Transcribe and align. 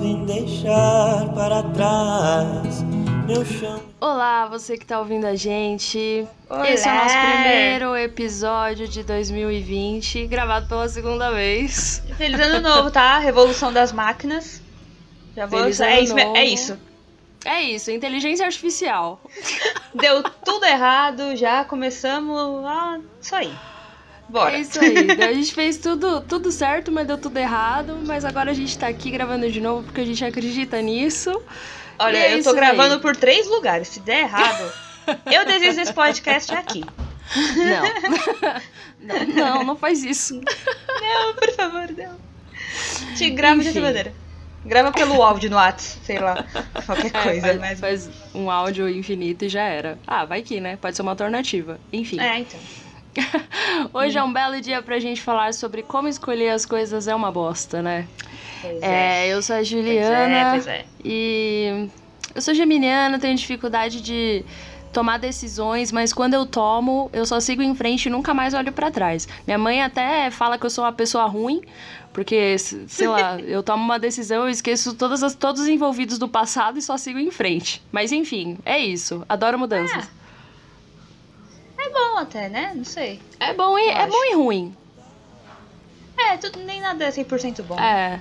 vim 0.00 0.24
deixar 0.24 1.28
para 1.34 1.62
trás 1.74 2.82
meu 3.26 3.44
chão. 3.44 3.82
Olá, 4.00 4.46
você 4.46 4.78
que 4.78 4.86
tá 4.86 4.98
ouvindo 4.98 5.26
a 5.26 5.34
gente. 5.34 6.26
Olá. 6.48 6.70
Esse 6.70 6.88
é 6.88 6.92
o 6.92 6.94
nosso 6.94 7.14
primeiro 7.14 7.96
episódio 7.96 8.88
de 8.88 9.02
2020, 9.02 10.26
gravado 10.28 10.66
pela 10.66 10.88
segunda 10.88 11.30
vez. 11.30 12.02
Feliz 12.16 12.40
ano 12.40 12.66
novo, 12.66 12.90
tá? 12.90 13.18
Revolução 13.18 13.70
das 13.70 13.92
máquinas. 13.92 14.62
Já 15.36 15.44
vou. 15.44 15.60
Feliz 15.60 15.80
é, 15.80 15.92
ano 15.92 16.02
isso, 16.02 16.18
é 16.18 16.44
isso. 16.44 16.78
É 17.44 17.62
isso, 17.62 17.90
inteligência 17.90 18.46
artificial. 18.46 19.20
Deu 19.94 20.22
tudo 20.22 20.64
errado, 20.64 21.36
já 21.36 21.66
começamos. 21.66 22.64
Ah, 22.64 22.98
isso 23.20 23.34
aí. 23.34 23.54
Bora. 24.28 24.56
É 24.56 24.60
isso 24.60 24.80
aí. 24.80 25.10
A 25.22 25.32
gente 25.32 25.52
fez 25.54 25.78
tudo, 25.78 26.20
tudo 26.22 26.50
certo, 26.50 26.90
mas 26.90 27.06
deu 27.06 27.18
tudo 27.18 27.36
errado. 27.38 27.98
Mas 28.06 28.24
agora 28.24 28.50
a 28.50 28.54
gente 28.54 28.76
tá 28.78 28.88
aqui 28.88 29.10
gravando 29.10 29.50
de 29.50 29.60
novo 29.60 29.82
porque 29.84 30.00
a 30.00 30.04
gente 30.06 30.24
acredita 30.24 30.80
nisso. 30.80 31.30
Olha, 31.98 32.16
é 32.18 32.38
eu 32.38 32.42
tô 32.42 32.52
gravando 32.54 32.94
aí. 32.94 33.00
por 33.00 33.14
três 33.16 33.46
lugares. 33.46 33.88
Se 33.88 34.00
der 34.00 34.20
errado, 34.22 34.72
eu 35.30 35.44
desisto 35.44 35.76
desse 35.76 35.92
podcast 35.92 36.52
aqui. 36.54 36.84
Não. 37.56 37.84
não, 39.00 39.26
não, 39.34 39.64
não 39.64 39.76
faz 39.76 40.02
isso. 40.04 40.40
Não, 41.00 41.34
por 41.34 41.52
favor, 41.54 41.88
não. 41.96 42.16
Te 43.16 43.30
grava 43.30 43.62
de 43.62 43.68
Enfim. 43.68 43.80
maneira. 43.80 44.12
Grava 44.64 44.90
pelo 44.92 45.22
áudio 45.22 45.50
no 45.50 45.56
WhatsApp, 45.56 46.04
sei 46.06 46.18
lá. 46.18 46.42
Qualquer 46.86 47.10
É, 47.14 47.22
coisa, 47.22 47.46
faz, 47.48 47.60
mas. 47.60 47.80
faz 47.80 48.10
um 48.34 48.50
áudio 48.50 48.88
infinito 48.88 49.44
e 49.44 49.48
já 49.48 49.62
era. 49.62 49.98
Ah, 50.06 50.24
vai 50.24 50.40
que, 50.42 50.58
né? 50.58 50.76
Pode 50.76 50.96
ser 50.96 51.02
uma 51.02 51.12
alternativa. 51.12 51.78
Enfim. 51.92 52.18
É, 52.18 52.38
então. 52.38 52.58
Hoje 53.92 54.18
é 54.18 54.22
um 54.22 54.32
belo 54.32 54.60
dia 54.60 54.82
pra 54.82 54.98
gente 54.98 55.20
falar 55.20 55.54
sobre 55.54 55.82
como 55.82 56.08
escolher 56.08 56.50
as 56.50 56.66
coisas 56.66 57.08
é 57.08 57.14
uma 57.14 57.30
bosta, 57.30 57.82
né? 57.82 58.06
Pois 58.60 58.82
É, 58.82 59.28
eu 59.28 59.42
sou 59.42 59.54
a 59.54 59.58
Pois 59.58 59.72
é, 59.72 59.76
Juliana 59.76 60.50
pois 60.52 60.66
é. 60.66 60.84
e 61.04 61.88
eu 62.34 62.42
sou 62.42 62.54
geminiana, 62.54 63.18
tenho 63.18 63.36
dificuldade 63.36 64.00
de 64.00 64.44
tomar 64.92 65.18
decisões, 65.18 65.90
mas 65.90 66.12
quando 66.12 66.34
eu 66.34 66.46
tomo, 66.46 67.10
eu 67.12 67.26
só 67.26 67.40
sigo 67.40 67.62
em 67.62 67.74
frente 67.74 68.06
e 68.06 68.10
nunca 68.10 68.32
mais 68.32 68.54
olho 68.54 68.72
pra 68.72 68.90
trás. 68.90 69.26
Minha 69.46 69.58
mãe 69.58 69.82
até 69.82 70.30
fala 70.30 70.56
que 70.56 70.64
eu 70.64 70.70
sou 70.70 70.84
uma 70.84 70.92
pessoa 70.92 71.24
ruim, 71.26 71.62
porque, 72.12 72.56
sei 72.58 73.08
lá, 73.08 73.38
eu 73.42 73.62
tomo 73.62 73.82
uma 73.82 73.98
decisão, 73.98 74.44
eu 74.44 74.48
esqueço 74.48 74.94
todas 74.94 75.22
as, 75.22 75.34
todos 75.34 75.62
os 75.62 75.68
envolvidos 75.68 76.16
do 76.16 76.28
passado 76.28 76.78
e 76.78 76.82
só 76.82 76.96
sigo 76.96 77.18
em 77.18 77.30
frente. 77.30 77.82
Mas 77.90 78.12
enfim, 78.12 78.56
é 78.64 78.78
isso. 78.78 79.24
Adoro 79.28 79.58
mudanças. 79.58 80.04
É 80.04 80.23
bom 81.90 82.18
até, 82.18 82.48
né? 82.48 82.72
Não 82.74 82.84
sei. 82.84 83.20
É, 83.40 83.52
bom 83.52 83.78
e, 83.78 83.84
Eu 83.86 83.90
é 83.90 84.00
acho. 84.02 84.12
bom 84.12 84.24
e 84.24 84.34
ruim. 84.34 84.76
É, 86.18 86.36
tudo, 86.36 86.60
nem 86.60 86.80
nada 86.80 87.04
é 87.04 87.10
100% 87.10 87.62
bom. 87.62 87.78
É. 87.78 88.20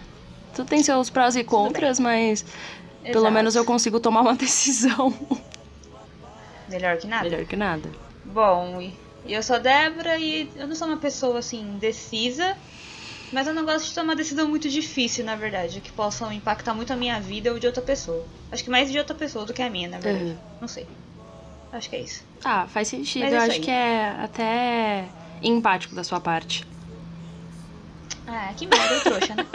Tudo 0.56 0.68
tem 0.68 0.84
seus 0.84 1.10
prós 1.10 1.36
e 1.36 1.44
contras, 1.44 2.00
mas 2.00 2.44
pelo 3.02 3.20
Exato. 3.20 3.34
menos 3.34 3.56
eu 3.56 3.66
consigo 3.66 4.00
tomar 4.00 4.22
uma 4.22 4.36
decisão. 4.38 5.14
Melhor 6.70 6.98
que 6.98 7.08
nada. 7.08 7.24
Melhor 7.30 7.46
que 7.46 7.56
nada. 7.56 7.90
Bom, 8.26 8.92
eu 9.26 9.44
sou 9.44 9.56
a 9.58 9.60
Débora 9.60 10.18
e 10.18 10.50
eu 10.56 10.68
não 10.68 10.76
sou 10.76 10.88
uma 10.88 10.98
pessoa 10.98 11.40
assim 11.40 11.62
indecisa, 11.62 12.56
mas 13.32 13.48
eu 13.48 13.54
não 13.54 13.66
gosto 13.66 13.88
de 13.88 13.96
tomar 13.96 14.16
decisão 14.16 14.48
muito 14.48 14.70
difícil, 14.70 15.26
na 15.26 15.36
verdade, 15.36 15.82
que 15.82 15.92
possam 15.92 16.32
impactar 16.32 16.74
muito 16.74 16.94
a 16.94 16.96
minha 16.96 17.20
vida 17.20 17.52
ou 17.52 17.60
de 17.60 17.68
outra 17.68 17.82
pessoa. 17.82 18.26
Acho 18.52 18.64
que 18.64 18.70
mais 18.70 18.92
de 18.92 18.98
outra 18.98 19.16
pessoa 19.16 19.46
do 19.46 19.54
que 19.54 19.62
a 19.62 19.70
minha, 19.70 19.88
na 19.88 20.00
verdade. 20.00 20.32
Uhum. 20.32 20.38
Não 20.62 20.68
sei. 20.68 20.88
Acho 21.74 21.90
que 21.90 21.96
é 21.96 22.02
isso. 22.02 22.24
Ah, 22.46 22.68
faz 22.68 22.88
sentido. 22.88 23.24
Mas 23.24 23.34
é 23.34 23.38
eu 23.38 23.42
acho 23.42 23.52
aí. 23.54 23.60
que 23.60 23.72
é 23.72 24.16
até 24.22 25.06
empático 25.42 25.96
da 25.96 26.04
sua 26.04 26.22
parte. 26.22 26.66
Ah, 28.28 28.54
que 28.56 28.68
merda, 28.68 28.94
eu 28.94 29.02
trouxa, 29.02 29.36
né? 29.36 29.46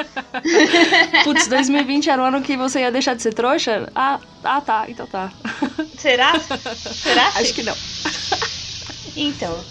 Putz, 1.25 1.47
2020 1.47 2.11
era 2.11 2.21
o 2.21 2.25
ano 2.27 2.43
que 2.43 2.57
você 2.57 2.81
ia 2.81 2.93
deixar 2.93 3.15
de 3.15 3.23
ser 3.23 3.33
trouxa? 3.33 3.91
Ah, 3.95 4.21
ah 4.45 4.61
tá, 4.61 4.85
então 4.89 5.07
tá. 5.07 5.33
Será? 5.97 6.39
Será? 6.39 7.29
Acho 7.39 7.55
que 7.55 7.63
não. 7.63 7.75
Então, 9.21 9.65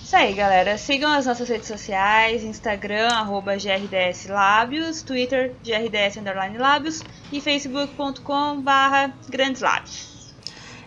isso 0.00 0.14
aí, 0.14 0.32
galera. 0.32 0.78
Sigam 0.78 1.10
as 1.10 1.26
nossas 1.26 1.48
redes 1.48 1.66
sociais, 1.66 2.44
Instagram, 2.44 3.08
arroba 3.08 3.56
GRDS 3.56 4.26
Lábios, 4.28 5.02
Twitter, 5.02 5.56
GRDS 5.64 6.18
Underline 6.18 6.56
Lábios 6.56 7.02
e 7.32 7.40
facebook.com 7.40 8.60
barra 8.60 9.12
Grandes 9.28 9.60
Lábios. 9.60 10.11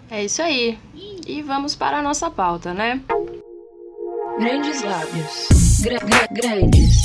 É 0.09 0.23
isso 0.23 0.41
aí. 0.41 0.77
E 1.27 1.41
vamos 1.41 1.75
para 1.75 1.97
a 1.99 2.01
nossa 2.01 2.29
pauta, 2.29 2.73
né? 2.73 3.01
Grandes 4.39 4.81
lábios. 4.83 5.47
Gra- 5.81 5.99
gra- 5.99 6.27
grandes 6.31 6.97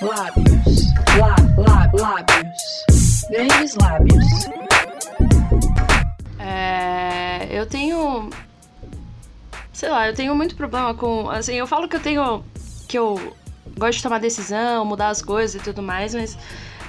lábios. 0.00 0.92
Lá, 1.18 1.36
lá, 1.56 1.90
lábios. 1.94 3.24
Grandes 3.30 3.74
lábios. 3.76 4.24
É, 6.38 7.46
eu 7.50 7.66
tenho. 7.66 8.30
Sei 9.72 9.88
lá, 9.88 10.08
eu 10.08 10.14
tenho 10.14 10.34
muito 10.34 10.56
problema 10.56 10.94
com. 10.94 11.30
Assim, 11.30 11.54
eu 11.54 11.66
falo 11.66 11.88
que 11.88 11.96
eu 11.96 12.00
tenho. 12.00 12.42
Que 12.88 12.98
eu 12.98 13.36
gosto 13.78 13.98
de 13.98 14.02
tomar 14.02 14.18
decisão, 14.18 14.84
mudar 14.84 15.08
as 15.10 15.22
coisas 15.22 15.60
e 15.60 15.64
tudo 15.64 15.82
mais, 15.82 16.14
mas. 16.14 16.36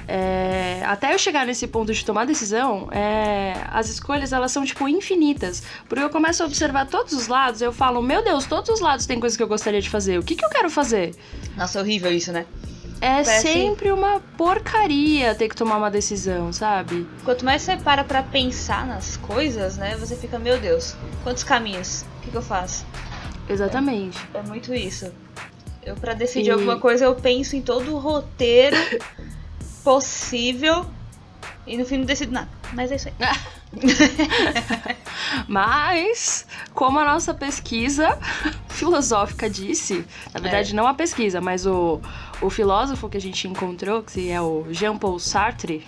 É, 0.09 0.81
até 0.85 1.13
eu 1.13 1.19
chegar 1.19 1.45
nesse 1.45 1.67
ponto 1.67 1.93
de 1.93 2.03
tomar 2.03 2.25
decisão, 2.25 2.89
é, 2.91 3.53
as 3.71 3.87
escolhas 3.89 4.33
elas 4.33 4.51
são 4.51 4.65
tipo 4.65 4.87
infinitas. 4.87 5.61
Porque 5.87 6.03
eu 6.03 6.09
começo 6.09 6.41
a 6.41 6.45
observar 6.47 6.87
todos 6.87 7.13
os 7.13 7.27
lados, 7.27 7.61
eu 7.61 7.71
falo, 7.71 8.01
meu 8.01 8.23
Deus, 8.23 8.45
todos 8.45 8.69
os 8.69 8.79
lados 8.79 9.05
tem 9.05 9.19
coisas 9.19 9.37
que 9.37 9.43
eu 9.43 9.47
gostaria 9.47 9.81
de 9.81 9.89
fazer. 9.89 10.17
O 10.17 10.23
que, 10.23 10.35
que 10.35 10.43
eu 10.43 10.49
quero 10.49 10.69
fazer? 10.69 11.15
Nossa, 11.55 11.79
horrível 11.79 12.11
isso, 12.11 12.31
né? 12.31 12.45
É 13.01 13.23
Parece- 13.23 13.53
sempre 13.53 13.91
uma 13.93 14.19
porcaria 14.35 15.33
ter 15.33 15.47
que 15.47 15.55
tomar 15.55 15.77
uma 15.77 15.89
decisão, 15.89 16.51
sabe? 16.51 17.07
Quanto 17.23 17.45
mais 17.45 17.61
você 17.61 17.77
para 17.77 18.03
pra 18.03 18.21
pensar 18.21 18.85
nas 18.85 19.15
coisas, 19.15 19.77
né? 19.77 19.95
Você 19.97 20.17
fica, 20.17 20.37
meu 20.37 20.59
Deus, 20.59 20.95
quantos 21.23 21.43
caminhos? 21.43 22.01
O 22.17 22.21
que, 22.23 22.31
que 22.31 22.35
eu 22.35 22.41
faço? 22.41 22.85
Exatamente. 23.47 24.17
É 24.33 24.41
muito 24.41 24.73
isso. 24.73 25.11
Eu, 25.85 25.95
pra 25.95 26.13
decidir 26.13 26.49
E- 26.49 26.51
alguma 26.51 26.77
coisa, 26.77 27.05
eu 27.05 27.15
penso 27.15 27.55
em 27.55 27.61
todo 27.61 27.95
o 27.95 27.99
roteiro 27.99 28.75
possível 29.84 30.85
e 31.66 31.78
no 31.78 31.85
fim 31.85 31.97
não 31.97 32.06
decido 32.06 32.31
nada. 32.31 32.50
Mas 32.73 32.91
é 32.91 32.95
isso 32.95 33.09
aí. 33.09 33.13
Mas, 35.47 36.45
como 36.73 37.00
a 37.00 37.06
nossa 37.06 37.34
pesquisa 37.34 38.18
filosófica 38.69 39.50
disse, 39.50 40.06
na 40.34 40.39
verdade 40.39 40.73
não 40.73 40.88
a 40.88 40.94
pesquisa, 40.94 41.39
mas 41.39 41.66
o, 41.66 42.01
o 42.41 42.50
filósofo 42.50 43.07
que 43.07 43.18
a 43.18 43.22
gente 43.22 43.47
encontrou, 43.47 44.01
que 44.01 44.29
é 44.31 44.41
o 44.41 44.66
Jean-Paul 44.72 45.19
Sartre, 45.19 45.85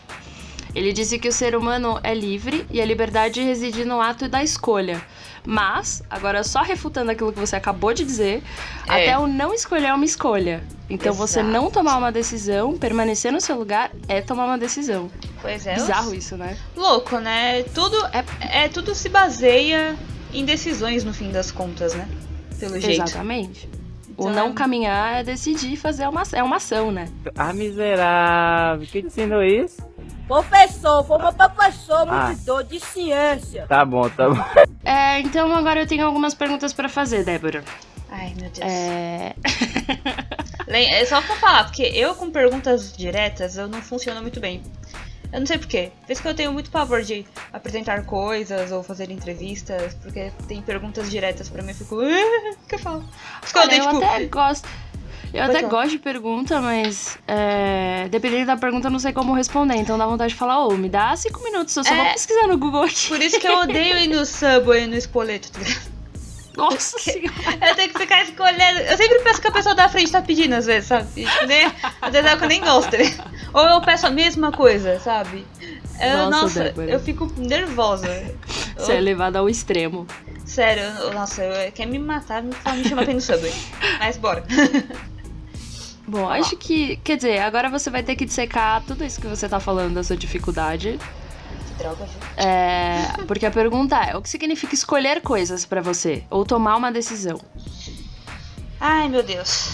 ele 0.74 0.94
disse 0.94 1.20
que 1.20 1.28
o 1.28 1.34
ser 1.34 1.56
humano 1.56 2.00
é 2.04 2.14
livre 2.14 2.66
e 2.70 2.80
a 2.80 2.86
liberdade 2.86 3.42
reside 3.42 3.84
no 3.84 4.00
ato 4.00 4.30
da 4.30 4.44
escolha. 4.44 5.02
Mas, 5.46 6.04
agora 6.10 6.44
só 6.44 6.62
refutando 6.62 7.10
aquilo 7.12 7.34
que 7.34 7.40
você 7.40 7.56
acabou 7.56 7.94
de 7.94 8.04
dizer, 8.04 8.44
É. 8.88 8.92
até 8.92 9.18
o 9.18 9.26
não 9.28 9.54
escolher 9.54 9.88
é 9.88 9.94
uma 9.94 10.06
escolha. 10.06 10.64
Então 10.90 11.14
você 11.14 11.40
Exato. 11.40 11.52
não 11.54 11.72
tomar 11.72 11.98
uma 11.98 12.12
decisão, 12.12 12.78
permanecer 12.78 13.32
no 13.32 13.42
seu 13.42 13.58
lugar, 13.58 13.92
é 14.08 14.22
tomar 14.22 14.46
uma 14.46 14.58
decisão. 14.58 15.10
Pois 15.42 15.66
é. 15.66 15.74
Bizarro 15.76 16.14
isso, 16.14 16.38
né? 16.38 16.58
Louco, 16.76 17.18
né? 17.18 17.64
Tudo 17.74 17.98
é, 18.08 18.66
é 18.66 18.68
tudo 18.68 18.94
se 18.94 19.10
baseia 19.10 19.96
em 20.34 20.46
decisões 20.46 21.04
no 21.04 21.14
fim 21.14 21.32
das 21.32 21.50
contas, 21.52 21.94
né? 21.96 22.08
Pelo 22.60 22.80
jeito. 22.80 23.02
Exatamente. 23.04 23.68
O 24.18 24.30
Então, 24.30 24.34
não 24.34 24.48
é- 24.50 24.54
caminhar 24.54 25.22
é 25.22 25.24
decidir 25.24 25.76
fazer 25.78 26.08
uma, 26.08 26.22
é 26.34 26.44
uma 26.44 26.58
ação, 26.58 26.92
né? 26.92 27.08
Ah, 27.36 27.52
miserável. 27.54 28.86
Quem 28.92 29.02
te 29.02 29.08
ensinou 29.08 29.42
isso? 29.42 29.82
Professor, 30.36 31.04
foi 31.04 31.18
meu 31.18 31.34
professor, 31.34 32.08
Ah. 32.10 32.28
monitor 32.28 32.64
de 32.64 32.80
ciência. 32.80 33.66
Tá 33.68 33.84
bom, 33.84 34.08
tá 34.10 34.30
bom. 34.30 34.42
É, 34.86 35.20
então 35.20 35.54
agora 35.54 35.82
eu 35.82 35.88
tenho 35.88 36.06
algumas 36.06 36.34
perguntas 36.34 36.72
pra 36.72 36.88
fazer, 36.88 37.26
Débora. 37.26 37.66
Ai, 38.10 38.34
meu 38.40 38.50
Deus. 38.50 38.60
É... 38.62 39.36
É 40.74 41.04
só 41.06 41.22
pra 41.22 41.36
falar, 41.36 41.64
porque 41.66 41.82
eu 41.84 42.16
com 42.16 42.30
perguntas 42.32 42.96
diretas 42.96 43.58
eu 43.58 43.68
não 43.68 43.82
funciono 43.82 44.22
muito 44.22 44.40
bem. 44.40 44.64
Eu 45.34 45.42
não 45.42 45.46
sei 45.46 45.58
porquê. 45.58 45.92
Por 46.06 46.12
isso 46.14 46.22
que 46.22 46.28
eu 46.30 46.34
tenho 46.34 46.54
muito 46.54 46.72
pavor 46.72 47.02
de 47.02 47.26
apresentar 47.52 48.06
coisas 48.06 48.72
ou 48.72 48.82
fazer 48.82 49.12
entrevistas, 49.12 49.94
porque 49.96 50.32
tem 50.48 50.62
perguntas 50.62 51.12
diretas 51.12 51.50
pra 51.50 51.62
mim, 51.62 51.70
eu 51.72 51.76
fico. 51.76 52.00
"Ah, 52.00 52.54
O 52.64 52.68
que 52.70 52.76
eu 52.76 52.80
falo? 52.80 53.02
Por 53.02 53.44
isso 53.44 53.54
que 53.54 53.58
eu 53.60 53.64
Olha, 53.64 53.68
odeio, 53.68 53.84
eu 53.84 53.94
tipo. 54.00 54.06
até 54.06 54.26
gosto. 54.28 54.70
Eu 55.34 55.44
até 55.44 55.62
gosto 55.64 55.92
de 55.92 56.00
pergunta, 56.00 56.60
mas 56.62 57.18
é, 57.28 58.08
dependendo 58.10 58.48
da 58.48 58.58
pergunta 58.58 58.88
eu 58.88 58.92
não 58.92 59.00
sei 59.00 59.14
como 59.14 59.34
responder. 59.34 59.76
Então 59.76 59.98
dá 59.98 60.06
vontade 60.06 60.34
de 60.34 60.40
falar, 60.40 60.66
ô, 60.66 60.72
me 60.78 60.90
dá 60.90 61.16
cinco 61.16 61.42
minutos, 61.44 61.76
eu 61.78 61.84
só 61.84 61.94
vou 61.96 62.04
É. 62.06 62.14
pesquisar 62.14 62.48
no 62.48 62.58
Google 62.58 62.84
aqui. 62.84 63.08
Por 63.08 63.22
isso 63.22 63.40
que 63.40 63.48
eu 63.48 63.60
odeio 63.60 63.98
ir 63.98 64.08
no 64.08 64.26
Subway 64.26 64.88
no 64.88 64.96
espoleto, 64.96 65.52
tá 65.52 65.60
ligado? 65.60 65.92
Nossa 66.58 67.00
senhora. 67.00 67.32
Eu 67.70 67.76
tenho 67.76 67.94
que 67.94 67.98
ficar 68.00 68.24
escolhendo. 68.24 68.80
Eu 68.82 68.98
sempre 68.98 69.20
peço 69.20 69.40
que 69.42 69.48
a 69.48 69.52
pessoa 69.52 69.74
da 69.74 69.88
frente 69.88 70.12
tá 70.12 70.22
pedindo, 70.22 70.54
às 70.54 70.66
vezes, 70.66 70.90
sabe? 70.90 71.08
Tipo, 71.26 71.46
nem- 71.48 71.72
às 72.02 72.12
vezes 72.12 72.30
é 72.30 72.36
que 72.36 72.44
eu 72.44 72.48
nem 72.50 72.60
gosto. 72.62 72.92
né? 72.98 73.18
Ou 73.54 73.64
eu 73.64 73.82
peço 73.82 74.08
a 74.08 74.10
mesma 74.10 74.52
coisa, 74.52 75.00
sabe? 75.00 75.46
Eu, 75.98 76.30
Nossa, 76.30 76.64
nossa, 76.66 76.82
eu 76.82 77.00
fico 77.00 77.32
nervosa. 77.38 78.08
Você 78.76 78.92
é 78.94 79.00
levado 79.00 79.38
ao 79.38 79.48
extremo. 79.48 80.06
Sério, 80.46 80.84
eu- 80.84 81.14
nossa, 81.14 81.42
eu, 81.42 81.72
quer 81.72 81.86
me 81.86 81.98
matar, 81.98 82.44
me, 82.44 82.50
me 82.50 82.84
chama 82.90 83.04
pra 83.04 83.12
ir 83.12 83.16
no 83.16 83.22
Subway. 83.22 83.54
Mas 84.00 84.18
bora. 84.18 84.44
Bom, 86.12 86.30
acho 86.30 86.58
que. 86.58 86.98
Quer 86.98 87.16
dizer, 87.16 87.40
agora 87.40 87.70
você 87.70 87.90
vai 87.90 88.04
ter 88.04 88.18
que 88.18 88.26
dissecar 88.26 88.84
tudo 88.86 89.06
isso 89.06 89.22
que 89.22 89.28
você 89.28 89.48
tá 89.48 89.62
falando 89.62 89.94
da 89.94 90.04
sua 90.04 90.18
dificuldade. 90.18 91.00
Que 91.70 91.74
droga, 91.76 92.06
gente. 92.06 92.18
É, 92.36 93.14
porque 93.26 93.46
a 93.46 93.52
pergunta 93.52 93.96
é: 93.96 94.18
o 94.18 94.22
que 94.22 94.28
significa 94.28 94.76
escolher 94.76 95.22
coisas 95.22 95.64
pra 95.64 95.80
você? 95.80 96.26
Ou 96.30 96.44
tomar 96.44 96.76
uma 96.76 96.92
decisão? 96.92 97.40
Ai, 98.78 99.08
meu 99.08 99.24
Deus. 99.24 99.70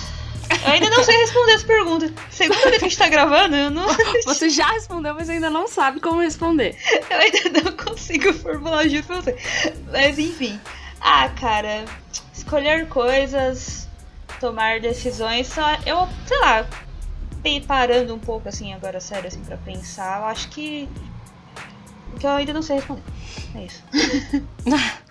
Eu 0.64 0.74
ainda 0.74 0.92
não 0.92 1.04
sei 1.04 1.18
responder 1.18 1.54
essa 1.54 1.66
pergunta. 1.66 2.14
Segunda 2.30 2.62
vez 2.66 2.78
que 2.78 2.86
a 2.86 2.90
gente 2.90 2.98
tá 3.00 3.10
gravando, 3.10 3.56
eu 3.56 3.72
não. 3.72 3.88
Você 4.26 4.48
já 4.48 4.68
respondeu, 4.74 5.16
mas 5.16 5.32
ainda 5.32 5.50
não 5.50 5.68
sabe 5.68 6.00
como 6.00 6.22
responder. 6.22 6.78
Eu 7.10 7.18
ainda 7.18 7.64
não 7.64 7.72
consigo 7.76 8.32
formular 8.32 8.88
junto 8.88 9.08
com 9.08 9.16
você. 9.16 9.36
Mas 9.92 10.20
enfim. 10.20 10.60
Ah, 11.02 11.30
cara. 11.30 11.86
Escolher 12.32 12.88
coisas, 12.88 13.87
tomar 14.40 14.80
decisões, 14.80 15.48
só. 15.48 15.74
Eu, 15.86 16.08
sei 16.26 16.40
lá. 16.40 16.66
Parando 17.66 18.14
um 18.14 18.20
pouco 18.20 18.50
assim, 18.50 18.74
agora 18.74 19.00
sério, 19.00 19.28
assim, 19.30 19.40
pra 19.40 19.56
pensar, 19.56 20.20
eu 20.20 20.26
acho 20.26 20.50
que. 20.50 20.90
Que 22.20 22.26
eu 22.26 22.32
ainda 22.32 22.52
não 22.52 22.62
sei 22.62 22.78
responder. 22.78 23.04
É 23.56 23.64
isso. 23.64 23.84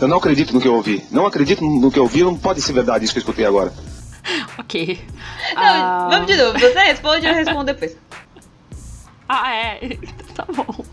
Eu 0.00 0.08
não 0.08 0.16
acredito 0.16 0.54
no 0.54 0.60
que 0.60 0.68
eu 0.68 0.74
ouvi. 0.74 1.04
Não 1.10 1.26
acredito 1.26 1.62
no 1.62 1.90
que 1.90 1.98
eu 1.98 2.04
ouvi, 2.04 2.22
não 2.22 2.34
pode 2.34 2.62
ser 2.62 2.72
verdade 2.72 3.04
isso 3.04 3.12
que 3.12 3.18
eu 3.18 3.22
escutei 3.22 3.44
agora. 3.44 3.72
Ok. 4.58 5.02
Não, 5.54 6.10
Vamos 6.10 6.26
de 6.26 6.36
novo. 6.36 6.58
Você 6.58 6.78
responde 6.78 7.26
e 7.26 7.28
eu 7.28 7.34
respondo 7.34 7.64
depois. 7.64 7.96
Ah, 9.28 9.52
é. 9.52 9.80
Tá 10.34 10.44
bom. 10.44 10.84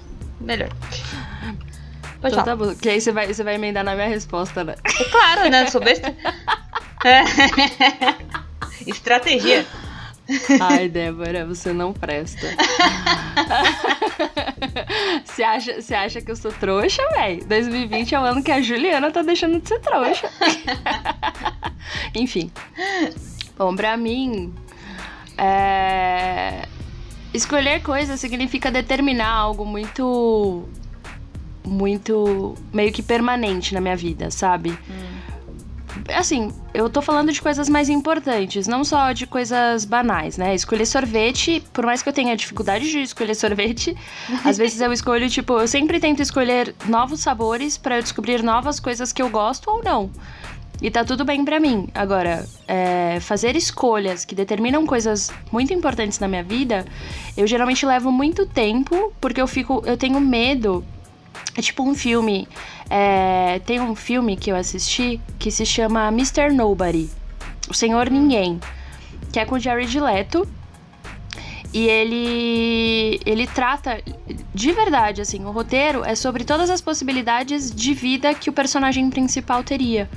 Melhor. 0.41 0.69
Pode 2.21 2.33
Então 2.33 2.43
falar. 2.43 2.43
tá 2.43 2.55
bom. 2.55 2.75
Que 2.75 2.89
aí 2.89 2.99
você 3.01 3.11
vai, 3.11 3.27
você 3.31 3.43
vai 3.43 3.55
emendar 3.55 3.83
na 3.83 3.95
minha 3.95 4.07
resposta, 4.07 4.63
né? 4.63 4.75
É 4.99 5.03
claro, 5.05 5.49
né? 5.49 5.67
Sou 5.67 5.81
besta. 5.81 6.13
Estratégia. 8.85 9.65
Ai, 10.59 10.89
Débora, 10.89 11.45
você 11.45 11.71
não 11.71 11.93
presta. 11.93 12.47
Você 15.23 15.43
acha, 15.43 15.81
você 15.81 15.93
acha 15.93 16.21
que 16.21 16.31
eu 16.31 16.35
sou 16.35 16.51
trouxa, 16.51 17.01
véi? 17.15 17.41
2020 17.45 18.15
é 18.15 18.19
o 18.19 18.23
ano 18.23 18.43
que 18.43 18.51
a 18.51 18.59
Juliana 18.61 19.11
tá 19.11 19.21
deixando 19.21 19.59
de 19.61 19.67
ser 19.67 19.79
trouxa. 19.79 20.29
Enfim. 22.15 22.51
Bom, 23.57 23.75
pra 23.75 23.95
mim, 23.95 24.53
é... 25.37 26.63
escolher 27.33 27.81
coisa 27.83 28.17
significa 28.17 28.71
determinar 28.71 29.29
algo 29.29 29.63
muito. 29.65 30.67
Muito. 31.67 32.55
meio 32.73 32.91
que 32.91 33.03
permanente 33.03 33.73
na 33.73 33.81
minha 33.81 33.95
vida, 33.95 34.31
sabe? 34.31 34.77
assim, 36.13 36.51
eu 36.73 36.89
tô 36.89 37.01
falando 37.01 37.31
de 37.31 37.41
coisas 37.41 37.67
mais 37.69 37.89
importantes, 37.89 38.67
não 38.67 38.83
só 38.83 39.11
de 39.11 39.25
coisas 39.25 39.85
banais, 39.85 40.37
né? 40.37 40.53
Escolher 40.53 40.85
sorvete, 40.85 41.63
por 41.73 41.85
mais 41.85 42.01
que 42.01 42.09
eu 42.09 42.13
tenha 42.13 42.35
dificuldade 42.35 42.89
de 42.89 43.01
escolher 43.01 43.33
sorvete, 43.35 43.95
às 44.43 44.57
vezes 44.57 44.79
eu 44.79 44.91
escolho, 44.91 45.29
tipo, 45.29 45.53
eu 45.59 45.67
sempre 45.67 45.99
tento 45.99 46.21
escolher 46.21 46.73
novos 46.85 47.21
sabores 47.21 47.77
pra 47.77 47.97
eu 47.97 48.03
descobrir 48.03 48.43
novas 48.43 48.79
coisas 48.79 49.11
que 49.11 49.21
eu 49.21 49.29
gosto 49.29 49.69
ou 49.69 49.83
não. 49.83 50.09
E 50.79 50.91
tá 50.91 51.03
tudo 51.03 51.25
bem 51.25 51.43
pra 51.43 51.59
mim. 51.59 51.87
Agora, 51.93 52.47
é, 52.67 53.19
fazer 53.19 53.55
escolhas 53.55 54.23
que 54.23 54.35
determinam 54.35 54.85
coisas 54.85 55.31
muito 55.51 55.73
importantes 55.73 56.19
na 56.19 56.27
minha 56.27 56.43
vida, 56.43 56.85
eu 57.35 57.47
geralmente 57.47 57.83
levo 57.83 58.11
muito 58.11 58.45
tempo, 58.45 59.11
porque 59.19 59.41
eu 59.41 59.47
fico, 59.47 59.81
eu 59.87 59.97
tenho 59.97 60.19
medo 60.19 60.85
é 61.57 61.61
tipo 61.61 61.83
um 61.83 61.93
filme. 61.93 62.47
é, 62.89 63.59
tem 63.65 63.81
um 63.81 63.95
filme 63.95 64.37
que 64.37 64.51
eu 64.51 64.55
assisti 64.55 65.19
que 65.37 65.51
se 65.51 65.65
chama 65.65 66.07
Mr. 66.07 66.53
Nobody 66.53 67.09
O 67.69 67.73
Senhor 67.73 68.09
Ninguém 68.09 68.59
que 69.31 69.39
é 69.39 69.45
com 69.45 69.59
Jared 69.59 69.99
Leto. 69.99 70.47
E 71.73 71.85
ele 71.87 73.19
ele 73.25 73.45
trata 73.45 74.01
de 74.53 74.71
verdade 74.71 75.21
assim, 75.21 75.43
o 75.43 75.51
roteiro 75.51 76.03
é 76.03 76.15
sobre 76.15 76.43
todas 76.43 76.69
as 76.69 76.81
possibilidades 76.81 77.69
de 77.69 77.93
vida 77.93 78.33
que 78.33 78.49
o 78.49 78.53
personagem 78.53 79.09
principal 79.09 79.63
teria. 79.63 80.09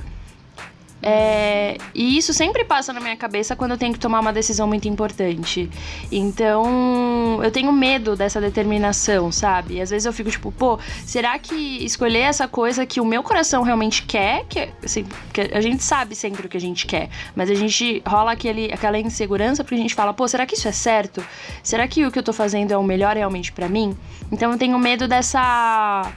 É, 1.03 1.77
e 1.95 2.17
isso 2.17 2.33
sempre 2.33 2.63
passa 2.63 2.93
na 2.93 2.99
minha 2.99 3.17
cabeça 3.17 3.55
quando 3.55 3.71
eu 3.71 3.77
tenho 3.77 3.93
que 3.93 3.99
tomar 3.99 4.19
uma 4.19 4.31
decisão 4.31 4.67
muito 4.67 4.87
importante. 4.87 5.69
Então, 6.11 7.43
eu 7.43 7.51
tenho 7.51 7.71
medo 7.71 8.15
dessa 8.15 8.39
determinação, 8.39 9.31
sabe? 9.31 9.75
E 9.75 9.81
às 9.81 9.89
vezes 9.89 10.05
eu 10.05 10.13
fico 10.13 10.29
tipo, 10.29 10.51
pô, 10.51 10.79
será 11.05 11.37
que 11.39 11.83
escolher 11.83 12.19
essa 12.19 12.47
coisa 12.47 12.85
que 12.85 13.01
o 13.01 13.05
meu 13.05 13.23
coração 13.23 13.63
realmente 13.63 14.03
quer, 14.03 14.45
que 14.45 14.69
assim, 14.83 15.05
que 15.33 15.41
a 15.41 15.61
gente 15.61 15.83
sabe 15.83 16.15
sempre 16.15 16.45
o 16.45 16.49
que 16.49 16.57
a 16.57 16.61
gente 16.61 16.85
quer, 16.85 17.09
mas 17.35 17.49
a 17.49 17.55
gente 17.55 18.01
rola 18.05 18.31
aquele, 18.31 18.71
aquela 18.71 18.99
insegurança 18.99 19.63
porque 19.63 19.75
a 19.75 19.79
gente 19.79 19.95
fala, 19.95 20.13
pô, 20.13 20.27
será 20.27 20.45
que 20.45 20.55
isso 20.55 20.67
é 20.67 20.71
certo? 20.71 21.23
Será 21.63 21.87
que 21.87 22.05
o 22.05 22.11
que 22.11 22.19
eu 22.19 22.23
tô 22.23 22.33
fazendo 22.33 22.71
é 22.71 22.77
o 22.77 22.83
melhor 22.83 23.15
realmente 23.15 23.51
pra 23.51 23.67
mim? 23.67 23.97
Então 24.31 24.51
eu 24.51 24.57
tenho 24.57 24.77
medo 24.77 25.07
dessa 25.07 26.11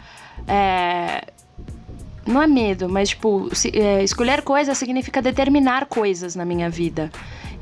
é, 0.46 1.24
não 2.26 2.42
é 2.42 2.46
medo, 2.46 2.88
mas 2.88 3.10
tipo, 3.10 3.54
se- 3.54 3.70
é, 3.78 4.02
escolher 4.02 4.42
coisas 4.42 4.76
significa 4.78 5.20
determinar 5.22 5.86
coisas 5.86 6.34
na 6.34 6.44
minha 6.44 6.68
vida. 6.70 7.10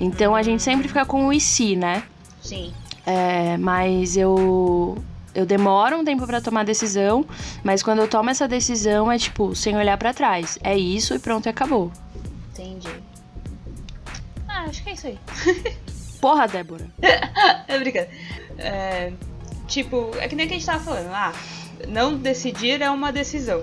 Então 0.01 0.35
a 0.35 0.43
gente 0.43 0.63
sempre 0.63 0.89
fica 0.89 1.05
com 1.05 1.27
o 1.27 1.33
e 1.33 1.41
se, 1.41 1.77
né? 1.77 2.03
Sim. 2.41 2.73
É, 3.07 3.57
mas 3.57 4.17
eu 4.17 4.97
eu 5.35 5.47
demoro 5.47 5.97
um 5.99 6.05
tempo 6.05 6.27
pra 6.27 6.41
tomar 6.43 6.63
decisão, 6.65 7.25
mas 7.65 7.83
quando 7.83 8.01
eu 8.01 8.09
tomo 8.09 8.29
essa 8.29 8.47
decisão 8.47 9.11
é 9.11 9.17
tipo, 9.19 9.55
sem 9.55 9.75
olhar 9.77 9.97
pra 9.97 10.13
trás. 10.13 10.59
É 10.63 10.77
isso 10.77 11.15
e 11.15 11.19
pronto, 11.19 11.47
e 11.47 11.49
acabou. 11.49 11.91
Entendi. 12.53 12.89
Ah, 14.49 14.65
acho 14.69 14.83
que 14.83 14.91
é 14.91 14.93
isso 14.93 15.07
aí. 15.07 15.19
Porra, 16.21 16.47
Débora. 16.47 16.87
É 17.67 17.79
brincando. 17.79 18.09
É, 18.59 19.13
tipo, 19.67 20.11
é 20.19 20.29
que 20.29 20.37
nem 20.37 20.47
que 20.47 20.53
a 20.55 20.57
gente 20.59 20.67
tava 20.67 20.85
falando. 20.85 21.09
Ah, 21.13 21.33
não 21.89 22.15
decidir 22.15 22.83
é 22.83 22.91
uma 22.91 23.11
decisão. 23.11 23.63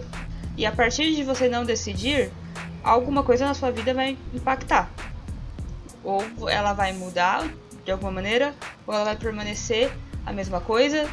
E 0.59 0.65
a 0.65 0.73
partir 0.73 1.15
de 1.15 1.23
você 1.23 1.47
não 1.47 1.63
decidir, 1.63 2.29
alguma 2.83 3.23
coisa 3.23 3.45
na 3.45 3.53
sua 3.53 3.71
vida 3.71 3.93
vai 3.93 4.17
impactar. 4.33 4.91
Ou 6.03 6.21
ela 6.49 6.73
vai 6.73 6.91
mudar 6.91 7.49
de 7.85 7.89
alguma 7.89 8.11
maneira, 8.11 8.53
ou 8.85 8.93
ela 8.93 9.05
vai 9.05 9.15
permanecer 9.15 9.89
a 10.25 10.33
mesma 10.33 10.59
coisa. 10.59 11.09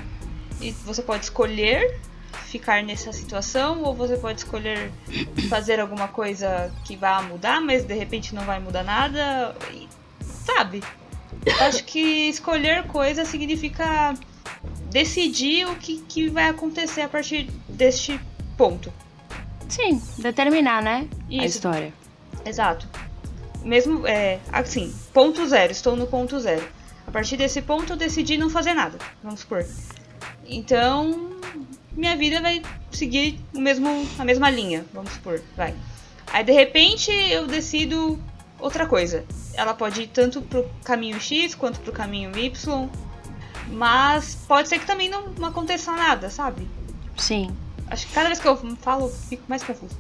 E 0.60 0.72
você 0.72 1.00
pode 1.00 1.22
escolher 1.22 2.00
ficar 2.46 2.82
nessa 2.82 3.12
situação, 3.12 3.84
ou 3.84 3.94
você 3.94 4.16
pode 4.16 4.40
escolher 4.40 4.90
fazer 5.48 5.78
alguma 5.78 6.08
coisa 6.08 6.72
que 6.84 6.96
vá 6.96 7.22
mudar, 7.22 7.60
mas 7.60 7.84
de 7.84 7.94
repente 7.94 8.34
não 8.34 8.43
vai 8.43 8.58
mudar 8.58 8.82
nada. 8.82 9.54
E, 9.72 9.88
sabe? 10.25 10.82
Acho 11.60 11.84
que 11.84 12.00
escolher 12.29 12.88
coisa 12.88 13.24
significa 13.24 14.12
decidir 14.91 15.69
o 15.69 15.76
que, 15.76 16.00
que 16.00 16.29
vai 16.29 16.48
acontecer 16.48 17.03
a 17.03 17.08
partir 17.08 17.48
deste 17.69 18.20
ponto. 18.56 18.93
Sim, 19.69 20.01
determinar, 20.19 20.82
né? 20.82 21.08
A 21.29 21.32
Isso. 21.32 21.56
história. 21.56 21.93
Exato. 22.44 22.89
Mesmo, 23.63 24.06
é, 24.06 24.39
assim, 24.53 24.94
ponto 25.13 25.46
zero, 25.49 25.73
estou 25.73 25.96
no 25.96 26.06
ponto 26.06 26.39
zero. 26.39 26.67
A 27.06 27.11
partir 27.11 27.37
desse 27.37 27.63
ponto 27.63 27.93
eu 27.93 27.96
decidi 27.96 28.37
não 28.37 28.51
fazer 28.51 28.75
nada, 28.75 28.99
vamos 29.23 29.41
supor. 29.41 29.65
Então, 30.46 31.31
minha 31.93 32.17
vida 32.17 32.41
vai 32.41 32.63
seguir 32.91 33.41
o 33.55 33.61
mesmo, 33.61 34.06
a 34.19 34.25
mesma 34.25 34.51
linha, 34.51 34.85
vamos 34.93 35.13
supor, 35.13 35.41
vai. 35.56 35.75
Aí 36.32 36.44
de 36.44 36.53
repente 36.53 37.11
eu 37.11 37.46
decido 37.46 38.19
outra 38.58 38.87
coisa. 38.87 39.25
Ela 39.55 39.75
pode 39.75 40.03
ir 40.03 40.06
tanto 40.08 40.43
pro 40.43 40.69
caminho 40.85 41.20
X 41.20 41.55
quanto 41.55 41.81
pro 41.81 41.93
caminho 41.93 42.37
Y, 42.37 42.89
mas 43.69 44.37
pode 44.46 44.69
ser 44.69 44.79
que 44.79 44.87
também 44.87 45.08
não, 45.08 45.29
não 45.39 45.49
aconteça 45.49 45.93
nada, 45.93 46.31
sabe? 46.31 46.69
Sim. 47.17 47.55
Acho 47.90 48.06
que 48.06 48.12
cada 48.12 48.26
vez 48.28 48.40
que 48.40 48.48
eu 48.48 48.56
falo, 48.81 49.08
fico 49.08 49.43
mais 49.48 49.62
confuso. 49.62 49.96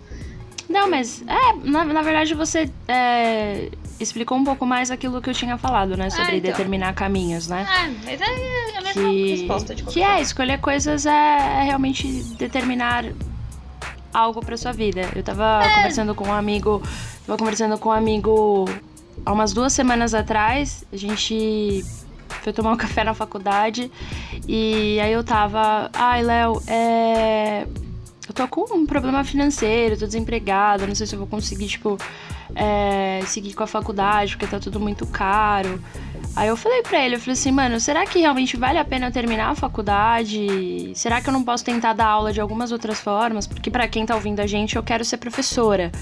Não, 0.68 0.90
mas 0.90 1.22
é, 1.28 1.52
na, 1.68 1.84
na 1.84 2.02
verdade 2.02 2.34
você 2.34 2.68
é, 2.88 3.70
explicou 4.00 4.36
um 4.36 4.42
pouco 4.44 4.66
mais 4.66 4.90
aquilo 4.90 5.22
que 5.22 5.30
eu 5.30 5.34
tinha 5.34 5.56
falado, 5.56 5.96
né? 5.96 6.10
Sobre 6.10 6.38
então. 6.38 6.50
determinar 6.50 6.92
caminhos, 6.94 7.46
né? 7.46 7.64
Ah, 7.68 7.88
mas 8.04 8.20
é 8.20 8.76
a 8.76 8.80
mesma 8.82 8.92
que, 9.02 9.30
resposta 9.36 9.74
de 9.76 9.82
qualquer 9.84 9.92
que 9.94 10.02
é 10.02 10.06
forma. 10.06 10.20
escolher 10.22 10.60
coisas 10.60 11.06
é, 11.06 11.10
é 11.10 11.62
realmente 11.62 12.08
determinar 12.36 13.04
algo 14.12 14.44
pra 14.44 14.56
sua 14.56 14.72
vida. 14.72 15.02
Eu 15.14 15.22
tava 15.22 15.62
É. 15.64 15.74
conversando 15.76 16.14
com 16.16 16.26
um 16.26 16.32
amigo, 16.32 16.82
tava 17.24 17.38
conversando 17.38 17.78
com 17.78 17.90
um 17.90 17.92
amigo 17.92 18.64
há 19.24 19.32
umas 19.32 19.52
duas 19.52 19.72
semanas 19.72 20.14
atrás. 20.14 20.84
A 20.92 20.96
gente 20.96 21.84
foi 22.46 22.52
tomar 22.52 22.72
um 22.72 22.76
café 22.78 23.02
na 23.02 23.12
faculdade 23.12 23.90
e 24.46 25.00
aí 25.00 25.12
eu 25.12 25.24
tava, 25.24 25.90
ai, 25.92 26.22
Léo, 26.22 26.62
é 26.68 27.66
eu 28.28 28.34
tô 28.34 28.48
com 28.48 28.76
um 28.76 28.84
problema 28.84 29.22
financeiro, 29.22 29.96
tô 29.96 30.04
desempregada, 30.04 30.84
não 30.84 30.94
sei 30.96 31.06
se 31.06 31.14
eu 31.14 31.18
vou 31.18 31.28
conseguir, 31.28 31.68
tipo, 31.68 31.96
é, 32.56 33.20
seguir 33.24 33.54
com 33.54 33.62
a 33.62 33.68
faculdade, 33.68 34.32
porque 34.32 34.48
tá 34.48 34.58
tudo 34.58 34.80
muito 34.80 35.06
caro. 35.06 35.80
Aí 36.34 36.48
eu 36.48 36.56
falei 36.56 36.82
pra 36.82 37.04
ele, 37.04 37.14
eu 37.14 37.20
falei 37.20 37.34
assim, 37.34 37.52
mano, 37.52 37.78
será 37.78 38.04
que 38.04 38.18
realmente 38.18 38.56
vale 38.56 38.78
a 38.78 38.84
pena 38.84 39.06
eu 39.06 39.12
terminar 39.12 39.50
a 39.50 39.54
faculdade? 39.54 40.90
Será 40.96 41.20
que 41.20 41.28
eu 41.28 41.32
não 41.32 41.44
posso 41.44 41.64
tentar 41.64 41.92
dar 41.92 42.06
aula 42.06 42.32
de 42.32 42.40
algumas 42.40 42.72
outras 42.72 42.98
formas? 42.98 43.46
Porque 43.46 43.70
pra 43.70 43.86
quem 43.86 44.04
tá 44.04 44.16
ouvindo 44.16 44.40
a 44.40 44.46
gente, 44.46 44.74
eu 44.74 44.82
quero 44.82 45.04
ser 45.04 45.18
professora. 45.18 45.92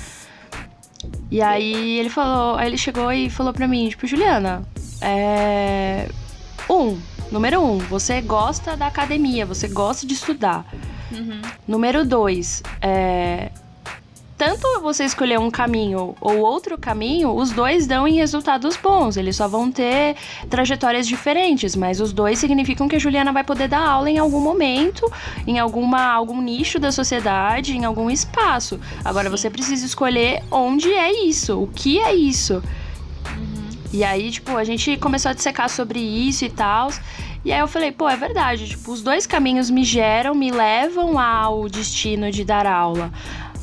E 1.30 1.42
aí 1.42 1.98
ele 1.98 2.08
falou, 2.08 2.56
aí 2.56 2.68
ele 2.68 2.78
chegou 2.78 3.12
e 3.12 3.28
falou 3.28 3.52
pra 3.52 3.68
mim, 3.68 3.90
tipo, 3.90 4.06
Juliana, 4.06 4.62
é. 5.02 6.08
Um, 6.68 6.98
número 7.30 7.60
um, 7.60 7.78
você 7.78 8.20
gosta 8.20 8.76
da 8.76 8.86
academia, 8.86 9.44
você 9.44 9.68
gosta 9.68 10.06
de 10.06 10.14
estudar. 10.14 10.66
Número 11.66 12.04
dois, 12.04 12.62
é. 12.80 13.50
Tanto 14.36 14.80
você 14.80 15.04
escolher 15.04 15.38
um 15.38 15.48
caminho 15.48 16.16
ou 16.20 16.38
outro 16.38 16.76
caminho, 16.76 17.32
os 17.32 17.52
dois 17.52 17.86
dão 17.86 18.06
em 18.06 18.14
resultados 18.16 18.76
bons. 18.76 19.16
Eles 19.16 19.36
só 19.36 19.46
vão 19.46 19.70
ter 19.70 20.16
trajetórias 20.50 21.06
diferentes, 21.06 21.76
mas 21.76 22.00
os 22.00 22.12
dois 22.12 22.40
significam 22.40 22.88
que 22.88 22.96
a 22.96 22.98
Juliana 22.98 23.32
vai 23.32 23.44
poder 23.44 23.68
dar 23.68 23.86
aula 23.86 24.10
em 24.10 24.18
algum 24.18 24.40
momento, 24.40 25.10
em 25.46 25.60
alguma, 25.60 26.12
algum 26.12 26.42
nicho 26.42 26.80
da 26.80 26.90
sociedade, 26.90 27.76
em 27.76 27.84
algum 27.84 28.10
espaço. 28.10 28.80
Agora 29.04 29.30
você 29.30 29.48
precisa 29.48 29.86
escolher 29.86 30.42
onde 30.50 30.92
é 30.92 31.26
isso, 31.26 31.62
o 31.62 31.68
que 31.68 32.00
é 32.00 32.12
isso. 32.12 32.60
E 33.94 34.02
aí, 34.02 34.28
tipo, 34.28 34.56
a 34.56 34.64
gente 34.64 34.96
começou 34.96 35.30
a 35.30 35.32
dissecar 35.32 35.70
sobre 35.70 36.00
isso 36.00 36.44
e 36.44 36.50
tal. 36.50 36.90
E 37.44 37.52
aí 37.52 37.60
eu 37.60 37.68
falei, 37.68 37.92
pô, 37.92 38.08
é 38.08 38.16
verdade, 38.16 38.70
tipo, 38.70 38.90
os 38.90 39.00
dois 39.00 39.24
caminhos 39.24 39.70
me 39.70 39.84
geram, 39.84 40.34
me 40.34 40.50
levam 40.50 41.16
ao 41.16 41.68
destino 41.68 42.28
de 42.28 42.44
dar 42.44 42.66
aula. 42.66 43.12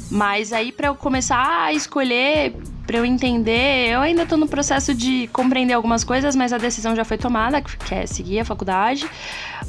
Mas 0.09 0.53
aí 0.53 0.71
pra 0.71 0.87
eu 0.87 0.95
começar 0.95 1.65
a 1.65 1.73
escolher, 1.73 2.55
pra 2.87 2.97
eu 2.97 3.03
entender, 3.03 3.89
eu 3.89 3.99
ainda 3.99 4.25
tô 4.25 4.37
no 4.37 4.47
processo 4.47 4.93
de 4.93 5.27
compreender 5.33 5.73
algumas 5.73 6.05
coisas, 6.05 6.33
mas 6.33 6.53
a 6.53 6.57
decisão 6.57 6.95
já 6.95 7.03
foi 7.03 7.17
tomada, 7.17 7.61
que 7.61 7.93
é 7.93 8.05
seguir 8.05 8.39
a 8.39 8.45
faculdade. 8.45 9.05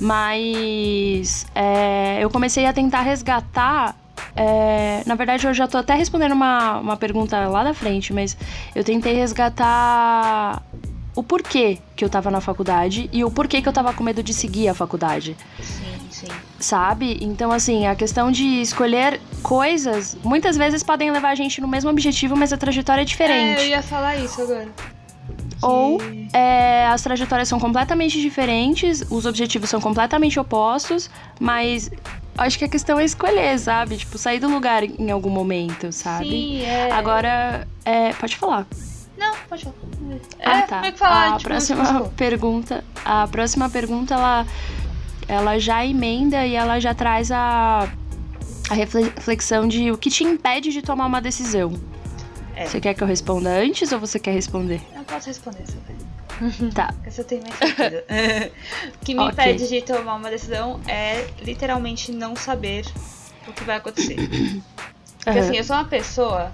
Mas 0.01 1.45
é, 1.57 2.19
eu 2.21 2.31
comecei 2.31 2.67
a 2.67 2.73
tentar 2.73 3.01
resgatar 3.01 3.97
é, 4.37 5.03
na 5.07 5.15
verdade, 5.15 5.47
eu 5.47 5.55
já 5.55 5.67
tô 5.69 5.79
até 5.79 5.95
respondendo 5.95 6.33
uma, 6.33 6.79
uma 6.79 6.97
pergunta 6.97 7.39
lá 7.49 7.63
da 7.65 7.75
frente, 7.75 8.13
mas 8.13 8.37
eu 8.75 8.83
tentei 8.85 9.15
resgatar 9.15 10.63
o 11.15 11.23
porquê 11.23 11.79
que 11.95 12.05
eu 12.05 12.09
tava 12.09 12.31
na 12.31 12.41
faculdade 12.41 13.09
e 13.13 13.23
o 13.25 13.31
porquê 13.31 13.61
que 13.61 13.69
eu 13.69 13.73
tava 13.73 13.93
com 13.93 14.03
medo 14.03 14.23
de 14.23 14.33
seguir 14.33 14.69
a 14.69 14.75
faculdade, 14.75 15.37
Sim, 15.61 15.85
sim. 16.11 16.27
sabe? 16.59 17.19
Então, 17.21 17.53
assim, 17.53 17.87
a 17.87 17.95
questão 17.95 18.31
de 18.33 18.63
escolher 18.63 19.21
coisas 19.43 20.17
muitas 20.25 20.57
vezes 20.57 20.83
podem 20.83 21.11
levar 21.11 21.29
a 21.31 21.35
gente 21.35 21.61
no 21.61 21.69
mesmo 21.69 21.91
objetivo, 21.91 22.35
mas 22.35 22.51
a 22.53 22.57
trajetória 22.57 23.01
é 23.01 23.03
É, 23.03 23.05
diferente. 23.05 23.61
eu 23.61 23.69
ia 23.69 23.83
falar 23.83 24.17
isso 24.17 24.41
agora. 24.41 24.69
Ou 25.61 25.99
é, 26.33 26.87
as 26.87 27.03
trajetórias 27.03 27.47
são 27.47 27.61
completamente 27.61 28.21
diferentes, 28.21 29.05
os 29.11 29.27
objetivos 29.27 29.71
são 29.71 29.81
completamente 29.81 30.41
opostos, 30.41 31.09
mas 31.39 31.89
acho 32.37 32.59
que 32.59 32.65
a 32.65 32.69
questão 32.69 32.99
é 32.99 33.05
escolher, 33.05 33.59
sabe? 33.59 33.97
Tipo, 33.97 34.19
sair 34.19 34.39
do 34.39 34.49
lugar 34.49 34.83
em 34.85 35.11
algum 35.11 35.31
momento, 35.31 35.93
sabe? 35.93 36.29
Sim, 36.29 36.63
é. 36.63 36.91
Agora, 36.91 37.67
é, 37.85 38.13
pode 38.15 38.37
falar. 38.37 38.67
Não, 39.17 39.35
pode 39.49 39.65
falar. 39.65 39.77
ah, 40.45 40.59
é, 40.59 40.63
tá. 40.63 40.77
como 40.77 40.87
é 40.87 40.93
que 40.93 40.99
falar? 40.99 41.29
a 41.29 41.37
tipo, 41.37 41.49
próxima 41.51 42.01
pergunta, 42.17 42.85
a 43.05 43.29
próxima 43.29 43.71
pergunta, 43.71 44.15
ela, 44.15 44.47
ela 45.29 45.59
já 45.59 45.85
emenda 45.85 46.47
e 46.47 46.55
ela 46.55 46.81
já 46.81 46.95
traz 46.95 47.31
a, 47.31 47.89
a 48.69 48.75
reflexão 48.75 49.69
de 49.69 49.91
o 49.91 49.99
que 49.99 50.11
te 50.11 50.25
impede 50.25 50.71
de 50.71 50.83
tomar 50.83 51.07
uma 51.07 51.21
decisão. 51.21 51.73
É. 52.57 52.67
Você 52.67 52.81
quer 52.81 52.95
que 52.95 53.03
eu 53.03 53.07
responda 53.07 53.51
antes 53.51 53.91
ou 53.93 53.99
você 53.99 54.19
quer 54.19 54.33
responder? 54.33 54.81
Não 54.95 55.05
posso 55.05 55.29
responder 55.29 55.65
pergunta. 55.87 56.13
Tá. 56.75 56.93
Essa 57.05 57.21
eu 57.21 57.25
tenho 57.25 57.43
mais 57.43 57.55
certeza. 57.57 58.05
o 58.95 59.05
que 59.05 59.15
me 59.15 59.21
Ok. 59.21 59.33
impede 59.33 59.69
de 59.69 59.83
tomar 59.83 60.17
uma 60.17 60.31
decisão 60.31 60.81
é 60.89 61.27
literalmente 61.41 62.13
não 62.13 62.35
saber 62.35 62.85
o 63.47 63.53
que 63.53 63.65
vai 63.65 63.77
acontecer. 63.77 64.17
Porque 65.25 65.39
Aham. 65.39 65.49
assim, 65.49 65.57
eu 65.57 65.65
sou 65.65 65.77
uma 65.77 65.85
pessoa 65.85 66.53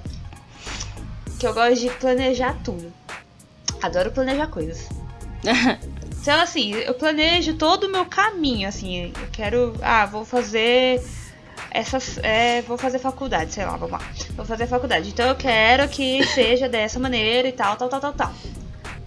que 1.38 1.46
eu 1.46 1.54
gosto 1.54 1.80
de 1.80 1.90
planejar 1.90 2.54
tudo. 2.62 2.92
Adoro 3.80 4.10
planejar 4.10 4.48
coisas. 4.48 4.88
Então, 6.20 6.40
assim, 6.40 6.74
eu 6.74 6.92
planejo 6.94 7.54
todo 7.54 7.84
o 7.84 7.90
meu 7.92 8.04
caminho, 8.04 8.68
assim, 8.68 9.04
eu 9.06 9.28
quero, 9.32 9.74
ah, 9.80 10.04
vou 10.04 10.26
fazer 10.26 11.00
essas, 11.70 12.18
é, 12.18 12.62
vou 12.62 12.78
fazer 12.78 12.98
faculdade, 12.98 13.52
sei 13.52 13.64
lá, 13.64 13.76
vamos 13.76 13.92
lá, 13.92 14.00
vou 14.36 14.44
fazer 14.44 14.66
faculdade, 14.66 15.10
então 15.10 15.26
eu 15.26 15.34
quero 15.34 15.88
que 15.88 16.24
seja 16.34 16.68
dessa 16.68 16.98
maneira 16.98 17.48
e 17.48 17.52
tal, 17.52 17.76
tal, 17.76 17.88
tal, 17.88 18.00
tal, 18.00 18.12
tal. 18.12 18.32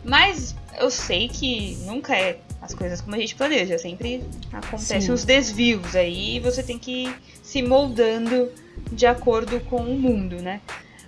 Mas 0.04 0.56
eu 0.80 0.90
sei 0.90 1.28
que 1.28 1.78
nunca 1.86 2.16
é 2.16 2.40
as 2.62 2.74
coisas 2.74 3.02
como 3.02 3.16
a 3.16 3.20
gente 3.20 3.36
planeja, 3.36 3.78
sempre 3.78 4.24
acontecem 4.52 5.02
Sim. 5.02 5.12
uns 5.12 5.26
desvios 5.26 5.96
aí 5.96 6.38
e 6.38 6.40
você 6.40 6.62
tem 6.62 6.78
que 6.78 7.06
ir 7.06 7.16
se 7.42 7.62
moldando 7.62 8.52
de 8.92 9.06
acordo 9.06 9.60
com 9.62 9.78
o 9.78 10.00
mundo, 10.00 10.36
né? 10.42 10.62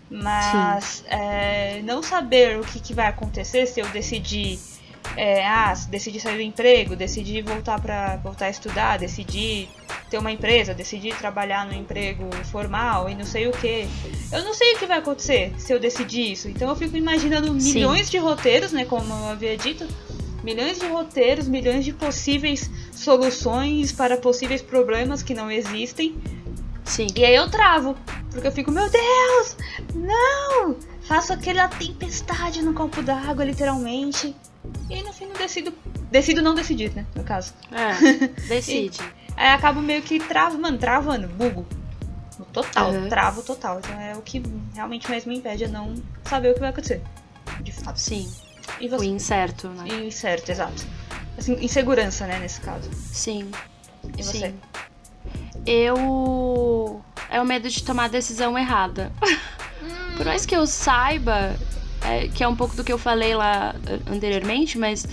Mas 0.10 1.04
é, 1.08 1.82
não 1.84 2.04
saber 2.04 2.60
o 2.60 2.64
que, 2.64 2.80
que 2.80 2.94
vai 2.94 3.08
acontecer 3.08 3.66
se 3.66 3.80
eu 3.80 3.88
decidir 3.90 4.60
é, 5.16 5.46
ah, 5.46 5.74
decidir 5.90 6.20
sair 6.20 6.38
do 6.38 6.42
emprego, 6.42 6.96
decidir 6.96 7.44
voltar 7.44 7.80
para 7.80 8.18
voltar 8.18 8.46
a 8.46 8.50
estudar, 8.50 8.98
decidir 8.98 9.70
ter 10.10 10.18
uma 10.18 10.32
empresa, 10.32 10.74
decidir 10.74 11.16
trabalhar 11.16 11.66
no 11.66 11.74
emprego 11.74 12.30
formal 12.46 13.10
e 13.10 13.16
não 13.16 13.26
sei 13.26 13.48
o 13.48 13.52
que. 13.52 13.88
Eu 14.32 14.44
não 14.44 14.54
sei 14.54 14.74
o 14.74 14.80
que 14.80 14.86
vai 14.86 15.00
acontecer 15.00 15.54
se 15.58 15.74
eu 15.74 15.80
decidir 15.80 16.32
isso. 16.32 16.48
Então 16.48 16.70
eu 16.70 16.76
fico 16.76 16.98
imaginando 16.98 17.48
Sim. 17.60 17.74
milhões 17.74 18.10
de 18.10 18.18
roteiros, 18.18 18.72
né, 18.72 18.86
como 18.86 19.14
eu 19.14 19.30
havia 19.30 19.58
dito, 19.58 19.88
milhões 20.44 20.80
de 20.80 20.88
roteiros, 20.88 21.48
milhões 21.48 21.86
de 21.86 21.94
possíveis 21.94 22.70
soluções 22.92 23.92
para 23.92 24.18
possíveis 24.18 24.62
problemas 24.62 25.24
que 25.24 25.34
não 25.34 25.50
existem. 25.50 26.16
Sim. 26.84 27.08
E 27.16 27.24
aí 27.24 27.36
eu 27.36 27.50
travo, 27.50 27.96
porque 28.30 28.48
eu 28.48 28.52
fico, 28.52 28.72
meu 28.72 28.90
Deus, 28.90 29.58
não! 29.96 30.76
Faço 31.04 31.34
aquela 31.34 31.68
tempestade 31.68 32.62
no 32.62 32.74
copo 32.74 33.02
d'água, 33.02 33.46
literalmente. 33.46 34.36
E 34.90 35.02
no 35.04 35.14
fim 35.14 35.26
não 35.26 35.36
decido. 35.36 35.74
Decido 36.12 36.42
não 36.42 36.54
decidir, 36.56 36.94
né? 36.94 37.06
No 37.16 37.24
caso. 37.24 37.54
É, 37.72 38.28
decide. 38.48 39.00
Aí 39.36 39.50
acabo 39.50 39.82
meio 39.82 40.02
que 40.02 40.20
travo, 40.20 40.58
mano, 40.60 40.78
travando, 40.78 41.28
bugo. 41.28 41.66
No 42.38 42.46
Total, 42.46 42.90
Aham. 42.90 43.10
travo 43.10 43.42
total. 43.44 43.80
Então 43.80 44.00
é 44.00 44.16
o 44.16 44.22
que 44.22 44.42
realmente 44.74 45.10
mais 45.10 45.26
me 45.26 45.38
impede 45.38 45.66
é 45.66 45.68
não 45.68 45.96
saber 46.24 46.52
o 46.52 46.54
que 46.54 46.60
vai 46.60 46.70
acontecer. 46.70 47.02
De 47.62 47.72
fato. 47.72 47.98
Sim. 48.00 48.32
E 48.80 48.88
O 48.88 49.04
incerto, 49.04 49.70
né? 49.70 49.88
Incerto, 50.06 50.52
exato. 50.52 50.86
Assim, 51.38 51.54
insegurança, 51.62 52.26
né, 52.28 52.40
nesse 52.40 52.62
caso. 52.62 52.90
Sim. 52.94 53.52
E 54.18 54.24
você? 54.24 54.50
Sim. 54.50 54.60
Eu. 55.66 57.02
É 57.30 57.42
o 57.42 57.46
medo 57.46 57.70
de 57.70 57.84
tomar 57.84 58.06
a 58.06 58.08
decisão 58.08 58.58
errada. 58.58 59.12
Por 60.18 60.26
mais 60.26 60.46
que 60.46 60.56
eu 60.56 60.68
saiba, 60.68 61.56
é, 62.06 62.28
que 62.28 62.44
é 62.44 62.48
um 62.48 62.56
pouco 62.56 62.76
do 62.76 62.84
que 62.84 62.92
eu 62.92 62.98
falei 62.98 63.36
lá 63.36 63.76
eh, 63.88 64.00
anteriormente, 64.12 64.78
mas. 64.78 65.08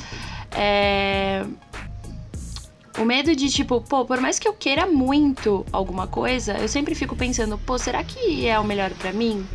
É. 0.53 1.45
O 2.99 3.05
medo 3.05 3.35
de, 3.35 3.49
tipo, 3.49 3.81
pô, 3.81 4.05
por 4.05 4.21
mais 4.21 4.39
que 4.39 4.47
eu 4.47 4.53
queira 4.53 4.87
muito 4.87 5.65
alguma 5.73 6.07
coisa, 6.07 6.59
eu 6.59 6.69
sempre 6.69 6.95
fico 6.95 7.17
pensando, 7.17 7.57
pô, 7.57 7.79
será 7.79 8.03
que 8.03 8.47
é 8.47 8.59
o 8.59 8.65
melhor 8.65 8.91
pra 8.91 9.13
mim? 9.13 9.47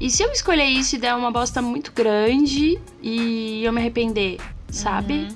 E 0.00 0.08
se 0.08 0.22
eu 0.22 0.30
escolher 0.32 0.64
isso 0.64 0.96
e 0.96 0.98
der 0.98 1.14
uma 1.14 1.30
bosta 1.30 1.60
muito 1.60 1.92
grande 1.92 2.80
e 3.02 3.62
eu 3.64 3.72
me 3.72 3.80
arrepender, 3.80 4.38
sabe? 4.70 5.28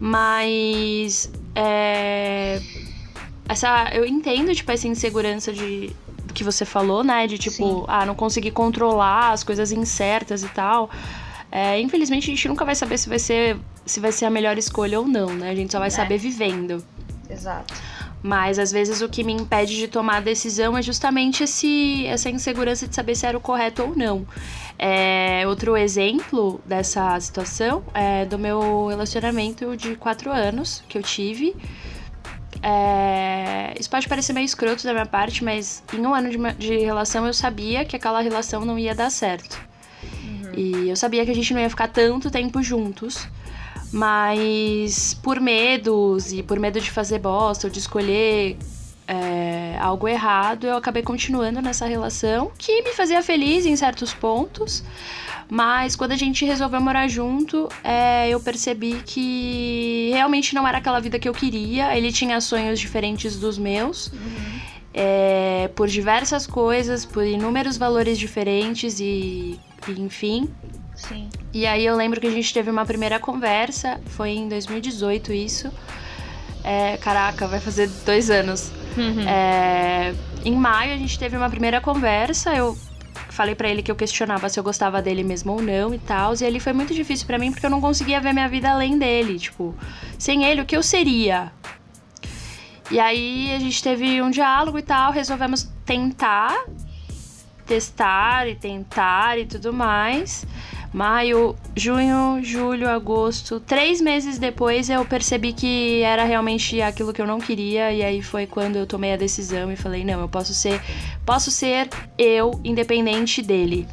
Mas. 0.00 1.30
É. 1.54 2.60
Essa. 3.48 3.90
Eu 3.92 4.04
entendo, 4.04 4.54
tipo, 4.54 4.70
essa 4.70 4.88
insegurança 4.88 5.52
de. 5.52 5.90
Que 6.34 6.44
você 6.44 6.64
falou, 6.64 7.02
né? 7.04 7.26
De 7.26 7.38
tipo, 7.38 7.56
Sim. 7.56 7.84
ah, 7.88 8.04
não 8.04 8.14
conseguir 8.14 8.50
controlar 8.50 9.30
as 9.32 9.42
coisas 9.44 9.72
incertas 9.72 10.42
e 10.42 10.48
tal. 10.48 10.90
É, 11.50 11.80
infelizmente, 11.80 12.24
a 12.24 12.34
gente 12.34 12.48
nunca 12.48 12.64
vai 12.64 12.74
saber 12.74 12.98
se 12.98 13.08
vai 13.08 13.18
ser. 13.18 13.56
Se 13.86 14.00
vai 14.00 14.10
ser 14.12 14.24
a 14.26 14.30
melhor 14.30 14.58
escolha 14.58 14.98
ou 14.98 15.06
não, 15.06 15.28
né? 15.28 15.50
A 15.50 15.54
gente 15.54 15.70
só 15.72 15.78
vai 15.78 15.88
É. 15.88 15.90
saber 15.90 16.18
vivendo. 16.18 16.84
Exato. 17.30 17.72
Mas 18.22 18.58
às 18.58 18.72
vezes 18.72 19.02
o 19.02 19.08
que 19.08 19.22
me 19.22 19.34
impede 19.34 19.76
de 19.76 19.86
tomar 19.86 20.16
a 20.16 20.20
decisão 20.20 20.76
é 20.78 20.80
justamente 20.82 21.44
esse, 21.44 22.06
essa 22.06 22.30
insegurança 22.30 22.88
de 22.88 22.94
saber 22.94 23.14
se 23.14 23.26
era 23.26 23.36
o 23.36 23.40
correto 23.40 23.82
ou 23.82 23.94
não. 23.94 24.26
É, 24.78 25.44
outro 25.46 25.76
exemplo 25.76 26.58
dessa 26.64 27.20
situação 27.20 27.82
é 27.92 28.24
do 28.24 28.38
meu 28.38 28.86
relacionamento 28.88 29.76
de 29.76 29.94
quatro 29.96 30.32
anos 30.32 30.82
que 30.88 30.96
eu 30.96 31.02
tive. 31.02 31.54
É, 32.66 33.74
isso 33.78 33.90
pode 33.90 34.08
parecer 34.08 34.32
meio 34.32 34.46
escroto 34.46 34.84
da 34.84 34.94
minha 34.94 35.04
parte, 35.04 35.44
mas 35.44 35.82
em 35.92 36.06
um 36.06 36.14
ano 36.14 36.30
de, 36.30 36.38
de 36.54 36.78
relação 36.78 37.26
eu 37.26 37.34
sabia 37.34 37.84
que 37.84 37.94
aquela 37.94 38.22
relação 38.22 38.64
não 38.64 38.78
ia 38.78 38.94
dar 38.94 39.10
certo. 39.10 39.60
E 40.56 40.88
eu 40.88 40.96
sabia 40.96 41.26
que 41.26 41.30
a 41.30 41.34
gente 41.34 41.52
não 41.52 41.60
ia 41.60 41.68
ficar 41.68 41.88
tanto 41.88 42.30
tempo 42.30 42.62
juntos. 42.62 43.28
Mas 43.92 45.14
por 45.22 45.38
medos 45.38 46.32
e 46.32 46.42
por 46.42 46.58
medo 46.58 46.80
de 46.80 46.90
fazer 46.90 47.18
bosta 47.18 47.66
ou 47.66 47.72
de 47.72 47.78
escolher 47.78 48.56
é, 49.06 49.76
algo 49.78 50.08
errado, 50.08 50.66
eu 50.66 50.76
acabei 50.76 51.02
continuando 51.02 51.60
nessa 51.60 51.86
relação 51.86 52.50
que 52.58 52.82
me 52.82 52.92
fazia 52.92 53.22
feliz 53.22 53.66
em 53.66 53.76
certos 53.76 54.12
pontos. 54.14 54.82
Mas 55.50 55.94
quando 55.94 56.12
a 56.12 56.16
gente 56.16 56.44
resolveu 56.44 56.80
morar 56.80 57.08
junto, 57.08 57.68
é, 57.82 58.28
eu 58.28 58.40
percebi 58.40 59.02
que 59.04 60.10
realmente 60.12 60.54
não 60.54 60.66
era 60.66 60.78
aquela 60.78 61.00
vida 61.00 61.18
que 61.18 61.28
eu 61.28 61.34
queria. 61.34 61.96
Ele 61.96 62.10
tinha 62.12 62.40
sonhos 62.40 62.80
diferentes 62.80 63.36
dos 63.36 63.58
meus. 63.58 64.10
é, 64.94 65.68
por 65.74 65.88
diversas 65.88 66.46
coisas, 66.46 67.04
por 67.04 67.24
inúmeros 67.26 67.76
valores 67.76 68.16
diferentes 68.16 69.00
e, 69.00 69.58
e 69.88 70.00
enfim. 70.00 70.48
Sim. 70.94 71.28
E 71.52 71.66
aí 71.66 71.84
eu 71.84 71.96
lembro 71.96 72.20
que 72.20 72.26
a 72.28 72.30
gente 72.30 72.54
teve 72.54 72.70
uma 72.70 72.86
primeira 72.86 73.18
conversa, 73.18 74.00
foi 74.06 74.30
em 74.30 74.48
2018 74.48 75.32
isso. 75.32 75.70
É, 76.62 76.96
caraca, 76.96 77.46
vai 77.48 77.60
fazer 77.60 77.88
dois 78.06 78.30
anos. 78.30 78.70
Uhum. 78.96 79.28
É, 79.28 80.14
em 80.44 80.54
maio 80.54 80.94
a 80.94 80.96
gente 80.96 81.18
teve 81.18 81.36
uma 81.36 81.50
primeira 81.50 81.80
conversa, 81.80 82.54
eu 82.54 82.78
falei 83.34 83.54
pra 83.54 83.68
ele 83.68 83.82
que 83.82 83.90
eu 83.90 83.96
questionava 83.96 84.48
se 84.48 84.58
eu 84.58 84.64
gostava 84.64 85.02
dele 85.02 85.24
mesmo 85.24 85.52
ou 85.52 85.60
não 85.60 85.92
e 85.92 85.98
tal. 85.98 86.32
E 86.40 86.44
ali 86.44 86.60
foi 86.60 86.72
muito 86.72 86.94
difícil 86.94 87.26
pra 87.26 87.38
mim 87.38 87.50
porque 87.50 87.66
eu 87.66 87.70
não 87.70 87.80
conseguia 87.80 88.20
ver 88.20 88.32
minha 88.32 88.48
vida 88.48 88.70
além 88.70 88.96
dele. 88.96 89.38
Tipo, 89.38 89.74
sem 90.18 90.44
ele, 90.44 90.60
o 90.60 90.64
que 90.64 90.76
eu 90.76 90.82
seria? 90.82 91.52
E 92.90 93.00
aí 93.00 93.52
a 93.54 93.58
gente 93.58 93.82
teve 93.82 94.22
um 94.22 94.30
diálogo 94.30 94.78
e 94.78 94.82
tal, 94.82 95.10
resolvemos 95.10 95.68
tentar, 95.84 96.66
testar 97.66 98.46
e 98.48 98.54
tentar 98.54 99.38
e 99.38 99.46
tudo 99.46 99.72
mais. 99.72 100.46
Maio, 100.94 101.56
junho, 101.74 102.38
julho, 102.40 102.88
agosto. 102.88 103.58
Três 103.58 104.00
meses 104.00 104.38
depois 104.38 104.88
eu 104.88 105.04
percebi 105.04 105.52
que 105.52 106.00
era 106.02 106.22
realmente 106.22 106.80
aquilo 106.80 107.12
que 107.12 107.20
eu 107.20 107.26
não 107.26 107.40
queria. 107.40 107.92
E 107.92 108.00
aí 108.00 108.22
foi 108.22 108.46
quando 108.46 108.76
eu 108.76 108.86
tomei 108.86 109.12
a 109.12 109.16
decisão 109.16 109.72
e 109.72 109.76
falei, 109.76 110.04
não, 110.04 110.20
eu 110.20 110.28
posso 110.28 110.54
ser. 110.54 110.80
Posso 111.26 111.50
ser 111.50 111.88
eu, 112.16 112.60
independente 112.62 113.42
dele. 113.42 113.88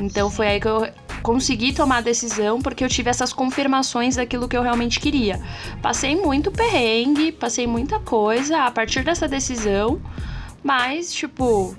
Então 0.00 0.30
foi 0.30 0.46
aí 0.46 0.58
que 0.58 0.66
eu 0.66 0.88
consegui 1.22 1.74
tomar 1.74 1.98
a 1.98 2.00
decisão 2.00 2.62
porque 2.62 2.82
eu 2.82 2.88
tive 2.88 3.10
essas 3.10 3.30
confirmações 3.30 4.16
daquilo 4.16 4.48
que 4.48 4.56
eu 4.56 4.62
realmente 4.62 5.00
queria. 5.00 5.38
Passei 5.82 6.16
muito 6.16 6.50
perrengue, 6.50 7.30
passei 7.30 7.66
muita 7.66 8.00
coisa 8.00 8.64
a 8.64 8.70
partir 8.70 9.04
dessa 9.04 9.28
decisão, 9.28 10.00
mas 10.64 11.12
tipo, 11.12 11.76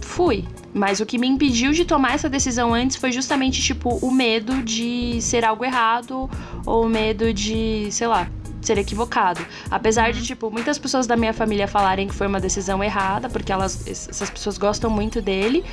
fui. 0.00 0.44
Mas 0.74 0.98
o 0.98 1.06
que 1.06 1.16
me 1.16 1.28
impediu 1.28 1.70
de 1.70 1.84
tomar 1.84 2.14
essa 2.14 2.28
decisão 2.28 2.74
antes 2.74 2.96
foi 2.96 3.12
justamente, 3.12 3.62
tipo, 3.62 3.96
o 4.04 4.10
medo 4.10 4.60
de 4.60 5.22
ser 5.22 5.44
algo 5.44 5.64
errado 5.64 6.28
ou 6.66 6.84
o 6.84 6.88
medo 6.88 7.32
de, 7.32 7.88
sei 7.92 8.08
lá, 8.08 8.28
ser 8.60 8.76
equivocado. 8.78 9.40
Apesar 9.70 10.12
de, 10.12 10.20
tipo, 10.22 10.50
muitas 10.50 10.76
pessoas 10.76 11.06
da 11.06 11.16
minha 11.16 11.32
família 11.32 11.68
falarem 11.68 12.08
que 12.08 12.14
foi 12.14 12.26
uma 12.26 12.40
decisão 12.40 12.82
errada, 12.82 13.28
porque 13.28 13.52
elas, 13.52 13.86
essas 13.86 14.28
pessoas 14.28 14.58
gostam 14.58 14.90
muito 14.90 15.22
dele, 15.22 15.64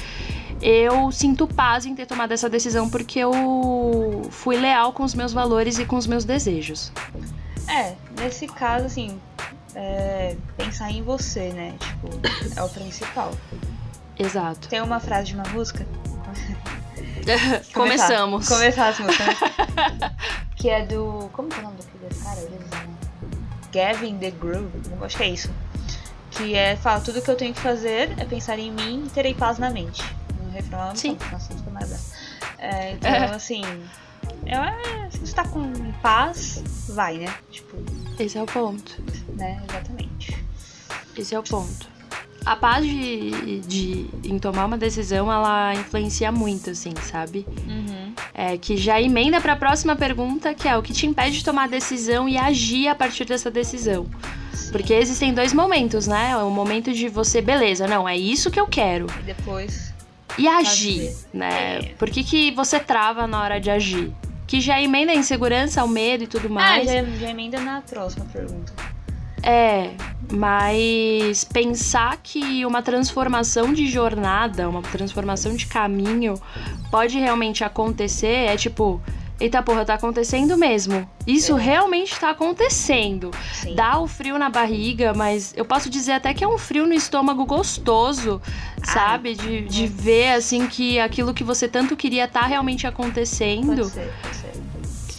eu 0.62 1.12
sinto 1.12 1.48
paz 1.48 1.88
em 1.88 1.96
ter 1.96 2.06
tomado 2.06 2.32
essa 2.32 2.48
decisão 2.48 2.88
porque 2.88 3.18
eu 3.18 4.28
fui 4.30 4.58
leal 4.58 4.94
com 4.94 5.04
os 5.04 5.16
meus 5.16 5.34
valores 5.34 5.80
e 5.80 5.86
com 5.86 5.96
os 5.96 6.06
meus 6.06 6.24
desejos. 6.24 6.92
É, 7.68 7.96
nesse 8.20 8.46
caso, 8.46 8.86
assim, 8.86 9.20
é, 9.74 10.36
pensar 10.58 10.92
em 10.92 11.02
você, 11.02 11.50
né? 11.50 11.74
Tipo, 11.80 12.10
é 12.56 12.62
o 12.62 12.70
principal. 12.70 13.32
Exato. 14.18 14.68
Tem 14.68 14.82
uma 14.82 15.00
frase 15.00 15.28
de 15.28 15.36
uma 15.36 15.48
música. 15.50 15.86
Começamos. 17.74 18.48
Começar 18.48 18.90
as 18.90 19.00
músicas, 19.00 19.28
né? 19.28 20.16
que 20.56 20.70
é 20.70 20.86
do. 20.86 21.30
Como 21.34 21.50
que 21.50 21.56
é 21.56 21.60
o 21.60 21.64
nome 21.64 21.78
desse 21.78 22.24
cara? 22.24 22.42
Né? 22.42 22.92
Gavin 23.72 24.18
The 24.18 24.32
Groove. 24.32 24.72
Acho 25.02 25.18
que 25.18 25.24
é 25.24 25.30
isso. 25.30 25.50
Que 26.32 26.56
é, 26.56 26.76
fala, 26.76 27.02
tudo 27.02 27.22
que 27.22 27.30
eu 27.30 27.36
tenho 27.36 27.54
que 27.54 27.60
fazer 27.60 28.18
é 28.18 28.26
pensar 28.26 28.58
em 28.58 28.72
mim 28.72 29.04
e 29.06 29.10
terei 29.10 29.34
paz 29.34 29.60
na 29.60 29.70
mente. 29.70 30.04
No 30.42 30.52
refrão 30.52 30.96
Sim. 30.96 31.18
nossa, 31.32 31.54
mais 31.72 32.14
é, 32.58 32.94
Então, 32.94 33.36
assim. 33.36 33.64
É, 34.46 35.10
se 35.10 35.20
você 35.20 35.34
tá 35.34 35.48
com 35.48 35.72
paz, 36.02 36.64
vai, 36.90 37.18
né? 37.18 37.34
Tipo, 37.50 37.78
Esse 38.20 38.38
é 38.38 38.44
o 38.44 38.46
ponto. 38.46 39.02
né? 39.34 39.62
Exatamente. 39.70 40.46
Esse 41.18 41.36
é 41.36 41.40
o 41.40 41.44
ponto. 41.44 41.90
A 42.44 42.56
paz 42.56 42.84
de, 42.86 43.60
de 43.60 44.06
em 44.24 44.40
tomar 44.40 44.66
uma 44.66 44.78
decisão, 44.78 45.32
ela 45.32 45.74
influencia 45.76 46.32
muito, 46.32 46.72
assim, 46.72 46.92
sabe? 47.04 47.46
Uhum. 47.68 48.14
É, 48.34 48.58
que 48.58 48.76
já 48.78 49.00
emenda 49.00 49.40
pra 49.40 49.56
próxima 49.56 49.96
pergunta, 49.96 50.54
que 50.54 50.68
é 50.68 50.76
o 50.76 50.82
que 50.82 50.92
te 50.92 51.06
impede 51.06 51.38
de 51.38 51.46
tomar 51.46 51.66
a 51.66 51.68
decisão 51.68 52.28
e 52.28 52.38
agir 52.38 52.88
a 52.88 52.96
partir 52.96 53.26
dessa 53.26 53.52
decisão. 53.52 54.08
Porque 54.72 54.94
existem 54.94 55.34
dois 55.34 55.54
momentos, 55.54 56.08
né? 56.08 56.36
O 56.38 56.50
momento 56.50 56.92
de 56.92 57.08
você, 57.10 57.42
beleza, 57.42 57.88
não, 57.88 58.08
é 58.10 58.18
isso 58.18 58.50
que 58.50 58.60
eu 58.60 58.66
quero. 58.68 59.06
E 59.20 59.24
depois. 59.24 59.94
E 60.38 60.48
agir, 60.48 61.10
Fazer. 61.12 61.28
né? 61.34 61.78
É. 61.80 61.82
Por 62.00 62.10
que, 62.10 62.24
que 62.24 62.52
você 62.52 62.80
trava 62.80 63.28
na 63.28 63.42
hora 63.42 63.60
de 63.60 63.70
agir? 63.70 64.12
Que 64.48 64.60
já 64.60 64.82
emenda 64.82 65.12
a 65.12 65.16
insegurança, 65.16 65.84
o 65.84 65.88
medo 65.88 66.24
e 66.24 66.28
tudo 66.28 66.48
Ah, 66.48 66.52
mais. 66.52 66.86
já, 66.90 67.04
já 67.04 67.30
emenda 67.30 67.60
na 67.60 67.82
próxima 67.82 68.26
pergunta. 68.26 68.74
É, 69.44 69.92
mas 70.32 71.44
pensar 71.44 72.18
que 72.22 72.66
uma 72.66 72.82
transformação 72.82 73.74
de 73.74 73.88
jornada, 73.88 74.70
uma 74.70 74.82
transformação 74.82 75.56
de 75.56 75.66
caminho 75.66 76.36
pode 76.90 77.18
realmente 77.20 77.64
acontecer 77.64 78.48
é 78.48 78.56
tipo, 78.56 79.02
eita 79.40 79.62
porra, 79.64 79.84
tá 79.84 79.96
acontecendo 79.96 80.58
mesmo. 80.58 81.10
Isso 81.26 81.58
É. 81.58 81.62
realmente 81.62 82.20
tá 82.20 82.30
acontecendo. 82.30 83.32
Sim. 83.54 83.76
Dá 83.76 84.00
o 84.00 84.08
frio 84.08 84.38
na 84.38 84.50
barriga, 84.50 85.14
mas 85.14 85.54
eu 85.56 85.66
posso 85.66 85.90
dizer 85.90 86.14
até 86.14 86.34
que 86.34 86.44
é 86.44 86.48
um 86.48 86.58
frio 86.58 86.86
no 86.86 86.94
estômago 86.94 87.44
gostoso, 87.46 88.42
sabe? 88.84 89.34
De, 89.36 89.62
de 89.62 89.88
ver 89.88 90.34
assim 90.34 90.68
que 90.68 91.00
aquilo 91.00 91.34
que 91.34 91.44
você 91.44 91.68
tanto 91.68 91.96
queria 91.96 92.28
tá 92.28 92.42
realmente 92.42 92.86
acontecendo. 92.88 93.84
Pode 93.84 93.90
ser. 93.90 94.14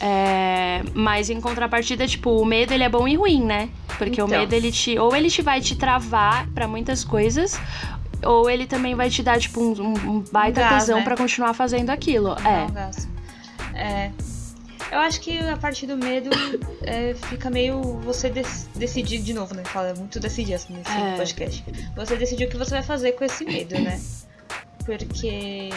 É, 0.04 0.82
mas 0.94 1.30
em 1.30 1.40
contrapartida, 1.40 2.08
tipo, 2.08 2.30
o 2.30 2.44
medo 2.44 2.74
ele 2.74 2.82
é 2.82 2.88
bom 2.88 3.06
e 3.06 3.14
ruim, 3.14 3.44
né? 3.44 3.68
Porque 3.98 4.20
o 4.20 4.26
Então. 4.26 4.26
medo 4.26 4.52
ele 4.52 4.72
te 4.72 4.98
ou 4.98 5.14
ele 5.14 5.30
te 5.30 5.42
vai 5.42 5.60
te 5.60 5.76
travar 5.76 6.48
pra 6.48 6.66
muitas 6.66 7.04
coisas, 7.04 7.56
ou 8.24 8.50
ele 8.50 8.66
também 8.66 8.96
vai 8.96 9.08
te 9.08 9.22
dar 9.22 9.38
tipo 9.38 9.60
um, 9.60 9.70
um- 9.92 10.24
baita 10.32 10.60
Um 10.60 10.64
gás, 10.68 10.82
tesão 10.84 10.98
né? 10.98 11.04
pra 11.04 11.16
continuar 11.16 11.54
fazendo 11.54 11.90
aquilo. 11.90 12.32
É. 12.44 12.70
gasto. 12.72 13.08
É. 13.74 14.10
Eu 14.90 14.98
acho 14.98 15.20
que 15.20 15.38
a 15.38 15.56
partir 15.56 15.86
do 15.86 15.96
medo 15.96 16.28
é, 16.82 17.14
fica 17.28 17.48
meio 17.48 17.80
você 18.00 18.28
dec- 18.28 18.66
decidir 18.74 19.22
de 19.22 19.32
novo, 19.32 19.54
né? 19.54 19.62
Fala 19.64 19.94
muito 19.94 20.18
decidir 20.18 20.54
assim, 20.54 20.74
nesse 20.74 20.90
É. 20.90 21.16
podcast. 21.16 21.64
Você 21.94 22.16
decidir 22.16 22.46
o 22.46 22.50
que 22.50 22.56
você 22.58 22.72
vai 22.72 22.82
fazer 22.82 23.12
com 23.12 23.24
esse 23.24 23.44
medo, 23.44 23.78
né? 23.80 23.98
Porque 24.84 25.70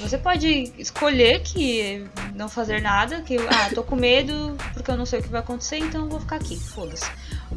você 0.00 0.18
pode 0.18 0.72
escolher 0.78 1.40
que 1.42 2.06
não 2.34 2.48
fazer 2.48 2.80
nada, 2.80 3.22
que 3.22 3.36
ah, 3.36 3.70
tô 3.74 3.82
com 3.82 3.96
medo 3.96 4.56
porque 4.72 4.90
eu 4.90 4.96
não 4.96 5.06
sei 5.06 5.20
o 5.20 5.22
que 5.22 5.28
vai 5.28 5.40
acontecer, 5.40 5.78
então 5.78 6.08
vou 6.08 6.20
ficar 6.20 6.36
aqui, 6.36 6.58
foda-se. 6.58 7.10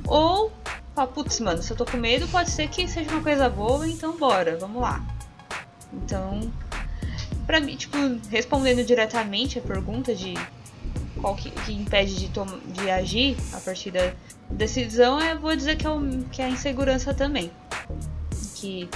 Ou, 0.05 0.51
ah, 0.95 1.07
putz, 1.07 1.39
mano, 1.39 1.61
se 1.61 1.71
eu 1.71 1.77
tô 1.77 1.85
com 1.85 1.97
medo, 1.97 2.27
pode 2.27 2.49
ser 2.49 2.67
que 2.69 2.87
seja 2.87 3.09
uma 3.11 3.21
coisa 3.23 3.49
boa, 3.49 3.87
então 3.87 4.17
bora, 4.17 4.57
vamos 4.57 4.81
lá. 4.81 5.05
Então, 5.93 6.51
pra 7.45 7.59
mim, 7.59 7.75
tipo, 7.75 7.97
respondendo 8.29 8.85
diretamente 8.85 9.59
a 9.59 9.61
pergunta 9.61 10.13
de 10.13 10.33
qual 11.19 11.35
que, 11.35 11.49
que 11.49 11.73
impede 11.73 12.15
de, 12.15 12.31
de 12.73 12.89
agir 12.89 13.37
a 13.53 13.59
partir 13.59 13.91
da 13.91 14.11
decisão, 14.49 15.19
eu 15.19 15.39
vou 15.39 15.55
dizer 15.55 15.75
que 15.75 15.85
é, 15.85 15.89
o, 15.89 16.23
que 16.31 16.41
é 16.41 16.45
a 16.45 16.49
insegurança 16.49 17.13
também. 17.13 17.51
Que, 18.55 18.89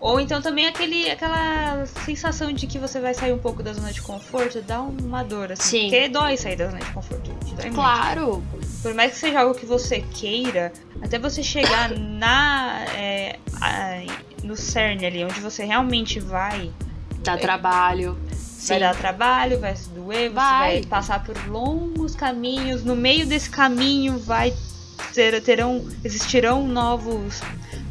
ou 0.00 0.20
então 0.20 0.40
também 0.40 0.66
aquele, 0.66 1.10
aquela 1.10 1.84
sensação 2.04 2.52
de 2.52 2.66
que 2.66 2.78
você 2.78 3.00
vai 3.00 3.14
sair 3.14 3.32
um 3.32 3.38
pouco 3.38 3.62
da 3.62 3.72
zona 3.72 3.92
de 3.92 4.00
conforto, 4.00 4.60
dá 4.62 4.80
uma 4.80 5.22
dor, 5.24 5.52
assim. 5.52 5.62
Sim. 5.62 5.90
Porque 5.90 6.08
dói 6.08 6.36
sair 6.36 6.56
da 6.56 6.66
zona 6.66 6.78
de 6.80 6.90
conforto. 6.92 7.30
Dói 7.30 7.56
muito. 7.64 7.74
Claro. 7.74 8.42
Por 8.82 8.94
mais 8.94 9.12
que 9.12 9.18
seja 9.18 9.40
algo 9.40 9.54
que 9.54 9.66
você 9.66 10.00
queira, 10.00 10.72
até 11.02 11.18
você 11.18 11.42
chegar 11.42 11.90
na 11.90 12.84
é, 12.96 13.38
a- 13.60 14.02
no 14.44 14.56
cerne 14.56 15.04
ali, 15.06 15.24
onde 15.24 15.40
você 15.40 15.64
realmente 15.64 16.20
vai, 16.20 16.70
Dá 17.24 17.36
trabalho. 17.36 18.16
Sim. 18.32 18.68
vai 18.74 18.80
dar 18.80 18.96
trabalho, 18.96 19.60
vai 19.60 19.74
se 19.76 19.88
doer, 19.90 20.28
você 20.30 20.34
Vai. 20.34 20.72
vai 20.80 20.86
passar 20.86 21.22
por 21.24 21.36
longos 21.48 22.14
caminhos. 22.16 22.82
No 22.84 22.94
meio 22.96 23.24
desse 23.26 23.48
caminho 23.50 24.18
vai 24.18 24.52
ter, 25.14 25.40
terão 25.42 25.84
existirão 26.04 26.66
novos 26.66 27.40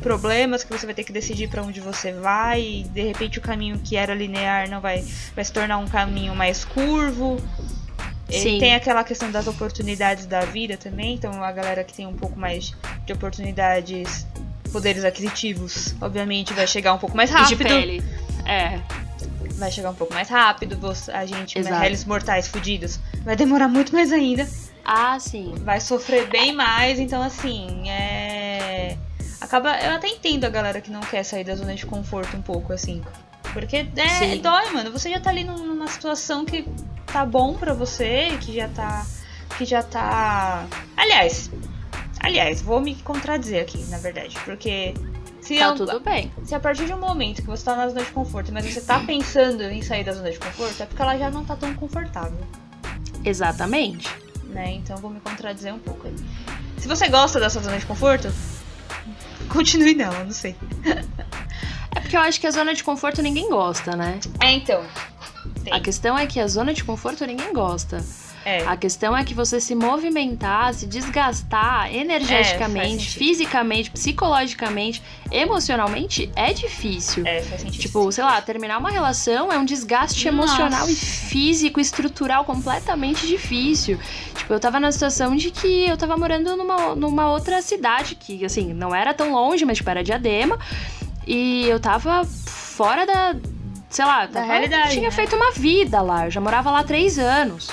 problemas 0.07 0.63
que 0.63 0.71
você 0.71 0.85
vai 0.85 0.95
ter 0.95 1.03
que 1.03 1.11
decidir 1.11 1.49
para 1.49 1.61
onde 1.61 1.79
você 1.81 2.11
vai. 2.13 2.61
E 2.61 2.83
de 2.83 3.01
repente 3.01 3.39
o 3.39 3.41
caminho 3.41 3.77
que 3.83 3.95
era 3.95 4.13
linear 4.13 4.69
não 4.69 4.79
vai 4.81 5.03
vai 5.35 5.43
se 5.43 5.51
tornar 5.51 5.77
um 5.77 5.87
caminho 5.87 6.35
mais 6.35 6.63
curvo. 6.65 7.37
E 8.29 8.39
Sim. 8.39 8.59
tem 8.59 8.75
aquela 8.75 9.03
questão 9.03 9.31
das 9.31 9.47
oportunidades 9.47 10.25
da 10.25 10.41
vida 10.41 10.75
também. 10.77 11.13
Então 11.15 11.43
a 11.43 11.51
galera 11.51 11.83
que 11.83 11.93
tem 11.93 12.05
um 12.05 12.13
pouco 12.15 12.37
mais 12.39 12.73
de 13.05 13.13
oportunidades, 13.13 14.25
poderes 14.71 15.03
aquisitivos, 15.05 15.95
obviamente 16.01 16.53
vai 16.53 16.67
chegar 16.67 16.93
um 16.93 16.97
pouco 16.97 17.15
mais 17.15 17.29
E 17.29 17.33
rápido 17.33 17.57
de 17.57 17.63
pele. 17.63 18.03
É. 18.45 18.79
vai 19.57 19.71
chegar 19.71 19.89
um 19.89 19.95
pouco 19.95 20.13
mais 20.13 20.29
rápido, 20.29 20.77
a 21.13 21.25
gente, 21.25 21.57
Exato. 21.57 21.75
réis 21.81 22.05
mortais 22.05 22.47
fudidos, 22.47 22.99
vai 23.23 23.35
demorar 23.35 23.67
muito 23.67 23.91
mais 23.93 24.11
ainda, 24.11 24.47
Ah, 24.85 25.17
sim. 25.19 25.53
vai 25.63 25.81
sofrer 25.81 26.27
bem 26.27 26.53
mais, 26.53 26.97
então 26.99 27.21
assim, 27.21 27.89
é. 27.89 28.16
Acaba. 29.39 29.77
Eu 29.79 29.95
até 29.95 30.07
entendo 30.07 30.45
a 30.45 30.49
galera 30.49 30.81
que 30.81 30.89
não 30.91 31.01
quer 31.01 31.23
sair 31.23 31.43
da 31.43 31.55
zona 31.55 31.75
de 31.75 31.85
conforto 31.85 32.35
um 32.35 32.41
pouco, 32.41 32.73
assim. 32.73 33.01
Porque 33.53 33.87
é, 33.95 34.07
Sim. 34.19 34.41
dói, 34.41 34.71
mano. 34.71 34.91
Você 34.91 35.09
já 35.09 35.19
tá 35.19 35.29
ali 35.29 35.43
num- 35.43 35.65
numa 35.65 35.87
situação 35.87 36.43
que 36.45 36.67
tá 37.05 37.25
bom 37.25 37.53
pra 37.55 37.73
você, 37.73 38.37
que 38.41 38.53
já 38.55 38.67
tá. 38.69 39.05
Que 39.57 39.65
já 39.65 39.81
tá. 39.83 40.65
Aliás. 40.95 41.49
Aliás, 42.19 42.61
vou 42.61 42.79
me 42.81 42.95
contradizer 42.95 43.61
aqui, 43.61 43.77
na 43.89 43.97
verdade. 43.99 44.35
Porque 44.43 44.93
Se, 45.39 45.57
Tá 45.59 45.71
um- 45.71 45.75
tudo 45.75 45.99
bem. 46.01 46.29
se 46.43 46.53
a 46.53 46.59
partir 46.59 46.85
de 46.85 46.93
um 46.93 46.99
momento 46.99 47.41
que 47.41 47.47
você 47.47 47.63
tá 47.63 47.73
na 47.75 47.87
zona 47.87 48.03
de 48.03 48.11
conforto, 48.11 48.51
mas 48.51 48.65
você 48.65 48.81
tá 48.81 48.99
pensando 48.99 49.63
em 49.63 49.81
sair 49.81 50.03
da 50.03 50.11
zona 50.11 50.29
de 50.29 50.37
conforto, 50.37 50.83
é 50.83 50.85
porque 50.85 51.01
ela 51.01 51.17
já 51.17 51.29
não 51.29 51.45
tá 51.45 51.55
tão 51.55 51.73
confortável, 51.75 52.37
Exatamente. 53.23 54.09
né? 54.49 54.71
Então 54.73 54.95
eu 54.97 55.01
vou 55.01 55.09
me 55.11 55.19
contradizer 55.21 55.73
um 55.73 55.79
pouco 55.79 56.07
aí. 56.07 56.15
Se 56.77 56.87
você 56.87 57.07
gosta 57.07 57.39
da 57.39 57.49
sua 57.49 57.61
zona 57.61 57.77
de 57.77 57.85
conforto, 57.85 58.29
continue 59.51 59.95
nela, 59.95 60.23
não 60.23 60.31
sei. 60.31 60.55
É 61.95 61.99
porque 61.99 62.15
eu 62.15 62.21
acho 62.21 62.39
que 62.39 62.47
a 62.47 62.51
zona 62.51 62.73
de 62.73 62.83
conforto 62.83 63.21
ninguém 63.21 63.49
gosta, 63.49 63.95
né? 63.95 64.19
É, 64.39 64.51
então. 64.51 64.83
Tem. 65.63 65.73
A 65.73 65.79
questão 65.79 66.17
é 66.17 66.27
que 66.27 66.39
a 66.39 66.47
zona 66.47 66.73
de 66.73 66.83
conforto 66.83 67.25
ninguém 67.25 67.53
gosta. 67.53 68.03
É. 68.49 68.65
A 68.65 68.77
questão 68.77 69.15
é 69.15 69.25
que 69.25 69.33
você 69.33 69.59
se 69.59 69.75
movimentar, 69.75 70.73
se 70.73 70.85
desgastar 70.87 71.87
É, 71.93 71.97
energeticamente, 71.97 73.03
sentido. 73.03 73.19
fisicamente, 73.19 73.91
psicologicamente, 73.91 75.03
emocionalmente 75.29 76.31
é 76.33 76.53
difícil. 76.53 77.25
É, 77.27 77.41
faz 77.41 77.61
sentido. 77.61 77.81
Tipo, 77.81 78.09
sei 78.09 78.23
lá, 78.23 78.39
terminar 78.41 78.77
uma 78.77 78.89
relação 78.89 79.51
é 79.51 79.57
um 79.57 79.65
desgaste 79.65 80.31
Nossa. 80.31 80.53
emocional 80.61 80.89
e 80.89 80.95
físico, 80.95 81.79
estrutural 81.81 82.45
completamente 82.45 83.27
difícil. 83.27 83.99
Tipo, 84.35 84.53
eu 84.53 84.59
tava 84.61 84.79
na 84.79 84.93
situação 84.93 85.35
de 85.35 85.51
que 85.51 85.85
eu 85.85 85.97
tava 85.97 86.15
morando 86.15 86.55
numa, 86.55 86.95
numa 86.95 87.29
outra 87.29 87.61
cidade, 87.61 88.15
que, 88.15 88.45
assim, 88.45 88.73
não 88.73 88.95
era 88.95 89.13
tão 89.13 89.33
longe, 89.33 89.65
mas, 89.65 89.75
tipo, 89.77 89.89
era 89.89 90.01
Diadema. 90.03 90.57
E 91.25 91.65
eu 91.67 91.79
tava 91.81 92.23
fora 92.23 93.05
da. 93.05 93.35
Sei 93.89 94.05
lá, 94.05 94.25
Da 94.25 94.39
tava, 94.41 94.45
realidade, 94.45 94.91
tinha 94.91 95.09
né? 95.09 95.11
feito 95.11 95.35
uma 95.35 95.51
vida 95.51 96.01
lá. 96.01 96.25
Eu 96.27 96.31
já 96.31 96.39
morava 96.39 96.71
lá 96.71 96.79
há 96.79 96.83
três 96.83 97.19
anos. 97.19 97.69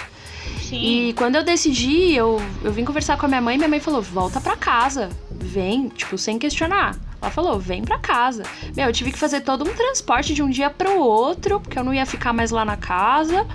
Sim. 0.74 1.08
E 1.08 1.12
quando 1.14 1.36
eu 1.36 1.44
decidi, 1.44 2.14
eu, 2.14 2.40
eu 2.62 2.72
vim 2.72 2.84
conversar 2.84 3.16
com 3.16 3.26
a 3.26 3.28
minha 3.28 3.40
mãe, 3.40 3.56
minha 3.56 3.68
mãe 3.68 3.80
falou: 3.80 4.02
volta 4.02 4.40
pra 4.40 4.56
casa. 4.56 5.10
Vem, 5.30 5.88
tipo, 5.88 6.16
sem 6.18 6.38
questionar. 6.38 6.96
Ela 7.20 7.30
falou: 7.30 7.58
vem 7.58 7.82
pra 7.82 7.98
casa. 7.98 8.42
Meu, 8.76 8.86
eu 8.86 8.92
tive 8.92 9.12
que 9.12 9.18
fazer 9.18 9.40
todo 9.40 9.68
um 9.68 9.72
transporte 9.74 10.34
de 10.34 10.42
um 10.42 10.50
dia 10.50 10.70
pro 10.70 10.98
outro, 10.98 11.60
porque 11.60 11.78
eu 11.78 11.84
não 11.84 11.94
ia 11.94 12.04
ficar 12.06 12.32
mais 12.32 12.50
lá 12.50 12.64
na 12.64 12.76
casa. 12.76 13.46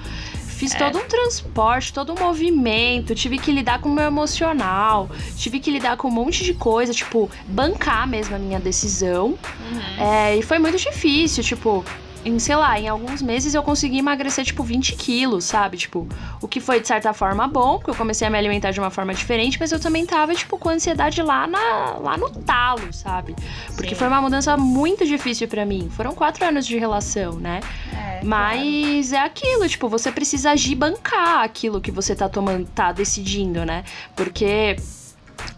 Fiz 0.47 0.75
É. 0.75 0.77
todo 0.77 0.97
um 0.99 1.08
transporte, 1.08 1.93
todo 1.93 2.12
um 2.12 2.19
movimento, 2.19 3.15
tive 3.15 3.38
que 3.38 3.49
lidar 3.49 3.79
com 3.79 3.88
o 3.88 3.93
meu 3.93 4.03
emocional, 4.03 5.10
tive 5.38 5.58
que 5.58 5.71
lidar 5.71 5.95
com 5.95 6.10
um 6.10 6.12
monte 6.12 6.43
de 6.43 6.53
coisa, 6.53 6.93
tipo, 6.93 7.32
bancar 7.47 8.05
mesmo 8.05 8.36
a 8.36 8.39
minha 8.39 8.60
decisão. 8.60 9.27
Uhum. 9.71 10.03
É, 10.05 10.36
e 10.36 10.41
foi 10.41 10.60
muito 10.60 10.77
difícil, 10.77 11.45
tipo, 11.45 11.86
em, 12.25 12.38
sei 12.39 12.55
lá, 12.55 12.79
em 12.79 12.88
alguns 12.88 13.21
meses 13.21 13.53
eu 13.53 13.63
consegui 13.63 13.99
emagrecer, 13.99 14.43
tipo, 14.45 14.63
20 14.63 14.95
quilos, 14.95 15.45
sabe? 15.45 15.77
Tipo, 15.77 16.08
o 16.41 16.47
que 16.47 16.60
foi, 16.60 16.79
de 16.79 16.88
certa 16.88 17.13
forma, 17.13 17.47
bom, 17.47 17.77
porque 17.77 17.91
eu 17.91 17.95
comecei 17.95 18.27
a 18.27 18.29
me 18.29 18.38
alimentar 18.38 18.71
de 18.71 18.79
uma 18.79 18.89
forma 18.89 19.13
diferente, 19.13 19.58
mas 19.60 19.71
eu 19.71 19.79
também 19.79 20.05
tava, 20.05 20.34
tipo, 20.36 20.58
com 20.58 20.69
ansiedade 20.69 21.21
lá, 21.21 21.47
na, 21.47 21.93
lá 21.99 22.17
no 22.17 22.29
talo, 22.29 22.91
sabe? 22.91 23.36
Porque 23.75 23.89
Sim. 23.89 23.95
foi 23.95 24.08
uma 24.08 24.21
mudança 24.21 24.58
muito 24.58 25.05
difícil 25.05 25.47
pra 25.47 25.65
mim. 25.65 25.89
Foram 25.95 26.13
quatro 26.13 26.45
anos 26.45 26.65
de 26.67 26.77
relação, 26.77 27.34
né? 27.34 27.62
É, 27.93 28.23
Mas 28.23 29.13
é 29.13 29.19
aquilo, 29.19 29.67
tipo, 29.67 29.88
você 29.88 30.12
precisa 30.12 30.51
agir 30.51 30.73
e 30.73 30.75
bancar 30.75 31.43
aquilo 31.43 31.79
que 31.82 31.91
você 31.91 32.15
tá 32.15 32.27
tomando, 32.27 32.67
tá 32.67 32.91
decidindo, 32.91 33.65
né? 33.65 33.84
Porque 34.15 34.75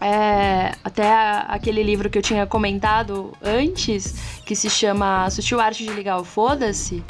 é, 0.02 0.72
até 0.82 1.10
aquele 1.48 1.82
livro 1.82 2.10
que 2.10 2.18
eu 2.18 2.22
tinha 2.22 2.46
comentado 2.46 3.32
antes, 3.42 4.14
que 4.44 4.54
se 4.56 4.68
chama 4.68 5.30
Sutil 5.30 5.60
Arte 5.60 5.84
de 5.84 5.92
Ligar 5.92 6.18
o 6.18 6.24
Foda-se, 6.24 7.02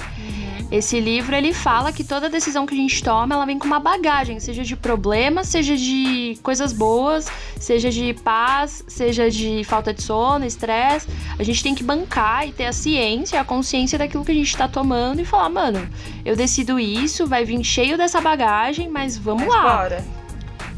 esse 0.70 1.00
livro 1.00 1.35
ele 1.35 1.52
fala 1.52 1.92
que 1.92 2.02
toda 2.02 2.28
decisão 2.31 2.64
que 2.64 2.74
a 2.74 2.76
gente 2.76 3.02
toma, 3.02 3.35
ela 3.35 3.44
vem 3.44 3.59
com 3.59 3.66
uma 3.66 3.78
bagagem, 3.78 4.40
seja 4.40 4.62
de 4.62 4.74
problemas, 4.74 5.48
seja 5.48 5.76
de 5.76 6.38
coisas 6.42 6.72
boas, 6.72 7.26
seja 7.59 7.90
de 7.90 8.14
paz, 8.14 8.83
seja 8.88 9.31
de 9.31 9.64
falta 9.64 9.92
de 9.92 10.02
sono, 10.02 10.44
estresse. 10.46 11.09
A 11.38 11.42
gente 11.42 11.62
tem 11.62 11.74
que 11.74 11.85
bancar 11.85 12.48
e 12.48 12.52
ter 12.52 12.66
a 12.66 12.72
ciência, 12.72 13.40
a 13.40 13.44
consciência 13.44 13.98
daquilo 13.98 14.24
que 14.24 14.33
a 14.33 14.35
gente 14.35 14.57
tá 14.57 14.66
tomando 14.66 15.20
e 15.20 15.24
falar, 15.24 15.48
mano, 15.50 15.87
eu 16.24 16.35
decido 16.35 16.81
isso, 16.81 17.26
vai 17.26 17.44
vir 17.44 17.62
cheio 17.62 17.98
dessa 17.98 18.20
bagagem, 18.20 18.88
mas 18.88 19.18
vamos 19.18 19.44
Mas 19.44 19.55
lá 19.55 19.76
bora. 19.76 20.05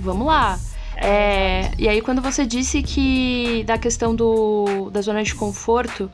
vamos 0.01 0.27
lá. 0.27 0.59
É, 0.97 1.71
e 1.79 1.89
aí 1.89 2.01
quando 2.01 2.23
você 2.23 2.47
disse 2.47 2.83
que 2.83 3.65
da 3.67 3.77
questão 3.77 4.15
do, 4.15 4.91
da 4.91 5.01
zona 5.01 5.23
de 5.23 5.35
conforto, 5.35 6.11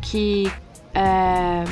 que 0.00 0.50
é, 0.94 1.64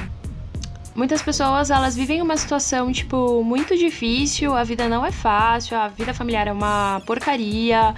muitas 0.94 1.22
pessoas 1.22 1.70
elas 1.70 1.94
vivem 1.94 2.20
uma 2.20 2.36
situação 2.36 2.92
tipo 2.92 3.42
muito 3.44 3.76
difícil, 3.76 4.54
a 4.54 4.64
vida 4.64 4.88
não 4.88 5.04
é 5.04 5.12
fácil, 5.12 5.76
a 5.76 5.88
vida 5.88 6.12
familiar 6.12 6.48
é 6.48 6.52
uma 6.52 7.00
porcaria, 7.06 7.94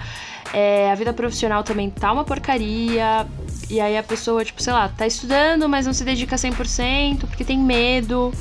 é, 0.53 0.91
a 0.91 0.95
vida 0.95 1.13
profissional 1.13 1.63
também 1.63 1.89
tá 1.89 2.11
uma 2.11 2.23
porcaria. 2.23 3.25
E 3.69 3.79
aí 3.79 3.97
a 3.97 4.03
pessoa, 4.03 4.43
tipo, 4.43 4.61
sei 4.61 4.73
lá, 4.73 4.89
tá 4.89 5.07
estudando, 5.07 5.67
mas 5.69 5.85
não 5.85 5.93
se 5.93 6.03
dedica 6.03 6.35
100% 6.35 7.21
porque 7.21 7.45
tem 7.45 7.57
medo 7.57 8.33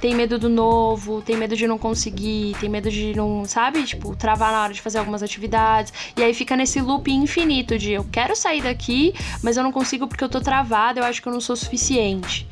tem 0.00 0.14
medo 0.14 0.38
do 0.38 0.48
novo, 0.48 1.20
tem 1.22 1.36
medo 1.36 1.56
de 1.56 1.66
não 1.66 1.78
conseguir, 1.78 2.56
tem 2.60 2.68
medo 2.68 2.90
de 2.90 3.14
não, 3.16 3.44
sabe? 3.44 3.82
Tipo, 3.82 4.14
travar 4.14 4.52
na 4.52 4.62
hora 4.62 4.72
de 4.72 4.80
fazer 4.80 4.98
algumas 4.98 5.22
atividades. 5.22 5.92
E 6.16 6.22
aí 6.22 6.32
fica 6.32 6.56
nesse 6.56 6.80
loop 6.80 7.10
infinito 7.10 7.76
de 7.78 7.92
eu 7.92 8.06
quero 8.10 8.36
sair 8.36 8.62
daqui, 8.62 9.14
mas 9.42 9.56
eu 9.56 9.62
não 9.62 9.72
consigo 9.72 10.06
porque 10.06 10.22
eu 10.22 10.28
tô 10.28 10.40
travada, 10.40 11.00
eu 11.00 11.04
acho 11.04 11.20
que 11.20 11.28
eu 11.28 11.32
não 11.32 11.40
sou 11.40 11.56
suficiente. 11.56 12.46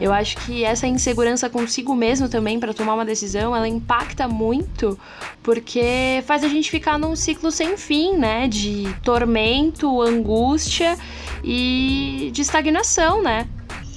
Eu 0.00 0.12
acho 0.12 0.36
que 0.38 0.64
essa 0.64 0.86
insegurança 0.86 1.50
consigo 1.50 1.94
mesmo 1.94 2.28
também 2.28 2.58
pra 2.58 2.72
tomar 2.72 2.94
uma 2.94 3.04
decisão, 3.04 3.54
ela 3.54 3.68
impacta 3.68 4.26
muito, 4.26 4.98
porque 5.42 6.24
faz 6.26 6.42
a 6.42 6.48
gente 6.48 6.70
ficar 6.70 6.98
num 6.98 7.14
ciclo 7.14 7.50
sem 7.50 7.76
fim, 7.76 8.16
né? 8.16 8.48
De 8.48 8.92
tormento, 9.02 10.00
angústia 10.00 10.98
e 11.44 12.30
de 12.32 12.40
estagnação, 12.40 13.22
né? 13.22 13.46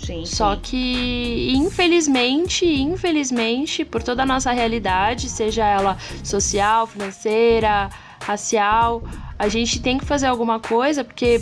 Sim. 0.04 0.26
Só 0.26 0.56
sim. 0.56 0.62
que, 0.62 1.54
infelizmente, 1.56 2.66
infelizmente, 2.66 3.86
por 3.86 4.04
toda 4.04 4.24
a 4.24 4.26
nossa 4.26 4.52
realidade, 4.52 5.30
seja 5.30 5.66
ela 5.66 5.98
social, 6.24 6.86
financeira, 6.86 7.90
racial, 8.22 9.02
a 9.38 9.48
gente 9.48 9.82
tem 9.82 9.98
que 9.98 10.06
fazer 10.06 10.28
alguma 10.28 10.60
coisa, 10.60 11.04
porque, 11.04 11.42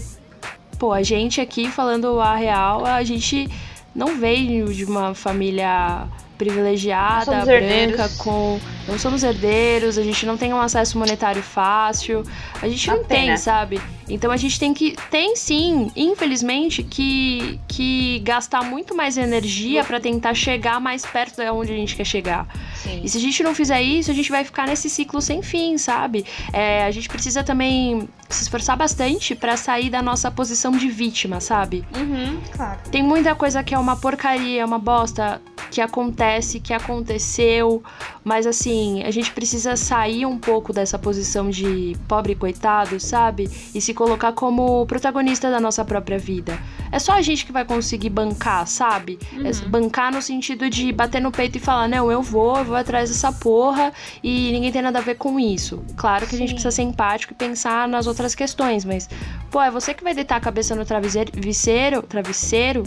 pô, 0.77 0.93
a 0.93 1.01
gente 1.01 1.41
aqui, 1.41 1.69
falando 1.69 2.19
a 2.19 2.35
real, 2.35 2.85
a 2.85 3.03
gente 3.03 3.49
não 3.95 4.17
veio 4.17 4.73
de 4.73 4.85
uma 4.85 5.13
família 5.13 6.07
privilegiada, 6.37 7.45
branca, 7.45 7.53
herdeiros. 7.53 8.17
com. 8.17 8.59
Não 8.87 8.97
somos 8.97 9.21
herdeiros, 9.21 9.97
a 9.97 10.01
gente 10.01 10.25
não 10.25 10.35
tem 10.35 10.51
um 10.51 10.59
acesso 10.59 10.97
monetário 10.97 11.43
fácil, 11.43 12.23
a 12.59 12.67
gente 12.67 12.87
não 12.87 13.03
tem, 13.03 13.37
sabe? 13.37 13.79
Então 14.13 14.31
a 14.31 14.37
gente 14.37 14.59
tem 14.59 14.73
que. 14.73 14.95
Tem 15.09 15.35
sim, 15.35 15.91
infelizmente, 15.95 16.83
que, 16.83 17.59
que 17.67 18.19
gastar 18.19 18.63
muito 18.63 18.95
mais 18.95 19.17
energia 19.17 19.83
pra 19.83 19.99
tentar 19.99 20.33
chegar 20.33 20.79
mais 20.79 21.05
perto 21.05 21.37
de 21.37 21.49
onde 21.49 21.71
a 21.71 21.75
gente 21.75 21.95
quer 21.95 22.05
chegar. 22.05 22.47
Sim. 22.75 23.01
E 23.03 23.09
se 23.09 23.17
a 23.17 23.21
gente 23.21 23.41
não 23.43 23.55
fizer 23.55 23.81
isso, 23.81 24.11
a 24.11 24.13
gente 24.13 24.29
vai 24.29 24.43
ficar 24.43 24.67
nesse 24.67 24.89
ciclo 24.89 25.21
sem 25.21 25.41
fim, 25.41 25.77
sabe? 25.77 26.25
É, 26.51 26.83
a 26.83 26.91
gente 26.91 27.07
precisa 27.07 27.43
também 27.43 28.07
se 28.29 28.43
esforçar 28.43 28.77
bastante 28.77 29.35
pra 29.35 29.57
sair 29.57 29.89
da 29.89 30.01
nossa 30.01 30.31
posição 30.31 30.71
de 30.71 30.87
vítima, 30.89 31.39
sabe? 31.39 31.85
Uhum, 31.95 32.39
claro. 32.51 32.79
Tem 32.89 33.03
muita 33.03 33.35
coisa 33.35 33.63
que 33.63 33.73
é 33.73 33.79
uma 33.79 33.95
porcaria, 33.95 34.65
uma 34.65 34.79
bosta 34.79 35.41
que 35.69 35.79
acontece, 35.79 36.59
que 36.59 36.73
aconteceu, 36.73 37.81
mas 38.23 38.45
assim, 38.45 39.03
a 39.03 39.11
gente 39.11 39.31
precisa 39.31 39.77
sair 39.77 40.25
um 40.25 40.37
pouco 40.37 40.73
dessa 40.73 40.99
posição 40.99 41.49
de 41.49 41.95
pobre 42.07 42.35
coitado, 42.35 42.99
sabe? 42.99 43.49
E 43.73 43.79
se 43.79 43.93
colocar 44.01 44.31
como 44.33 44.83
protagonista 44.87 45.51
da 45.51 45.59
nossa 45.59 45.85
própria 45.85 46.17
vida. 46.17 46.57
É 46.91 46.97
só 46.97 47.11
a 47.11 47.21
gente 47.21 47.45
que 47.45 47.51
vai 47.51 47.63
conseguir 47.63 48.09
bancar, 48.09 48.65
sabe? 48.65 49.19
É 49.45 49.51
bancar 49.67 50.11
no 50.11 50.23
sentido 50.23 50.67
de 50.71 50.91
bater 50.91 51.21
no 51.21 51.31
peito 51.31 51.59
e 51.59 51.61
falar: 51.61 51.87
não, 51.87 52.11
eu 52.11 52.23
vou, 52.23 52.57
eu 52.57 52.65
vou 52.65 52.75
atrás 52.75 53.11
dessa 53.11 53.31
porra 53.31 53.93
e 54.23 54.51
ninguém 54.51 54.71
tem 54.71 54.81
nada 54.81 54.97
a 54.97 55.01
ver 55.03 55.15
com 55.15 55.39
isso. 55.39 55.83
Claro 55.95 56.25
que 56.25 56.33
a 56.33 56.37
gente 56.37 56.49
Sim. 56.49 56.55
precisa 56.55 56.71
ser 56.71 56.81
empático 56.81 57.33
e 57.33 57.35
pensar 57.35 57.87
nas 57.87 58.07
outras 58.07 58.33
questões, 58.33 58.83
mas, 58.83 59.07
pô, 59.51 59.61
é 59.61 59.69
você 59.69 59.93
que 59.93 60.03
vai 60.03 60.15
deitar 60.15 60.37
a 60.37 60.41
cabeça 60.41 60.73
no 60.73 60.83
travesseiro, 60.83 61.31
travesseiro, 61.31 62.01
travesseiro 62.01 62.83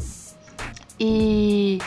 e, 0.98 1.79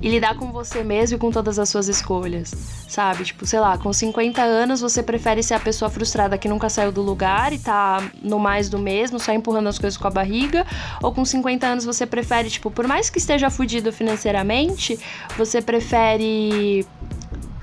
e 0.00 0.08
lidar 0.08 0.36
com 0.36 0.52
você 0.52 0.82
mesmo 0.82 1.16
e 1.16 1.18
com 1.18 1.30
todas 1.30 1.58
as 1.58 1.68
suas 1.68 1.88
escolhas, 1.88 2.52
sabe? 2.88 3.24
Tipo, 3.24 3.46
sei 3.46 3.60
lá, 3.60 3.76
com 3.78 3.92
50 3.92 4.42
anos 4.42 4.80
você 4.80 5.02
prefere 5.02 5.42
ser 5.42 5.54
a 5.54 5.60
pessoa 5.60 5.90
frustrada 5.90 6.36
que 6.38 6.48
nunca 6.48 6.68
saiu 6.68 6.92
do 6.92 7.02
lugar 7.02 7.52
e 7.52 7.58
tá 7.58 8.02
no 8.22 8.38
mais 8.38 8.68
do 8.68 8.78
mesmo, 8.78 9.18
só 9.18 9.32
empurrando 9.32 9.68
as 9.68 9.78
coisas 9.78 9.96
com 9.96 10.06
a 10.06 10.10
barriga, 10.10 10.66
ou 11.02 11.12
com 11.12 11.24
50 11.24 11.66
anos 11.66 11.84
você 11.84 12.06
prefere, 12.06 12.50
tipo, 12.50 12.70
por 12.70 12.86
mais 12.86 13.10
que 13.10 13.18
esteja 13.18 13.50
fudido 13.50 13.92
financeiramente, 13.92 14.98
você 15.36 15.60
prefere 15.60 16.86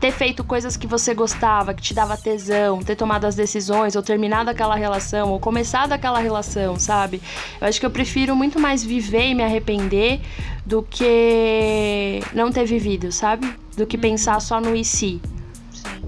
ter 0.02 0.12
feito 0.12 0.44
coisas 0.44 0.76
que 0.76 0.88
você 0.88 1.14
gostava, 1.14 1.76
que 1.76 1.82
te 1.82 1.94
dava 1.94 2.18
tesão, 2.18 2.82
ter 2.82 2.96
tomado 2.96 3.26
as 3.26 3.36
decisões, 3.36 3.96
ou 3.96 4.02
terminado 4.02 4.50
aquela 4.50 4.76
relação, 4.76 5.30
ou 5.30 5.40
começado 5.40 5.94
aquela 5.94 6.20
relação, 6.20 6.80
sabe? 6.80 7.22
Eu 7.62 7.68
acho 7.68 7.80
que 7.80 7.86
eu 7.86 7.92
prefiro 7.92 8.36
muito 8.36 8.60
mais 8.60 8.84
viver 8.84 9.28
e 9.28 9.36
me 9.36 9.44
arrepender 9.44 10.20
do 10.66 10.82
que 10.82 12.20
não 12.34 12.52
ter 12.52 12.66
vivido, 12.66 13.12
sabe? 13.12 13.48
Do 13.78 13.86
que 13.86 13.96
pensar 13.96 14.42
só 14.42 14.60
no 14.60 14.76
e 14.76 14.84
se. 14.84 15.22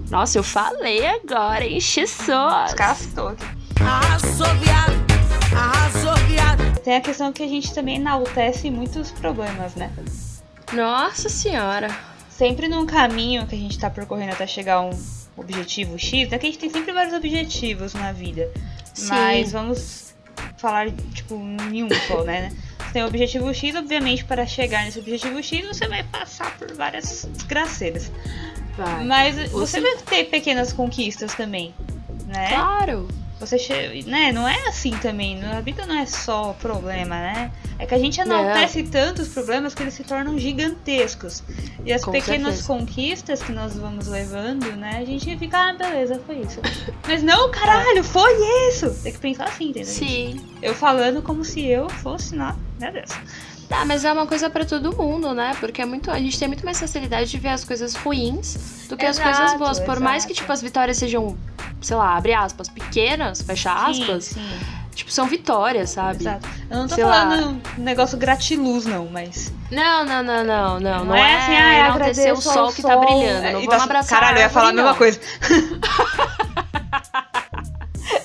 Nossa, 0.10 0.39
eu 0.39 0.43
falei 0.43 1.06
agora, 1.06 1.63
enche 1.63 2.08
só. 2.08 2.63
Descastou 2.63 3.27
aqui. 3.29 3.45
Arrasou, 3.79 4.47
viado. 4.56 4.93
Arrasou, 5.56 6.15
viado. 6.27 6.79
tem 6.79 6.95
a 6.95 7.01
questão 7.01 7.32
que 7.32 7.43
a 7.43 7.47
gente 7.47 7.71
também 7.75 7.97
enaltece 7.97 8.71
muitos 8.71 9.12
problemas, 9.12 9.75
né? 9.75 9.91
Nossa 10.73 11.29
senhora. 11.29 12.12
Sempre 12.43 12.67
num 12.67 12.86
caminho 12.86 13.47
que 13.47 13.56
a 13.56 13.58
gente 13.58 13.79
tá 13.79 13.89
percorrendo 13.89 14.34
até 14.34 14.45
chegar 14.45 14.73
a 14.75 14.82
um 14.82 14.89
objetivo 15.38 15.97
X, 15.97 16.27
né? 16.29 16.38
Que 16.38 16.45
a 16.47 16.49
gente 16.49 16.60
tem 16.60 16.69
sempre 16.69 16.91
vários 16.91 17.13
objetivos 17.13 17.93
na 17.93 18.12
vida. 18.12 18.51
Sim. 18.93 19.08
Mas 19.08 19.53
vamos 19.53 20.13
falar, 20.58 20.91
tipo, 21.13 21.36
em 21.36 21.84
um 21.84 21.89
só, 22.06 22.21
né? 22.25 22.51
Você 22.79 22.91
tem 22.91 23.03
o 23.03 23.08
objetivo 23.08 23.53
X, 23.53 23.73
obviamente, 23.77 24.25
para 24.25 24.45
chegar 24.45 24.84
nesse 24.84 24.99
objetivo 24.99 25.41
X, 25.41 25.65
você 25.65 25.88
vai 25.88 26.03
passar 26.03 26.58
por 26.58 26.69
várias 26.73 27.25
desgraceiras. 27.32 28.12
Vai. 28.75 29.06
Mas 29.06 29.36
Você- 29.49 29.79
você 29.79 29.79
vai 29.79 29.95
ter 29.99 30.25
pequenas 30.25 30.73
conquistas 30.73 31.34
também, 31.36 31.73
né? 32.27 32.49
Claro. 32.49 33.08
Você 33.45 33.60
che... 33.60 34.03
né, 34.08 34.32
não 34.32 34.47
é 34.47 34.67
assim 34.69 34.91
também, 34.91 35.43
a 35.43 35.60
vida 35.60 35.86
não 35.86 35.97
é 35.97 36.06
só 36.06 36.53
problema, 36.62 37.15
né? 37.15 37.51
É 37.77 37.86
que 37.86 37.93
a 37.93 37.99
gente 37.99 38.21
enaltece 38.21 38.84
tantos 38.84 39.27
problemas 39.27 39.75
que 39.75 39.84
eles 39.84 39.93
se 39.93 40.03
tornam 40.03 40.39
gigantescos. 40.39 41.43
E 41.86 41.91
as 41.91 42.06
Com 42.06 42.12
pequenas 42.12 42.56
certeza. 42.56 42.67
conquistas 42.67 43.43
que 43.43 43.51
nós 43.51 43.75
vamos 43.75 44.08
levando, 44.08 44.71
né? 44.77 44.99
A 44.99 45.06
gente 45.06 45.38
fica, 45.38 45.58
ah, 45.58 45.73
beleza, 45.73 46.21
foi 46.25 46.38
isso. 46.38 46.62
Mas 47.06 47.21
não, 47.21 47.51
caralho, 47.51 48.01
foi 48.01 48.32
isso! 48.69 48.89
Tem 49.03 49.12
que 49.12 49.19
pensar 49.19 49.45
assim, 49.45 49.71
entendeu? 49.71 49.89
Sim. 49.89 50.39
Eu 50.62 50.73
falando 50.73 51.21
como 51.21 51.43
se 51.43 51.65
eu 51.65 51.89
fosse, 51.89 52.34
não, 52.34 52.58
meu 52.79 52.93
Deus. 52.93 53.12
Tá, 53.73 53.86
mas 53.86 54.05
é 54.05 54.13
uma 54.13 54.27
coisa 54.27 54.51
pra 54.51 54.63
todo 54.63 54.95
mundo, 54.95 55.33
né? 55.33 55.55
Porque 55.59 55.81
é 55.81 55.86
muito, 55.86 56.12
a 56.12 56.19
gente 56.19 56.38
tem 56.38 56.47
muito 56.47 56.63
mais 56.63 56.79
facilidade 56.79 57.31
de 57.31 57.39
ver 57.39 57.49
as 57.49 57.65
coisas 57.65 57.95
ruins 57.95 58.86
do 58.88 58.95
que 58.95 59.03
as 59.03 59.17
Exato, 59.17 59.36
coisas 59.36 59.57
boas. 59.57 59.79
Por 59.79 59.99
mais 59.99 60.25
que, 60.25 60.31
exato. 60.31 60.41
tipo, 60.43 60.53
as 60.53 60.62
vitórias 60.62 60.95
sejam, 60.97 61.36
sei 61.81 61.95
lá, 61.97 62.15
abre 62.15 62.33
aspas, 62.36 62.69
pequenas, 62.69 63.41
fecha 63.41 63.73
aspas, 63.73 64.25
Sim, 64.25 64.33
sim, 64.36 64.59
tipo, 64.93 65.12
são 65.12 65.25
vitórias, 65.25 65.89
sabe? 65.89 66.21
exato. 66.21 66.47
Eu 66.69 66.77
não 66.77 66.88
tô 66.88 66.93
Sei 66.93 67.03
falando 67.03 67.62
um 67.79 67.81
negócio 67.81 68.15
gratiluz, 68.15 68.86
não, 68.86 69.07
mas. 69.07 69.51
Não, 69.71 70.05
não, 70.05 70.21
não, 70.21 70.43
não, 70.43 70.79
não. 70.79 70.79
Não, 70.79 71.05
Não 71.05 71.15
é, 71.15 71.31
é 71.31 71.36
assim, 71.36 71.55
ah, 71.55 71.73
eu 71.73 71.86
enaltecer 71.95 72.31
o 72.33 72.41
sol 72.41 72.65
ao 72.65 72.71
que 72.73 72.81
tá 72.83 72.89
sol. 72.93 72.99
brilhando. 73.05 73.47
É, 73.47 73.51
Não 73.53 73.59
e 73.62 73.65
vamos 73.65 73.77
tá- 73.79 73.83
abraçar 73.86 74.19
Caralho, 74.19 74.38
eu 74.38 74.41
ia 74.43 74.49
falar 74.51 74.69
a 74.69 74.73
mesma 74.73 74.93
coisa. 74.93 75.19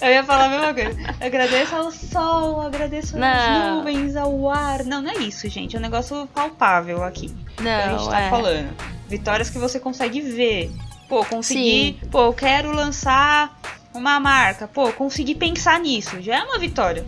eu 0.00 0.08
ia 0.10 0.24
falar 0.24 0.44
a 0.44 0.48
mesma 0.48 0.74
coisa. 0.74 1.14
Eu 1.20 1.26
agradeço 1.26 1.76
ao 1.76 1.90
sol, 1.90 2.60
agradeço 2.62 3.16
às 3.16 3.74
nuvens, 3.74 4.16
ao 4.16 4.50
ar. 4.50 4.84
Não, 4.84 5.02
não 5.02 5.10
é 5.10 5.18
isso, 5.18 5.48
gente. 5.48 5.76
É 5.76 5.78
um 5.78 5.82
negócio 5.82 6.26
palpável 6.34 7.02
aqui. 7.02 7.34
Não, 7.58 7.64
que 7.64 7.70
a 7.70 7.98
gente 7.98 8.10
tá 8.10 8.20
é. 8.20 8.30
falando. 8.30 8.76
Vitórias 9.08 9.50
que 9.50 9.58
você 9.58 9.80
consegue 9.80 10.20
ver. 10.20 10.70
Pô, 11.08 11.24
consegui. 11.24 11.98
Pô, 12.10 12.26
eu 12.26 12.32
quero 12.34 12.72
lançar 12.72 13.58
uma 13.94 14.20
marca. 14.20 14.68
Pô, 14.68 14.92
consegui 14.92 15.34
pensar 15.34 15.80
nisso. 15.80 16.20
Já 16.20 16.38
é 16.38 16.42
uma 16.42 16.58
vitória. 16.58 17.04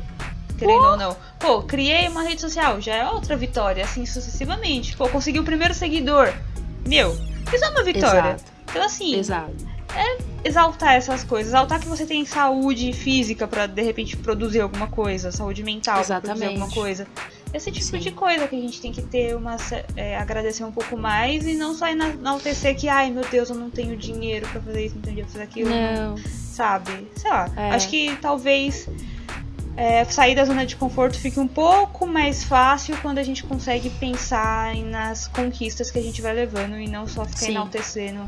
Querendo 0.58 0.84
ou 0.84 0.96
não. 0.96 1.16
Pô, 1.38 1.62
criei 1.62 2.08
uma 2.08 2.22
rede 2.22 2.40
social. 2.40 2.80
Já 2.80 2.94
é 2.94 3.08
outra 3.08 3.36
vitória. 3.36 3.84
Assim 3.84 4.06
sucessivamente. 4.06 4.96
Pô, 4.96 5.08
consegui 5.08 5.38
o 5.38 5.44
primeiro 5.44 5.74
seguidor. 5.74 6.32
Meu, 6.86 7.12
isso 7.52 7.64
é 7.64 7.68
uma 7.68 7.82
vitória. 7.82 8.18
Exato. 8.18 8.44
Então, 8.70 8.82
assim, 8.84 9.16
Exato. 9.16 9.52
Exaltar 10.44 10.94
essas 10.94 11.22
coisas. 11.24 11.52
Exaltar 11.52 11.80
que 11.80 11.88
você 11.88 12.06
tem 12.06 12.24
saúde 12.24 12.92
física 12.92 13.46
pra 13.46 13.66
de 13.66 13.82
repente 13.82 14.16
produzir 14.16 14.60
alguma 14.60 14.86
coisa. 14.86 15.30
Saúde 15.32 15.62
mental 15.62 16.04
pra 16.04 16.20
produzir 16.20 16.46
alguma 16.46 16.70
coisa. 16.70 17.06
Esse 17.52 17.70
tipo 17.72 17.84
Sim. 17.84 17.98
de 17.98 18.10
coisa 18.12 18.46
que 18.46 18.54
a 18.56 18.60
gente 18.60 18.80
tem 18.80 18.92
que 18.92 19.02
ter 19.02 19.34
uma. 19.36 19.56
é, 19.96 20.16
agradecer 20.16 20.62
um 20.64 20.70
pouco 20.72 20.96
mais 20.96 21.44
e 21.46 21.54
não 21.54 21.74
só 21.74 21.88
ena- 21.88 22.10
enaltecer 22.10 22.76
que, 22.76 22.88
ai 22.88 23.10
meu 23.10 23.24
Deus, 23.28 23.50
eu 23.50 23.56
não 23.56 23.68
tenho 23.70 23.96
dinheiro 23.96 24.46
pra 24.48 24.60
fazer 24.60 24.86
isso, 24.86 24.94
não 24.94 25.02
tenho 25.02 25.16
dinheiro 25.16 25.30
pra 25.32 25.40
fazer 25.40 25.50
aquilo. 25.50 25.70
Não. 25.70 26.16
Sabe? 26.26 27.08
Sei 27.16 27.30
lá. 27.30 27.50
É. 27.56 27.70
Acho 27.70 27.88
que 27.88 28.16
talvez. 28.22 28.88
é, 29.76 30.04
sair 30.04 30.34
da 30.34 30.44
zona 30.44 30.66
de 30.66 30.76
conforto 30.76 31.18
fique 31.18 31.40
um 31.40 31.46
pouco 31.48 32.06
mais 32.06 32.44
fácil 32.44 32.96
quando 33.00 33.18
a 33.18 33.22
gente 33.22 33.42
consegue 33.44 33.88
pensar 33.90 34.74
nas 34.76 35.26
conquistas 35.28 35.90
que 35.90 35.98
a 35.98 36.02
gente 36.02 36.20
vai 36.20 36.34
levando 36.34 36.78
e 36.78 36.86
não 36.88 37.06
só 37.08 37.24
ficar 37.24 37.38
Sim. 37.38 37.52
enaltecendo 37.52 38.20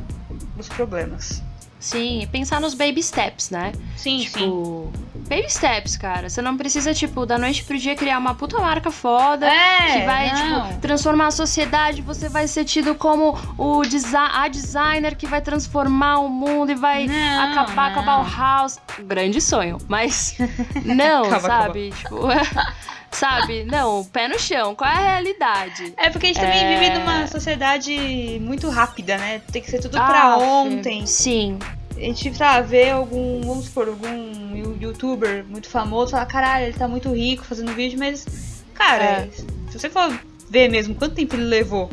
os 0.58 0.68
problemas. 0.68 1.42
Sim, 1.82 2.28
pensar 2.30 2.60
nos 2.60 2.74
baby 2.74 3.02
steps, 3.02 3.50
né? 3.50 3.72
Sim, 3.96 4.20
sim. 4.20 4.24
Tipo, 4.26 4.92
baby 5.28 5.50
steps, 5.50 5.96
cara. 5.96 6.30
Você 6.30 6.40
não 6.40 6.56
precisa, 6.56 6.94
tipo, 6.94 7.26
da 7.26 7.36
noite 7.36 7.64
pro 7.64 7.76
dia 7.76 7.96
criar 7.96 8.18
uma 8.18 8.36
puta 8.36 8.60
marca 8.60 8.88
foda. 8.88 9.48
É, 9.48 9.98
que 10.00 10.06
vai, 10.06 10.32
não. 10.32 10.68
tipo, 10.68 10.80
transformar 10.80 11.26
a 11.26 11.30
sociedade, 11.32 12.00
você 12.00 12.28
vai 12.28 12.46
ser 12.46 12.64
tido 12.64 12.94
como 12.94 13.36
o 13.58 13.82
desi 13.82 14.14
a 14.14 14.46
designer 14.46 15.16
que 15.16 15.26
vai 15.26 15.40
transformar 15.40 16.20
o 16.20 16.28
mundo 16.28 16.70
e 16.70 16.74
vai 16.76 17.06
Não, 17.08 17.50
acabar 17.50 17.94
com 17.94 18.00
a 18.00 18.04
não. 18.04 18.24
Bauhaus. 18.24 18.78
Grande 19.00 19.40
sonho, 19.40 19.78
mas 19.88 20.36
não, 20.84 21.24
Acaba, 21.24 21.48
sabe? 21.48 21.90
Tipo, 21.90 22.28
sabe? 23.12 23.64
Não, 23.64 24.04
pé 24.04 24.26
no 24.28 24.38
chão, 24.38 24.74
qual 24.74 24.90
é 24.90 24.94
a 24.96 25.00
realidade? 25.12 25.92
É 25.96 26.10
porque 26.10 26.26
a 26.26 26.28
gente 26.28 26.40
também 26.40 26.64
É. 26.64 26.78
vive 26.78 26.98
numa 26.98 27.26
sociedade 27.26 28.38
muito 28.40 28.68
rápida, 28.68 29.16
né? 29.18 29.40
Tem 29.52 29.62
que 29.62 29.70
ser 29.70 29.80
tudo 29.80 29.92
pra 29.92 30.34
Aff, 30.34 30.42
ontem. 30.42 31.06
Sim, 31.06 31.58
A 31.94 32.00
gente 32.00 32.30
tá, 32.36 32.60
vê 32.62 32.90
algum, 32.90 33.42
vamos 33.42 33.66
supor, 33.66 33.86
algum 33.88 34.56
you- 34.56 34.76
youtuber 34.80 35.44
muito 35.48 35.68
famoso, 35.68 36.12
fala, 36.12 36.24
caralho, 36.26 36.64
ele 36.66 36.72
tá 36.76 36.88
muito 36.88 37.12
rico 37.14 37.44
fazendo 37.44 37.70
vídeo, 37.74 37.98
mas, 37.98 38.26
cara, 38.74 39.04
É. 39.04 39.28
se 39.70 39.78
você 39.78 39.90
for 39.90 40.10
ver 40.50 40.68
mesmo 40.70 40.94
quanto 40.94 41.14
tempo 41.14 41.36
ele 41.36 41.44
levou 41.44 41.90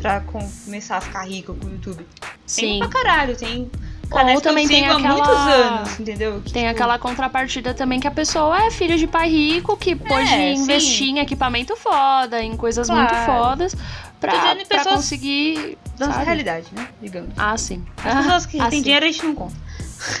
pra 0.00 0.20
com- 0.20 0.50
começar 0.64 0.96
a 0.96 1.00
ficar 1.02 1.22
rico 1.28 1.54
com 1.54 1.66
o 1.66 1.70
YouTube. 1.70 2.04
sim. 2.46 2.62
Tem 2.62 2.78
pra 2.80 2.88
caralho, 2.88 3.36
tem 3.36 3.70
Ou 4.10 4.40
também 4.40 4.66
tem 4.66 4.80
sigo 4.84 4.92
há 4.92 4.96
aquela- 4.96 5.14
muitos 5.14 5.36
anos, 5.36 6.00
entendeu? 6.00 6.42
Que, 6.44 6.52
Tem 6.52 6.62
tipo, 6.64 6.74
aquela 6.74 6.98
contrapartida 6.98 7.72
também 7.74 8.00
que 8.00 8.08
a 8.08 8.10
pessoa 8.10 8.60
é 8.64 8.70
filha 8.70 8.96
de 8.98 9.06
pai 9.06 9.28
rico, 9.30 9.76
que 9.76 9.94
pôde 9.94 10.26
sim. 10.28 10.54
investir 10.54 11.08
em 11.08 11.18
equipamento 11.20 11.76
foda, 11.76 12.42
em 12.42 12.56
coisas 12.56 12.88
Claro. 12.88 13.02
muito 13.02 13.24
fodas, 13.26 13.76
pra, 14.20 14.32
pra 14.68 14.84
conseguir. 14.84 15.78
da 15.98 16.06
nossa 16.08 16.20
realidade, 16.22 16.66
né? 16.72 16.88
Digamos. 17.00 17.30
Ah, 17.36 17.56
sim. 17.56 17.84
As 18.04 18.16
pessoas 18.24 18.46
que 18.46 18.60
Ah, 18.60 18.68
têm 18.68 18.78
sim. 18.78 18.82
dinheiro 18.84 19.04
a 19.06 19.10
gente 19.10 19.24
não 19.24 19.34
conta. 19.34 19.54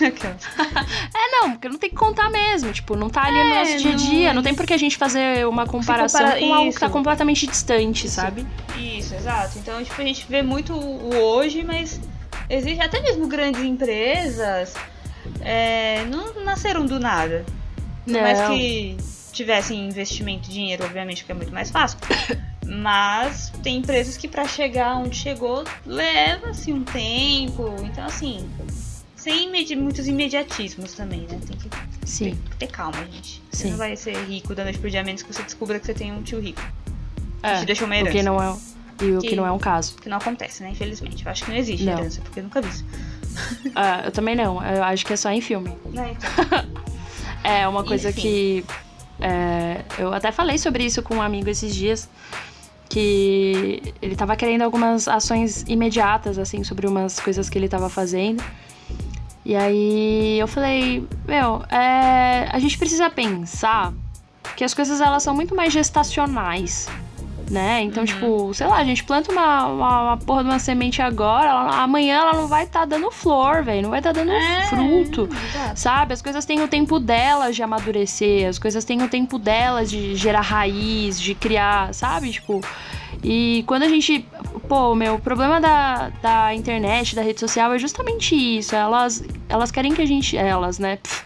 É, 1.14 1.30
não, 1.40 1.52
porque 1.52 1.68
não 1.68 1.78
tem 1.78 1.88
que 1.90 1.96
contar 1.96 2.28
mesmo. 2.30 2.70
Tipo, 2.72 2.94
não 2.96 3.08
tá 3.08 3.22
ali 3.24 3.42
no 3.42 3.50
É, 3.54 3.58
nosso 3.60 3.78
dia 3.78 3.92
a 3.92 3.96
dia. 3.96 4.28
Não... 4.28 4.34
não- 4.36 4.42
tem 4.42 4.54
por 4.54 4.66
que 4.66 4.74
a 4.74 4.76
gente 4.76 4.96
fazer 4.98 5.46
uma 5.46 5.66
comparação 5.66 6.20
compara- 6.20 6.38
com 6.40 6.52
algo 6.54 6.72
que 6.72 6.78
tá 6.78 6.86
isso. 6.86 6.92
completamente 6.92 7.46
distante, 7.46 8.08
sabe? 8.08 8.46
Isso, 8.78 9.14
exato. 9.14 9.58
Então, 9.58 9.82
tipo, 9.82 10.00
a 10.00 10.04
gente 10.04 10.26
vê 10.28 10.42
muito 10.42 10.74
o 10.74 11.14
hoje, 11.16 11.64
mas 11.64 11.98
existe 12.50 12.82
até 12.82 13.00
mesmo 13.00 13.26
grandes 13.28 13.62
empresas 13.62 14.74
é, 15.40 16.04
não 16.06 16.42
nasceram 16.44 16.84
do 16.84 16.98
nada. 17.00 17.44
Por 18.04 18.12
Não. 18.12 18.20
mais 18.20 18.40
que 18.48 18.96
tivessem 19.32 19.86
investimento, 19.88 20.50
dinheiro, 20.50 20.84
obviamente, 20.84 21.24
que 21.24 21.30
é 21.32 21.34
muito 21.34 21.52
mais 21.52 21.70
fácil. 21.70 21.98
Mas 22.66 23.50
tem 23.62 23.78
empresas 23.78 24.16
que 24.16 24.28
pra 24.28 24.46
chegar 24.46 24.96
onde 24.96 25.16
chegou 25.16 25.64
leva-se 25.84 26.72
um 26.72 26.84
tempo. 26.84 27.74
Então, 27.82 28.04
assim, 28.04 28.48
sem 29.16 29.46
imedi- 29.48 29.74
muitos 29.76 30.06
imediatismos 30.06 30.92
também, 30.94 31.20
né? 31.22 31.38
Tem 31.46 31.56
que 31.56 31.68
Sim. 32.04 32.38
ter 32.58 32.68
calma, 32.68 32.98
gente. 33.12 33.42
Você 33.50 33.64
Sim. 33.64 33.70
não 33.70 33.78
vai 33.78 33.96
ser 33.96 34.14
rico 34.24 34.54
da 34.54 34.62
noite 34.64 34.78
pro 34.78 34.88
dia, 34.90 35.00
a 35.00 35.04
menos 35.04 35.22
que 35.22 35.32
você 35.32 35.42
descubra 35.42 35.80
que 35.80 35.86
você 35.86 35.94
tem 35.94 36.12
um 36.12 36.22
tio 36.22 36.38
rico. 36.40 36.62
É, 37.42 37.58
te 37.58 37.66
deixou 37.66 37.86
uma 37.86 37.96
herança. 37.96 38.12
que 38.12 38.22
não 38.22 38.40
é, 38.40 38.56
e 39.00 39.12
o 39.16 39.18
que... 39.20 39.28
Que- 39.28 39.36
não 39.36 39.46
é 39.46 39.52
um 39.52 39.58
caso. 39.58 39.94
Que 39.96 40.08
não 40.08 40.16
acontece, 40.18 40.62
né? 40.62 40.70
Infelizmente. 40.70 41.24
Eu 41.24 41.30
acho 41.32 41.44
que 41.44 41.50
não 41.50 41.56
existe 41.58 41.84
Não. 41.84 41.92
herança, 41.98 42.20
porque 42.22 42.40
eu 42.40 42.44
nunca 42.44 42.60
vi 42.60 42.68
isso. 42.68 42.84
Ah, 43.74 44.02
eu 44.06 44.10
também 44.12 44.34
não. 44.34 44.60
Eu 44.64 44.82
acho 44.82 45.06
que 45.06 45.12
é 45.12 45.16
só 45.16 45.30
em 45.30 45.40
filme. 45.40 45.70
Né, 45.92 46.16
então. 46.16 46.64
É 47.42 47.66
uma 47.66 47.82
coisa 47.84 48.10
Enfim. 48.10 48.20
que. 48.20 48.64
é, 49.20 49.80
eu 49.98 50.12
até 50.12 50.30
falei 50.30 50.58
sobre 50.58 50.84
isso 50.84 51.02
com 51.02 51.14
um 51.16 51.22
amigo 51.22 51.48
esses 51.48 51.74
dias. 51.74 52.08
Que 52.88 53.94
ele 54.02 54.16
tava 54.16 54.34
querendo 54.36 54.62
algumas 54.62 55.06
ações 55.06 55.64
imediatas, 55.68 56.38
assim, 56.38 56.64
sobre 56.64 56.86
umas 56.88 57.20
coisas 57.20 57.48
que 57.48 57.56
ele 57.56 57.68
tava 57.68 57.88
fazendo. 57.88 58.42
E 59.44 59.54
aí 59.54 60.38
eu 60.38 60.46
falei, 60.48 61.06
meu, 61.26 61.62
é, 61.70 62.48
a 62.50 62.58
gente 62.58 62.76
precisa 62.76 63.08
pensar 63.08 63.92
que 64.56 64.64
as 64.64 64.74
coisas 64.74 65.00
elas 65.00 65.22
são 65.22 65.34
muito 65.34 65.54
mais 65.54 65.72
gestacionais. 65.72 66.88
Né? 67.50 67.82
Então, 67.82 68.04
tipo, 68.04 68.54
sei 68.54 68.64
lá, 68.68 68.76
a 68.76 68.84
gente 68.84 69.02
planta 69.02 69.32
uma, 69.32 69.66
uma, 69.66 70.02
uma 70.02 70.16
porra 70.18 70.44
de 70.44 70.50
uma 70.50 70.58
semente 70.60 71.02
agora, 71.02 71.50
ela- 71.50 71.82
amanhã 71.82 72.18
ela 72.20 72.32
não 72.34 72.46
vai 72.46 72.62
estar 72.62 72.84
dando 72.84 73.10
flor, 73.10 73.64
velho. 73.64 73.82
Não 73.82 73.90
vai 73.90 73.98
estar 73.98 74.12
dando 74.12 74.30
É, 74.30 74.66
fruto. 74.66 75.28
exato. 75.32 75.80
Sabe? 75.80 76.12
As 76.14 76.22
coisas 76.22 76.44
têm 76.44 76.62
o 76.62 76.68
tempo 76.68 77.00
delas 77.00 77.56
de 77.56 77.62
amadurecer, 77.64 78.48
as 78.48 78.56
coisas 78.56 78.84
têm 78.84 79.02
o 79.02 79.08
tempo 79.08 79.36
delas 79.36 79.90
de 79.90 80.14
gerar 80.14 80.42
raiz, 80.42 81.20
de 81.20 81.34
criar, 81.34 81.92
sabe? 81.92 82.30
Tipo. 82.30 82.60
E 83.24 83.64
quando 83.66 83.82
a 83.82 83.88
gente. 83.88 84.24
Pô, 84.68 84.94
meu, 84.94 85.16
o 85.16 85.20
problema 85.20 85.60
da, 85.60 86.10
da 86.22 86.54
internet, 86.54 87.16
da 87.16 87.22
rede 87.22 87.40
social 87.40 87.72
é 87.74 87.78
justamente 87.80 88.34
isso. 88.36 88.76
Elas, 88.76 89.24
elas 89.48 89.72
querem 89.72 89.92
que 89.92 90.00
a 90.02 90.06
gente. 90.06 90.36
Elas, 90.36 90.78
né? 90.78 90.96
Pff. 91.02 91.24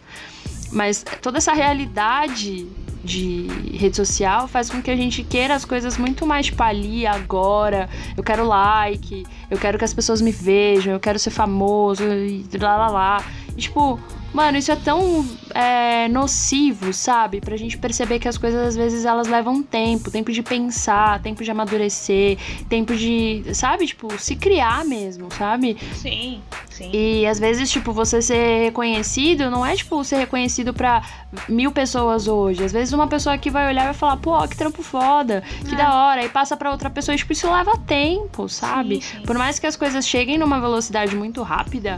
Mas 0.75 1.05
toda 1.23 1.39
essa 1.39 1.53
realidade 1.53 2.67
de 3.05 3.47
rede 3.77 3.95
social 3.95 4.49
faz 4.49 4.71
com 4.71 4.81
que 4.83 4.91
a 4.91 4.97
gente 4.97 5.23
queira 5.23 5.55
as 5.55 5.65
coisas 5.65 5.99
muito 5.99 6.27
mais 6.27 6.47
tipo 6.47 6.63
ali, 6.63 7.07
agora. 7.07 7.89
Eu 8.17 8.23
quero 8.23 8.45
like, 8.47 9.25
eu 9.51 9.59
quero 9.59 9.79
que 9.79 9.85
as 9.85 9.95
pessoas 9.95 10.21
me 10.21 10.33
vejam, 10.33 10.95
eu 10.95 11.01
quero 11.01 11.19
ser 11.19 11.31
famoso 11.31 12.03
e 12.03 12.45
lá 12.59 12.77
lá 12.77 12.89
lá. 12.89 13.25
E, 13.57 13.61
tipo, 13.61 14.01
Mano, 14.35 14.59
isso 14.59 14.73
é 14.73 14.75
tão 14.75 15.25
é, 15.55 16.09
nocivo, 16.09 16.93
sabe? 16.93 17.41
Pra 17.41 17.57
gente 17.57 17.79
perceber 17.79 18.19
que 18.19 18.27
as 18.27 18.37
coisas 18.37 18.71
às 18.71 18.75
vezes 18.75 19.05
elas 19.05 19.29
levam 19.29 19.63
tempo, 19.63 20.11
tempo 20.11 20.33
de 20.33 20.43
pensar, 20.43 21.23
tempo 21.23 21.45
de 21.45 21.53
amadurecer, 21.53 22.37
tempo 22.69 22.97
de, 22.97 23.45
sabe? 23.55 23.87
Tipo, 23.87 24.13
se 24.19 24.35
criar 24.35 24.85
mesmo, 24.85 25.33
sabe? 25.33 25.77
Sim, 25.95 26.43
sim. 26.77 26.91
E 26.93 27.27
às 27.27 27.39
vezes, 27.39 27.71
tipo, 27.71 27.93
você 27.93 28.21
ser 28.23 28.65
reconhecido 28.65 29.51
não 29.51 29.65
é, 29.65 29.75
tipo, 29.77 30.03
ser 30.05 30.17
reconhecido 30.17 30.73
pra 30.75 31.03
mil 31.49 31.73
pessoas 31.73 32.29
hoje. 32.29 32.63
Às 32.65 32.73
vezes 32.73 32.93
uma 32.93 33.07
pessoa 33.07 33.37
que 33.39 33.51
vai 33.51 33.69
olhar 33.69 33.83
e 33.83 33.87
vai 33.87 33.95
falar, 33.95 34.17
pô, 34.19 34.47
que 34.49 34.57
trampo 34.57 34.83
foda, 34.83 35.43
que 35.67 35.75
É. 35.75 35.79
da 35.79 35.95
hora, 35.95 36.25
e 36.25 36.29
passa 36.29 36.57
pra 36.57 36.71
outra 36.71 36.91
pessoa, 36.91 37.15
e, 37.15 37.19
tipo, 37.19 37.33
isso 37.33 37.51
leva 37.51 37.77
tempo, 37.79 38.49
sabe? 38.49 38.97
Sim, 39.03 39.19
sim. 39.19 39.23
Por 39.27 39.37
mais 39.39 39.59
que 39.59 39.67
as 39.67 39.77
coisas 39.77 40.07
cheguem 40.07 40.39
numa 40.39 40.61
velocidade 40.61 41.15
muito 41.17 41.43
rápida, 41.43 41.97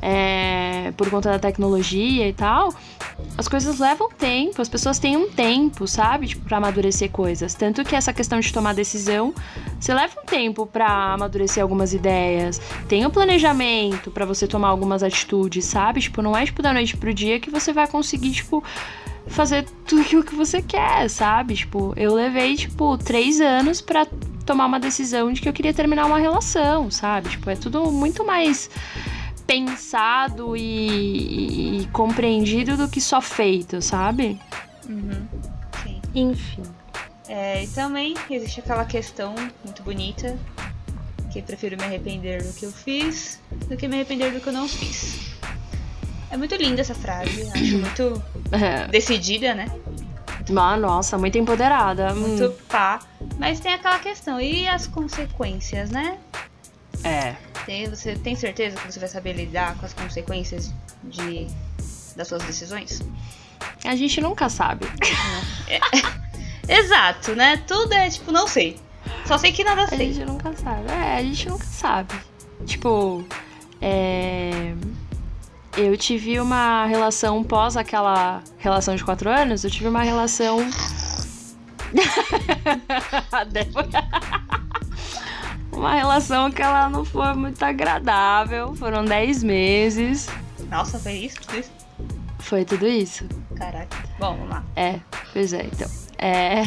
é, 0.00 0.92
por 0.96 1.10
conta 1.10 1.30
da 1.30 1.38
tecnologia 1.38 2.28
e 2.28 2.32
tal, 2.32 2.72
as 3.36 3.48
coisas 3.48 3.78
levam 3.78 4.08
tempo, 4.10 4.62
as 4.62 4.68
pessoas 4.68 4.98
têm 4.98 5.16
um 5.16 5.28
tempo, 5.30 5.86
sabe? 5.86 6.28
Tipo, 6.28 6.44
pra 6.46 6.58
amadurecer 6.58 7.10
coisas. 7.10 7.54
Tanto 7.54 7.84
que 7.84 7.94
essa 7.96 8.12
questão 8.12 8.38
de 8.40 8.52
tomar 8.52 8.74
decisão, 8.74 9.34
você 9.78 9.92
leva 9.92 10.14
um 10.20 10.24
tempo 10.24 10.66
pra 10.66 11.14
amadurecer 11.14 11.62
algumas 11.62 11.92
ideias. 11.92 12.60
Tem 12.88 13.04
um 13.06 13.10
planejamento 13.10 14.10
pra 14.18 14.26
você 14.26 14.48
tomar 14.48 14.66
algumas 14.68 15.04
atitudes, 15.04 15.64
sabe? 15.64 16.00
Tipo, 16.00 16.20
não 16.22 16.36
é 16.36 16.44
tipo 16.44 16.60
da 16.60 16.72
noite 16.72 16.96
pro 16.96 17.14
dia 17.14 17.38
que 17.38 17.50
você 17.50 17.72
vai 17.72 17.86
conseguir, 17.86 18.32
tipo, 18.32 18.64
fazer 19.28 19.64
tudo 19.86 20.02
aquilo 20.02 20.24
que 20.24 20.34
você 20.34 20.60
quer, 20.60 21.08
sabe? 21.08 21.54
Tipo, 21.54 21.92
eu 21.96 22.12
levei, 22.14 22.56
tipo, 22.56 22.98
três 22.98 23.40
anos 23.40 23.80
pra 23.80 24.04
tomar 24.44 24.66
uma 24.66 24.80
decisão 24.80 25.32
de 25.32 25.40
que 25.40 25.48
eu 25.48 25.52
queria 25.52 25.72
terminar 25.72 26.06
uma 26.06 26.18
relação, 26.18 26.90
sabe? 26.90 27.28
Tipo, 27.28 27.48
é 27.48 27.54
tudo 27.54 27.92
muito 27.92 28.24
mais 28.24 28.68
pensado 29.46 30.56
e, 30.56 30.60
e- 30.60 31.80
e 31.82 31.86
compreendido 31.92 32.76
do 32.76 32.88
que 32.88 33.00
só 33.00 33.20
feito, 33.20 33.80
sabe? 33.80 34.36
Uhum, 34.88 35.26
sim. 35.84 36.00
Enfim. 36.12 36.62
É, 37.28 37.62
e 37.62 37.68
também 37.68 38.14
existe 38.30 38.58
aquela 38.60 38.84
questão 38.84 39.32
muito 39.62 39.82
bonita 39.82 40.36
que 41.40 41.46
prefiro 41.46 41.76
me 41.76 41.84
arrepender 41.84 42.42
do 42.42 42.52
que 42.52 42.64
eu 42.66 42.72
fiz 42.72 43.38
do 43.68 43.76
que 43.76 43.86
me 43.86 43.94
arrepender 43.94 44.32
do 44.32 44.40
que 44.40 44.48
eu 44.48 44.52
não 44.52 44.68
fiz. 44.68 45.18
É 46.30 46.36
muito 46.36 46.54
linda 46.56 46.80
essa 46.80 46.94
frase, 46.94 47.42
acho 47.54 47.78
muito 47.78 48.22
É. 48.52 48.86
decidida, 48.92 49.54
né? 49.54 49.66
Ah, 50.56 50.76
nossa, 50.76 51.16
muito 51.18 51.36
empoderada. 51.38 52.12
Hum, 52.14 52.20
Muito 52.36 52.50
pá. 52.68 53.00
Mas 53.38 53.60
tem 53.60 53.72
aquela 53.74 53.98
questão, 53.98 54.40
e 54.40 54.66
as 54.66 54.86
consequências, 54.86 55.90
né? 55.90 56.18
é. 57.04 57.34
Tem- 57.66 57.88
você 57.88 58.16
tem 58.16 58.34
certeza 58.34 58.76
que 58.76 58.90
você 58.92 58.98
vai 58.98 59.08
saber 59.08 59.34
lidar 59.34 59.76
com 59.76 59.84
as 59.86 59.92
consequências 59.92 60.72
de, 61.04 61.46
das 62.16 62.28
suas 62.28 62.42
decisões? 62.44 63.00
A 63.84 63.94
gente 63.94 64.20
nunca 64.22 64.48
sabe. 64.48 64.86
Exato, 66.68 67.34
né? 67.34 67.62
Tudo 67.66 67.92
é 67.92 68.08
tipo, 68.10 68.32
não 68.32 68.46
sei. 68.48 68.78
Só 69.24 69.38
sei 69.38 69.52
que 69.52 69.62
nada 69.64 69.84
A 69.84 69.86
sei. 69.86 70.12
gente 70.12 70.24
nunca 70.24 70.52
sabe. 70.56 70.90
É, 70.90 71.16
a 71.18 71.22
gente 71.22 71.48
nunca 71.48 71.64
sabe. 71.64 72.14
Tipo, 72.66 73.24
é. 73.80 74.74
Eu 75.76 75.96
tive 75.96 76.40
uma 76.40 76.86
relação 76.86 77.42
pós 77.44 77.76
aquela 77.76 78.42
relação 78.58 78.96
de 78.96 79.04
quatro 79.04 79.30
anos, 79.30 79.62
eu 79.64 79.70
tive 79.70 79.88
uma 79.88 80.02
relação. 80.02 80.58
uma 85.72 85.94
relação 85.94 86.50
que 86.50 86.60
ela 86.60 86.88
não 86.88 87.04
foi 87.04 87.32
muito 87.34 87.62
agradável. 87.62 88.74
Foram 88.74 89.04
dez 89.04 89.42
meses. 89.42 90.28
Nossa, 90.70 90.98
foi 90.98 91.12
isso? 91.12 91.40
Tudo 91.42 91.58
isso? 91.58 91.70
Foi 92.40 92.64
tudo 92.64 92.86
isso. 92.86 93.26
Caraca. 93.56 93.96
Bom, 94.18 94.34
vamos 94.36 94.50
lá. 94.50 94.64
É, 94.76 94.98
pois 95.32 95.52
é, 95.52 95.64
então. 95.64 95.88
É, 96.18 96.62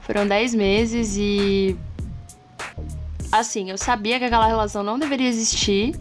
foram 0.00 0.26
10 0.26 0.54
meses 0.54 1.16
e. 1.16 1.76
Assim, 3.30 3.70
eu 3.70 3.78
sabia 3.78 4.18
que 4.18 4.24
aquela 4.24 4.46
relação 4.46 4.82
não 4.82 4.98
deveria 4.98 5.28
existir. 5.28 5.94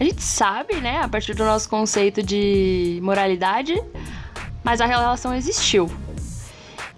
A 0.00 0.04
gente 0.04 0.22
sabe, 0.22 0.76
né, 0.76 1.00
a 1.00 1.08
partir 1.08 1.34
do 1.34 1.44
nosso 1.44 1.68
conceito 1.68 2.22
de 2.22 3.00
moralidade, 3.02 3.80
mas 4.62 4.80
a 4.80 4.86
relação 4.86 5.34
existiu. 5.34 5.90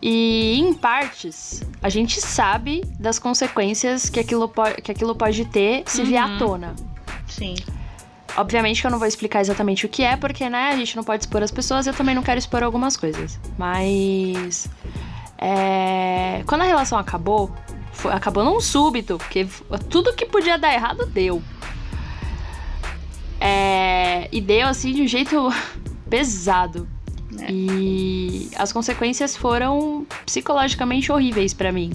E 0.02 0.58
em 0.58 0.72
partes, 0.72 1.62
a 1.82 1.88
gente 1.88 2.20
sabe 2.20 2.82
das 2.98 3.18
consequências 3.18 4.08
que 4.08 4.18
aquilo, 4.18 4.48
po 4.48 4.62
que 4.82 4.90
aquilo 4.90 5.14
pode 5.14 5.44
ter 5.44 5.82
se 5.86 6.02
vier 6.02 6.22
à 6.22 6.38
tona. 6.38 6.74
Sim. 7.26 7.54
Obviamente 8.36 8.80
que 8.80 8.86
eu 8.86 8.90
não 8.90 8.98
vou 8.98 9.08
explicar 9.08 9.40
exatamente 9.40 9.84
o 9.84 9.88
que 9.88 10.02
é, 10.02 10.16
porque, 10.16 10.48
né, 10.48 10.70
a 10.70 10.76
gente 10.76 10.96
não 10.96 11.04
pode 11.04 11.24
expor 11.24 11.42
as 11.42 11.50
pessoas, 11.50 11.86
eu 11.86 11.92
também 11.92 12.14
não 12.14 12.22
quero 12.22 12.38
expor 12.38 12.62
algumas 12.62 12.96
coisas. 12.96 13.38
Mas. 13.58 14.68
É, 15.40 16.42
Quando 16.46 16.60
a 16.62 16.64
relação 16.64 16.98
acabou, 16.98 17.50
foi- 17.92 18.12
acabou 18.12 18.44
num 18.44 18.60
súbito, 18.60 19.16
porque 19.18 19.46
tudo 19.88 20.12
que 20.14 20.26
podia 20.26 20.58
dar 20.58 20.72
errado 20.74 21.06
deu. 21.06 21.42
É, 23.40 24.28
E 24.32 24.40
deu 24.40 24.66
assim 24.68 24.92
de 24.92 25.02
um 25.02 25.06
jeito 25.08 25.48
pesado. 26.08 26.86
É. 27.38 27.50
E 27.50 28.50
as 28.56 28.72
consequências 28.72 29.36
foram 29.36 30.06
psicologicamente 30.26 31.10
horríveis 31.10 31.54
pra 31.54 31.72
mim. 31.72 31.92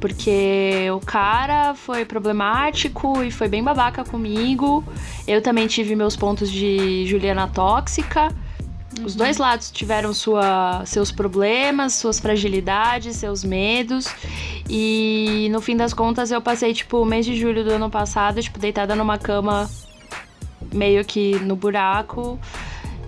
Porque 0.00 0.86
o 0.94 1.00
cara 1.00 1.74
foi 1.74 2.04
problemático 2.04 3.20
e 3.24 3.32
foi 3.32 3.48
bem 3.48 3.64
babaca 3.64 4.04
comigo. 4.04 4.84
Eu 5.26 5.42
também 5.42 5.66
tive 5.66 5.96
meus 5.96 6.14
pontos 6.14 6.50
de 6.52 7.04
Juliana 7.06 7.48
tóxica. 7.48 8.28
Os 9.04 9.14
dois 9.14 9.38
lados 9.38 9.70
tiveram 9.70 10.12
sua, 10.12 10.84
seus 10.84 11.10
problemas, 11.10 11.94
suas 11.94 12.18
fragilidades, 12.18 13.16
seus 13.16 13.44
medos. 13.44 14.06
E 14.68 15.48
no 15.50 15.60
fim 15.60 15.76
das 15.76 15.94
contas 15.94 16.30
eu 16.30 16.40
passei, 16.40 16.72
tipo, 16.74 16.98
o 16.98 17.04
mês 17.04 17.24
de 17.24 17.36
julho 17.36 17.64
do 17.64 17.72
ano 17.72 17.90
passado, 17.90 18.42
tipo, 18.42 18.58
deitada 18.58 18.94
numa 18.94 19.18
cama 19.18 19.68
meio 20.72 21.04
que 21.04 21.38
no 21.40 21.56
buraco 21.56 22.38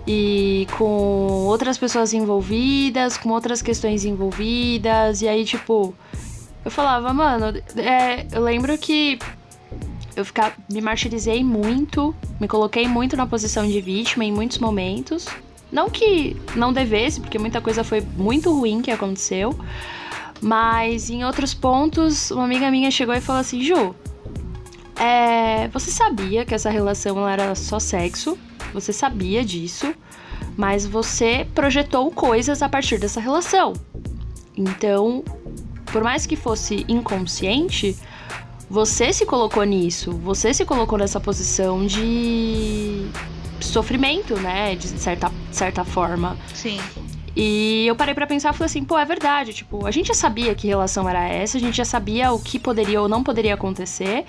e 0.07 0.67
com 0.77 1.45
outras 1.45 1.77
pessoas 1.77 2.13
envolvidas, 2.13 3.17
com 3.17 3.29
outras 3.29 3.61
questões 3.61 4.03
envolvidas, 4.03 5.21
e 5.21 5.27
aí, 5.27 5.45
tipo, 5.45 5.93
eu 6.65 6.71
falava, 6.71 7.13
mano, 7.13 7.57
é, 7.77 8.25
eu 8.31 8.41
lembro 8.41 8.77
que 8.77 9.19
eu 10.15 10.25
ficar, 10.25 10.55
me 10.71 10.81
martirizei 10.81 11.43
muito, 11.43 12.15
me 12.39 12.47
coloquei 12.47 12.87
muito 12.87 13.15
na 13.15 13.25
posição 13.25 13.65
de 13.65 13.79
vítima 13.79 14.25
em 14.25 14.31
muitos 14.31 14.57
momentos. 14.57 15.27
Não 15.71 15.89
que 15.89 16.35
não 16.55 16.73
devesse, 16.73 17.21
porque 17.21 17.39
muita 17.39 17.61
coisa 17.61 17.83
foi 17.83 18.01
muito 18.01 18.53
ruim 18.53 18.81
que 18.81 18.91
aconteceu, 18.91 19.57
mas 20.41 21.09
em 21.09 21.23
outros 21.23 21.53
pontos, 21.53 22.31
uma 22.31 22.43
amiga 22.43 22.69
minha 22.69 22.91
chegou 22.91 23.15
e 23.15 23.21
falou 23.21 23.41
assim: 23.41 23.61
Ju, 23.63 23.95
é, 24.99 25.67
você 25.69 25.89
sabia 25.89 26.45
que 26.45 26.53
essa 26.53 26.69
relação 26.69 27.17
ela 27.17 27.31
era 27.31 27.55
só 27.55 27.79
sexo, 27.79 28.37
você 28.73 28.91
sabia 28.91 29.45
disso, 29.45 29.93
mas 30.57 30.85
você 30.85 31.47
projetou 31.55 32.11
coisas 32.11 32.61
a 32.61 32.69
partir 32.69 32.99
dessa 32.99 33.21
relação. 33.21 33.73
Então, 34.55 35.23
por 35.85 36.03
mais 36.03 36.25
que 36.25 36.35
fosse 36.35 36.85
inconsciente, 36.87 37.97
você 38.69 39.11
se 39.11 39.25
colocou 39.25 39.63
nisso, 39.63 40.11
você 40.11 40.53
se 40.53 40.65
colocou 40.65 40.97
nessa 40.97 41.19
posição 41.19 41.85
de 41.85 43.09
sofrimento, 43.61 44.35
né, 44.37 44.75
de 44.75 44.87
certa, 44.87 45.31
certa 45.51 45.83
forma. 45.83 46.37
Sim. 46.53 46.79
E 47.35 47.85
eu 47.87 47.95
parei 47.95 48.13
pra 48.13 48.27
pensar 48.27 48.53
e 48.53 48.57
falei 48.57 48.65
assim, 48.65 48.83
pô, 48.83 48.97
é 48.97 49.05
verdade, 49.05 49.53
tipo, 49.53 49.85
a 49.87 49.91
gente 49.91 50.07
já 50.07 50.13
sabia 50.13 50.53
que 50.53 50.67
relação 50.67 51.07
era 51.07 51.27
essa, 51.27 51.57
a 51.57 51.61
gente 51.61 51.77
já 51.77 51.85
sabia 51.85 52.31
o 52.33 52.39
que 52.39 52.59
poderia 52.59 53.01
ou 53.01 53.07
não 53.07 53.23
poderia 53.23 53.53
acontecer. 53.53 54.25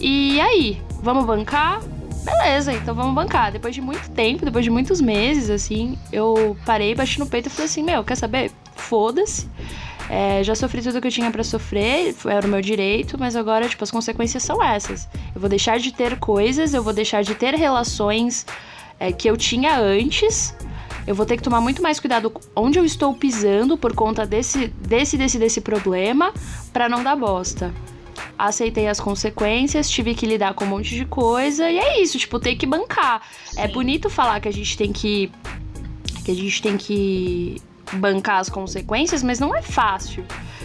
E 0.00 0.40
aí, 0.40 0.82
vamos 1.00 1.24
bancar? 1.24 1.80
Beleza, 2.24 2.72
então 2.72 2.94
vamos 2.94 3.14
bancar. 3.14 3.52
Depois 3.52 3.74
de 3.74 3.80
muito 3.80 4.10
tempo, 4.10 4.44
depois 4.44 4.64
de 4.64 4.70
muitos 4.70 5.00
meses, 5.00 5.50
assim, 5.50 5.96
eu 6.10 6.56
parei, 6.64 6.94
bati 6.94 7.20
no 7.20 7.26
peito 7.26 7.46
e 7.46 7.50
falei 7.50 7.66
assim, 7.66 7.82
meu, 7.82 8.02
quer 8.02 8.16
saber? 8.16 8.50
Foda-se. 8.74 9.48
É, 10.08 10.44
já 10.44 10.54
sofri 10.54 10.82
tudo 10.82 11.00
que 11.00 11.06
eu 11.06 11.12
tinha 11.12 11.30
pra 11.30 11.42
sofrer, 11.42 12.14
era 12.26 12.46
o 12.46 12.50
meu 12.50 12.60
direito, 12.60 13.18
mas 13.18 13.34
agora, 13.36 13.68
tipo, 13.68 13.82
as 13.82 13.90
consequências 13.90 14.42
são 14.42 14.62
essas. 14.62 15.08
Eu 15.34 15.40
vou 15.40 15.48
deixar 15.48 15.78
de 15.78 15.92
ter 15.92 16.18
coisas, 16.18 16.74
eu 16.74 16.82
vou 16.82 16.92
deixar 16.92 17.22
de 17.22 17.34
ter 17.34 17.54
relações 17.54 18.46
é, 19.00 19.12
que 19.12 19.28
eu 19.28 19.36
tinha 19.36 19.78
antes. 19.78 20.54
Eu 21.06 21.14
vou 21.14 21.26
ter 21.26 21.36
que 21.36 21.42
tomar 21.42 21.60
muito 21.60 21.82
mais 21.82 22.00
cuidado 22.00 22.32
onde 22.56 22.78
eu 22.78 22.84
estou 22.84 23.12
pisando 23.14 23.76
por 23.76 23.94
conta 23.94 24.26
desse, 24.26 24.68
desse, 24.68 25.16
desse, 25.16 25.38
desse 25.38 25.60
problema 25.60 26.32
pra 26.72 26.88
não 26.88 27.02
dar 27.02 27.16
bosta. 27.16 27.74
Aceitei 28.38 28.88
as 28.88 28.98
consequências, 29.00 29.88
tive 29.88 30.14
que 30.14 30.26
lidar 30.26 30.54
com 30.54 30.64
um 30.64 30.68
monte 30.68 30.94
de 30.94 31.04
coisa 31.04 31.70
e 31.70 31.78
é 31.78 32.02
isso, 32.02 32.18
tipo, 32.18 32.40
ter 32.40 32.56
que 32.56 32.66
bancar. 32.66 33.22
É 33.56 33.66
Sim. 33.66 33.72
bonito 33.72 34.10
falar 34.10 34.40
que 34.40 34.48
a 34.48 34.52
gente 34.52 34.76
tem 34.76 34.92
que 34.92 35.30
que 36.24 36.30
a 36.30 36.34
gente 36.34 36.62
tem 36.62 36.78
que 36.78 37.60
bancar 37.92 38.38
as 38.38 38.48
consequências, 38.48 39.22
mas 39.22 39.38
não 39.38 39.54
é 39.54 39.62
fácil. 39.62 40.24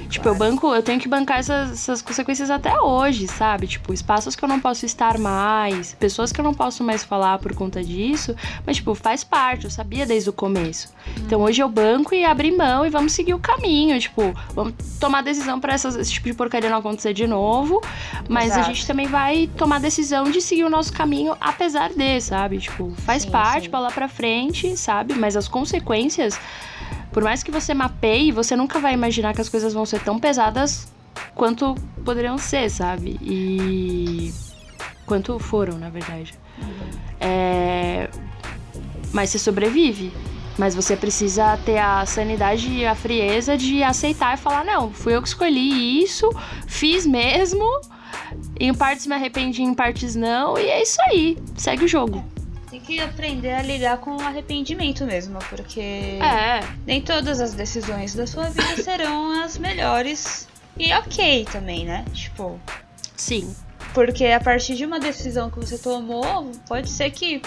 Tipo, 0.09 0.29
eu 0.29 0.35
banco, 0.35 0.73
eu 0.73 0.81
tenho 0.81 0.99
que 0.99 1.07
bancar 1.07 1.37
essas, 1.39 1.71
essas 1.71 2.01
consequências 2.01 2.49
até 2.49 2.79
hoje, 2.81 3.27
sabe? 3.27 3.67
Tipo, 3.67 3.93
espaços 3.93 4.35
que 4.35 4.43
eu 4.43 4.49
não 4.49 4.59
posso 4.59 4.85
estar 4.85 5.19
mais, 5.19 5.93
pessoas 5.99 6.31
que 6.31 6.39
eu 6.39 6.43
não 6.43 6.53
posso 6.53 6.83
mais 6.83 7.03
falar 7.03 7.37
por 7.37 7.53
conta 7.53 7.83
disso, 7.83 8.35
mas, 8.65 8.77
tipo, 8.77 8.95
faz 8.95 9.23
parte, 9.23 9.65
eu 9.65 9.69
sabia 9.71 10.05
desde 10.07 10.29
o 10.29 10.33
começo. 10.33 10.91
Então 11.17 11.41
hoje 11.41 11.61
eu 11.61 11.69
banco 11.69 12.15
e 12.15 12.25
abri 12.25 12.51
mão 12.55 12.85
e 12.85 12.89
vamos 12.89 13.11
seguir 13.11 13.35
o 13.35 13.39
caminho, 13.39 13.99
tipo, 13.99 14.33
vamos 14.55 14.73
tomar 14.99 15.21
decisão 15.21 15.59
pra 15.59 15.73
essas- 15.73 15.95
esse 15.95 16.11
tipo 16.11 16.27
de 16.27 16.33
porcaria 16.33 16.69
não 16.71 16.77
acontecer 16.77 17.13
de 17.13 17.27
novo, 17.27 17.79
mas 18.27 18.45
Exato. 18.47 18.61
a 18.61 18.63
gente 18.63 18.87
também 18.87 19.05
vai 19.07 19.47
tomar 19.57 19.79
decisão 19.79 20.23
de 20.31 20.41
seguir 20.41 20.63
o 20.63 20.69
nosso 20.69 20.91
caminho 20.91 21.35
apesar 21.39 21.89
de, 21.93 22.19
sabe? 22.21 22.57
Tipo, 22.57 22.91
faz 23.05 23.23
Sim, 23.23 23.31
parte 23.31 23.63
sim. 23.65 23.69
pra 23.69 23.79
lá 23.79 23.91
pra 23.91 24.07
frente, 24.07 24.75
sabe? 24.75 25.13
Mas 25.13 25.35
as 25.35 25.47
consequências, 25.47 26.39
por 27.11 27.23
mais 27.23 27.41
que 27.43 27.51
você 27.51 27.73
mapeie, 27.73 28.31
você 28.31 28.55
nunca 28.55 28.79
vai 28.79 28.93
imaginar 28.93 29.33
que 29.33 29.41
as 29.41 29.49
coisas 29.49 29.73
vão 29.73 29.85
ser 29.85 30.01
tão 30.01 30.19
pesadas 30.19 30.87
quanto 31.35 31.75
poderiam 32.05 32.37
ser, 32.37 32.69
sabe? 32.69 33.19
E. 33.21 34.33
Quanto 35.05 35.39
foram, 35.39 35.77
na 35.77 35.89
verdade. 35.89 36.33
É. 37.19 38.09
Mas 39.11 39.31
você 39.31 39.39
sobrevive. 39.39 40.13
Mas 40.57 40.75
você 40.75 40.95
precisa 40.95 41.57
ter 41.65 41.77
a 41.77 42.05
sanidade 42.05 42.69
e 42.69 42.85
a 42.85 42.93
frieza 42.93 43.57
de 43.57 43.81
aceitar 43.81 44.35
e 44.35 44.37
falar: 44.37 44.63
não, 44.63 44.91
fui 44.91 45.15
eu 45.15 45.21
que 45.21 45.27
escolhi 45.29 46.03
isso, 46.03 46.29
fiz 46.67 47.05
mesmo. 47.05 47.65
Em 48.59 48.73
partes 48.73 49.07
me 49.07 49.15
arrependi, 49.15 49.63
em 49.63 49.73
partes 49.73 50.15
não. 50.15 50.57
E 50.57 50.65
é 50.65 50.81
isso 50.83 50.97
aí. 51.07 51.37
Segue 51.55 51.85
o 51.85 51.87
jogo. 51.87 52.23
Tem 52.69 52.79
que 52.79 52.99
aprender 52.99 53.51
a 53.53 53.61
lidar 53.63 53.97
com 53.97 54.15
o 54.17 54.21
arrependimento 54.21 55.03
mesmo, 55.05 55.39
porque 55.49 55.79
É. 55.81 56.59
nem 56.85 57.01
todas 57.01 57.39
as 57.39 57.53
decisões 57.53 58.13
da 58.13 58.27
sua 58.27 58.49
vida 58.49 58.75
serão 58.83 59.41
as 59.43 59.57
melhores. 59.57 60.47
E 60.77 60.93
ok 60.93 61.45
também, 61.51 61.83
né? 61.85 62.05
Tipo, 62.13 62.59
Sim. 63.15 63.53
porque 63.93 64.25
a 64.27 64.39
partir 64.39 64.75
de 64.75 64.85
uma 64.85 64.99
decisão 64.99 65.49
que 65.49 65.57
você 65.57 65.77
tomou, 65.79 66.51
pode 66.67 66.89
ser 66.89 67.09
que, 67.09 67.41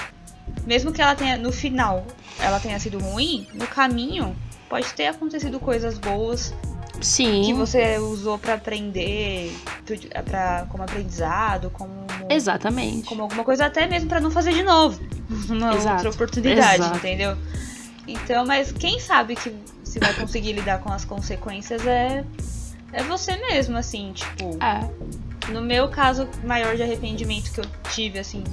mesmo 0.67 0.93
que 0.93 1.01
ela 1.01 1.15
tenha, 1.15 1.37
no 1.39 1.53
final, 1.53 2.05
ela 2.41 2.59
tenha 2.59 2.79
sido 2.81 2.99
ruim, 2.99 3.47
no 3.55 3.67
caminho, 3.67 4.37
pode 4.69 4.93
ter 4.95 5.07
acontecido 5.07 5.61
coisas 5.61 5.99
boas 5.99 6.53
Sim. 7.03 7.43
que 7.45 7.53
você 7.53 7.99
usou 7.99 8.39
pra 8.39 8.55
aprender, 8.55 9.53
pra, 10.25 10.67
como 10.71 10.83
aprendizado, 10.83 11.71
como, 11.71 12.07
Exatamente. 12.31 13.07
como 13.07 13.23
alguma 13.23 13.45
coisa, 13.45 13.67
até 13.67 13.87
mesmo 13.87 14.09
pra 14.09 14.21
não 14.21 14.31
fazer 14.31 14.53
de 14.53 14.63
novo. 14.63 15.01
Uma 15.49 15.75
Exato. 15.75 15.95
outra 15.95 16.11
oportunidade, 16.11 16.83
Exato. 16.83 16.97
entendeu? 16.99 17.37
Então, 18.07 18.45
mas 18.45 18.73
quem 18.73 18.99
sabe 18.99 19.37
que 19.37 19.55
se 19.85 19.99
vai 19.99 20.13
conseguir 20.15 20.53
lidar 20.53 20.81
com 20.81 20.93
as 20.93 21.05
consequências 21.05 21.87
é, 21.87 22.25
é 22.93 23.03
você 23.05 23.37
mesmo, 23.37 23.77
assim, 23.77 24.13
tipo. 24.13 24.59
É. 24.63 24.91
No 25.51 25.61
meu 25.61 25.89
caso 25.89 26.29
maior 26.45 26.77
de 26.77 26.83
arrependimento 26.83 27.53
que 27.53 27.61
eu 27.61 27.65
tive, 27.91 28.19
assim, 28.19 28.45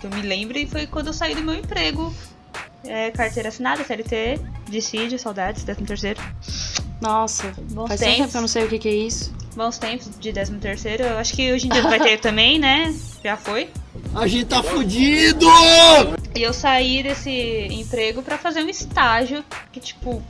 que 0.00 0.06
eu 0.06 0.10
me 0.10 0.22
lembre, 0.22 0.66
foi 0.66 0.86
quando 0.86 1.08
eu 1.08 1.12
saí 1.12 1.34
do 1.34 1.42
meu 1.42 1.54
emprego. 1.54 2.12
É, 2.84 3.10
carteira 3.10 3.48
assinada, 3.48 3.84
CLT, 3.84 4.40
dissídio, 4.68 5.18
saudades, 5.18 5.64
13 5.64 5.82
terceiro. 5.82 6.20
Nossa, 7.00 7.52
Bons 7.70 7.88
faz 7.88 8.00
tempo 8.00 8.16
tempos. 8.16 8.30
que 8.32 8.36
eu 8.36 8.40
não 8.40 8.48
sei 8.48 8.64
o 8.64 8.68
que, 8.68 8.78
que 8.78 8.88
é 8.88 8.94
isso. 8.94 9.32
Bons 9.54 9.78
tempos 9.78 10.10
de 10.18 10.32
13 10.32 10.54
terceiro. 10.56 11.02
Eu 11.04 11.18
acho 11.18 11.34
que 11.34 11.52
hoje 11.52 11.66
em 11.66 11.70
dia 11.70 11.82
vai 11.82 12.00
ter 12.00 12.18
também, 12.20 12.58
né? 12.58 12.94
Já 13.22 13.36
foi. 13.36 13.70
A 14.14 14.26
gente 14.26 14.46
tá 14.46 14.62
fudido! 14.62 15.46
E 16.34 16.42
eu 16.42 16.52
saí 16.52 17.02
desse 17.02 17.68
emprego 17.70 18.22
pra 18.22 18.38
fazer 18.38 18.62
um 18.62 18.68
estágio 18.68 19.44
que, 19.72 19.80
tipo, 19.80 20.22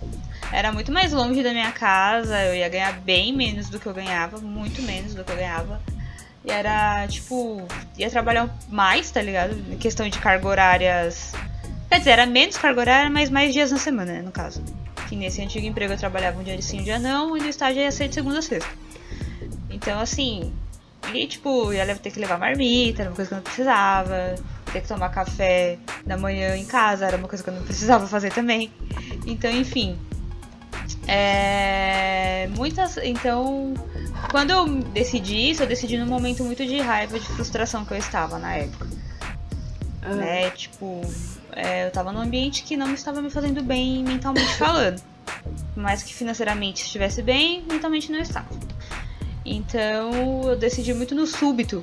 era 0.53 0.73
muito 0.73 0.91
mais 0.91 1.12
longe 1.12 1.43
da 1.43 1.53
minha 1.53 1.71
casa. 1.73 2.43
Eu 2.45 2.55
ia 2.55 2.69
ganhar 2.69 2.93
bem 3.01 3.35
menos 3.35 3.69
do 3.69 3.79
que 3.79 3.87
eu 3.87 3.95
ganhava, 3.95 4.39
muito 4.39 4.83
menos 4.83 5.14
do 5.14 5.25
que 5.25 5.33
eu 5.33 5.37
ganhava. 5.37 5.81
E 6.45 6.51
era, 6.51 7.07
tipo, 7.09 7.62
ia 7.97 8.09
trabalhar 8.11 8.49
mais, 8.69 9.11
tá 9.11 9.21
ligado? 9.21 9.53
Em 9.71 9.77
questão 9.77 10.09
de 10.09 10.19
carga 10.19 10.49
horárias. 10.49 11.33
Quer 11.91 11.99
dizer, 11.99 12.11
era 12.11 12.27
menos 12.27 12.57
carga 12.57 12.81
horária, 12.81 13.11
mas 13.11 13.29
mais 13.31 13.53
dias 13.53 13.71
na 13.71 13.79
semana, 13.79 14.12
né, 14.12 14.23
no 14.23 14.31
caso. 14.31 14.62
Que 15.09 15.16
nesse 15.16 15.42
antigo 15.42 15.66
emprego 15.66 15.92
eu 15.92 15.98
trabalhava 15.98 16.38
um 16.38 16.42
dia 16.42 16.56
de 16.56 16.62
sim, 16.62 16.80
um 16.80 16.84
dia 16.84 16.98
não, 16.98 17.36
e 17.36 17.40
no 17.40 17.48
estágio 17.48 17.80
ia 17.80 17.90
ser 17.90 18.09
de 18.09 18.14
segunda 18.14 18.38
a 18.38 18.42
sexta. 18.42 18.70
Então, 19.70 20.00
assim, 20.00 20.52
e 21.14 21.26
tipo, 21.26 21.72
ia 21.72 21.96
ter 21.96 22.11
que 22.11 22.20
levar 22.20 22.38
marmita, 22.38 23.02
era 23.02 23.11
uma 23.11 23.16
coisa 23.16 23.28
que 23.28 23.34
eu 23.34 23.36
não 23.36 23.44
precisava. 23.44 24.34
Ter 24.72 24.82
que 24.82 24.88
tomar 24.88 25.09
café 25.09 25.78
da 26.04 26.18
manhã 26.18 26.54
em 26.54 26.66
casa, 26.66 27.06
era 27.06 27.16
uma 27.16 27.26
coisa 27.26 27.42
que 27.42 27.48
eu 27.48 27.54
não 27.54 27.62
precisava 27.62 28.06
fazer 28.09 28.32
também. 28.32 28.70
Então, 29.26 29.50
enfim. 29.50 29.98
É, 31.06 32.48
muitas. 32.54 32.98
Então, 32.98 33.72
quando 34.30 34.50
eu 34.50 34.66
decidi 34.92 35.50
isso, 35.50 35.62
eu 35.62 35.66
decidi 35.66 35.96
num 35.96 36.06
momento 36.06 36.44
muito 36.44 36.66
de 36.66 36.80
raiva, 36.80 37.18
de 37.18 37.26
frustração 37.26 37.84
que 37.84 37.94
eu 37.94 37.98
estava 37.98 38.38
na 38.38 38.56
época. 38.56 38.86
Né? 40.02 40.50
Tipo, 40.50 41.00
é, 41.59 41.86
eu 41.86 41.90
tava 41.90 42.12
num 42.12 42.20
ambiente 42.20 42.62
que 42.62 42.76
não 42.76 42.94
estava 42.94 43.20
me 43.20 43.28
fazendo 43.28 43.61
bem 43.62 44.04
mentalmente 44.04 44.54
falando. 44.56 45.02
Mais 45.74 46.04
que 46.04 46.14
financeiramente 46.14 46.84
estivesse 46.84 47.20
bem, 47.20 47.64
mentalmente 47.68 48.12
não 48.12 48.20
estava. 48.20 48.48
Então 49.44 50.48
eu 50.48 50.56
decidi 50.56 50.94
muito 50.94 51.14
no 51.14 51.26
súbito. 51.26 51.82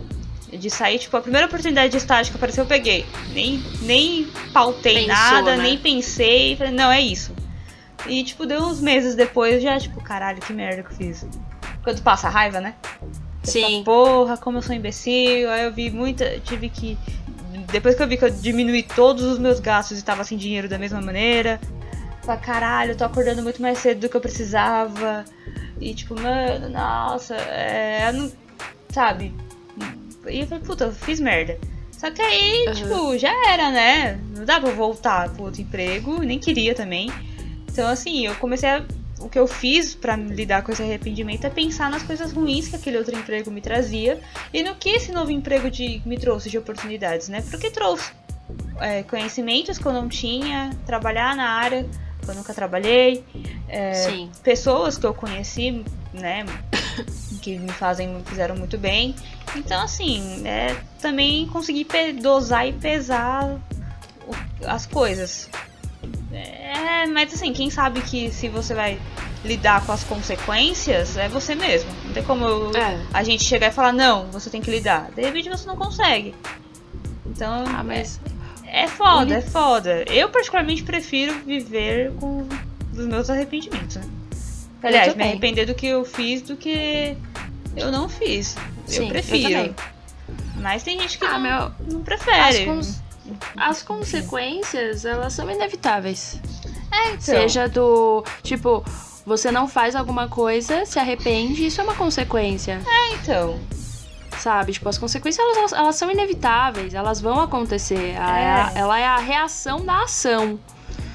De 0.51 0.69
sair, 0.69 0.99
tipo, 0.99 1.17
a 1.17 1.21
primeira 1.21 1.47
oportunidade 1.47 1.91
de 1.91 1.97
estágio 1.97 2.31
que 2.31 2.37
apareceu, 2.37 2.63
eu 2.63 2.67
peguei. 2.67 3.05
Nem, 3.33 3.61
nem 3.81 4.25
pautei 4.53 5.05
Pensou, 5.05 5.13
nada, 5.13 5.57
né? 5.57 5.63
nem 5.63 5.77
pensei. 5.77 6.55
Falei, 6.55 6.71
não, 6.71 6.89
é 6.89 7.01
isso. 7.01 7.33
E, 8.07 8.23
tipo, 8.23 8.45
deu 8.45 8.61
uns 8.61 8.79
meses 8.79 9.15
depois, 9.15 9.61
já, 9.61 9.77
tipo, 9.77 10.01
caralho, 10.01 10.39
que 10.39 10.53
merda 10.53 10.83
que 10.83 10.93
eu 10.93 10.95
fiz. 10.95 11.27
Quando 11.83 12.01
passa 12.01 12.27
a 12.27 12.29
raiva, 12.29 12.61
né? 12.61 12.75
Sim. 13.43 13.83
Porra, 13.83 14.37
como 14.37 14.59
eu 14.59 14.61
sou 14.61 14.75
imbecil. 14.75 15.49
Aí 15.49 15.65
eu 15.65 15.73
vi 15.73 15.89
muita. 15.89 16.39
Tive 16.39 16.69
que. 16.69 16.97
Depois 17.71 17.95
que 17.95 18.03
eu 18.03 18.07
vi 18.07 18.17
que 18.17 18.25
eu 18.25 18.29
diminui 18.29 18.83
todos 18.83 19.23
os 19.23 19.37
meus 19.39 19.59
gastos 19.59 19.99
e 19.99 20.03
tava 20.03 20.23
sem 20.23 20.37
dinheiro 20.37 20.67
da 20.69 20.77
mesma 20.77 21.01
maneira. 21.01 21.59
Falei, 22.23 22.41
caralho, 22.41 22.91
eu 22.91 22.97
tô 22.97 23.03
acordando 23.05 23.41
muito 23.43 23.61
mais 23.61 23.77
cedo 23.79 24.01
do 24.01 24.09
que 24.09 24.15
eu 24.17 24.21
precisava. 24.21 25.25
E 25.79 25.93
tipo, 25.93 26.19
mano, 26.19 26.69
nossa, 26.69 27.35
é. 27.35 28.09
eu 28.09 28.13
não- 28.13 28.31
Sabe? 28.89 29.33
E 30.27 30.39
eu 30.39 30.47
falei, 30.47 30.63
puta, 30.63 30.85
eu 30.85 30.91
fiz 30.91 31.19
merda. 31.19 31.57
Só 31.91 32.09
que 32.11 32.21
aí, 32.21 32.65
tipo, 32.73 33.17
já 33.17 33.31
era, 33.51 33.69
né? 33.71 34.19
Não 34.35 34.45
dá 34.45 34.59
pra 34.59 34.71
voltar 34.71 35.29
pro 35.29 35.43
outro 35.45 35.61
emprego, 35.61 36.19
nem 36.19 36.39
queria 36.39 36.73
também. 36.73 37.11
Então, 37.71 37.87
assim, 37.89 38.25
eu 38.25 38.33
comecei 38.35 38.69
a. 38.69 38.83
O 39.19 39.29
que 39.29 39.39
eu 39.39 39.47
fiz 39.47 39.95
pra 39.95 40.15
lidar 40.15 40.61
com 40.61 40.71
esse 40.71 40.83
arrependimento 40.83 41.45
é 41.45 41.49
pensar 41.49 41.89
nas 41.89 42.03
coisas 42.03 42.33
ruins 42.33 42.67
que 42.67 42.75
aquele 42.75 42.97
outro 42.97 43.17
emprego 43.17 43.49
me 43.49 43.61
trazia 43.61 44.19
e 44.53 44.61
no 44.61 44.75
que 44.75 44.89
esse 44.89 45.11
novo 45.11 45.31
emprego 45.31 45.71
de, 45.71 46.01
me 46.05 46.17
trouxe 46.17 46.49
de 46.49 46.57
oportunidades, 46.57 47.29
né? 47.29 47.41
Porque 47.49 47.71
trouxe 47.71 48.11
é, 48.79 49.03
conhecimentos 49.03 49.77
que 49.77 49.85
eu 49.85 49.93
não 49.93 50.09
tinha, 50.09 50.71
trabalhar 50.85 51.35
na 51.35 51.49
área 51.49 51.87
que 52.25 52.31
eu 52.31 52.35
nunca 52.35 52.53
trabalhei, 52.53 53.23
é, 53.69 54.27
pessoas 54.43 54.97
que 54.97 55.05
eu 55.05 55.13
conheci, 55.13 55.83
né? 56.13 56.45
Que 57.41 57.59
me 57.59 57.71
fazem, 57.71 58.07
me 58.07 58.23
fizeram 58.23 58.55
muito 58.55 58.77
bem. 58.77 59.15
Então, 59.55 59.81
assim, 59.81 60.45
é, 60.47 60.75
também 60.99 61.45
consegui 61.47 61.85
dosar 62.19 62.67
e 62.67 62.73
pesar 62.73 63.61
as 64.65 64.87
coisas. 64.87 65.49
É, 66.39 67.05
mas 67.07 67.33
assim, 67.33 67.53
quem 67.53 67.69
sabe 67.69 68.01
que 68.01 68.31
se 68.31 68.47
você 68.49 68.73
vai 68.73 68.99
lidar 69.43 69.85
com 69.85 69.91
as 69.91 70.03
consequências 70.03 71.17
é 71.17 71.29
você 71.29 71.53
mesmo. 71.55 71.89
Não 72.05 72.13
tem 72.13 72.23
como 72.23 72.45
eu- 72.45 72.75
É. 72.75 72.99
a 73.13 73.23
gente 73.23 73.43
chegar 73.43 73.67
e 73.67 73.71
falar, 73.71 73.91
não, 73.93 74.25
você 74.31 74.49
tem 74.49 74.61
que 74.61 74.71
lidar. 74.71 75.11
De 75.11 75.21
repente 75.21 75.49
você 75.49 75.67
não 75.67 75.75
consegue. 75.77 76.33
Então, 77.25 77.63
Ah, 77.67 77.83
mas. 77.83 78.19
é 78.65 78.87
foda, 78.87 79.21
Uni- 79.21 79.33
é 79.33 79.41
foda. 79.41 80.03
Eu 80.07 80.29
particularmente 80.29 80.83
prefiro 80.83 81.33
viver 81.45 82.11
com 82.19 82.47
os 82.93 83.05
meus 83.05 83.29
arrependimentos, 83.29 83.97
né? 83.97 84.03
Aliás, 84.81 85.15
me 85.15 85.23
arrepender 85.23 85.65
do 85.65 85.73
que 85.73 85.87
eu 85.87 86.05
fiz 86.05 86.41
do 86.43 86.55
que 86.55 87.15
eu 87.75 87.91
não 87.91 88.07
fiz. 88.07 88.55
Sim, 88.85 88.97
eu 88.97 89.03
eu 89.05 89.09
prefiro. 89.09 89.43
também. 89.49 89.75
Mas 90.57 90.83
tem 90.83 90.99
gente 90.99 91.17
que 91.17 91.25
Ah, 91.25 91.37
não, 91.37 91.39
meu. 91.39 91.71
não 91.91 91.99
As, 91.99 92.05
prefere. 92.05 92.65
cons- 92.65 93.01
as 93.57 93.81
consequências, 93.83 95.05
elas 95.05 95.33
são 95.33 95.49
inevitáveis. 95.49 96.39
É, 96.91 97.09
então. 97.09 97.19
Seja 97.21 97.67
do. 97.67 98.23
Tipo, 98.43 98.83
você 99.25 99.51
não 99.51 99.67
faz 99.67 99.95
alguma 99.95 100.27
coisa, 100.27 100.85
se 100.85 100.99
arrepende, 100.99 101.65
isso 101.65 101.81
é 101.81 101.83
uma 101.83 101.95
consequência. 101.95 102.81
É, 102.85 103.13
então. 103.15 103.59
Sabe? 104.37 104.73
Tipo, 104.73 104.89
as 104.89 104.97
consequências 104.97 105.45
elas, 105.57 105.73
elas 105.73 105.95
são 105.95 106.11
inevitáveis, 106.11 106.93
elas 106.93 107.19
vão 107.21 107.39
acontecer. 107.41 108.15
A- 108.17 108.39
É. 108.39 108.51
a- 108.51 108.71
ela 108.75 108.99
é 108.99 109.05
a 109.05 109.17
reação 109.17 109.83
da 109.83 110.03
ação, 110.03 110.59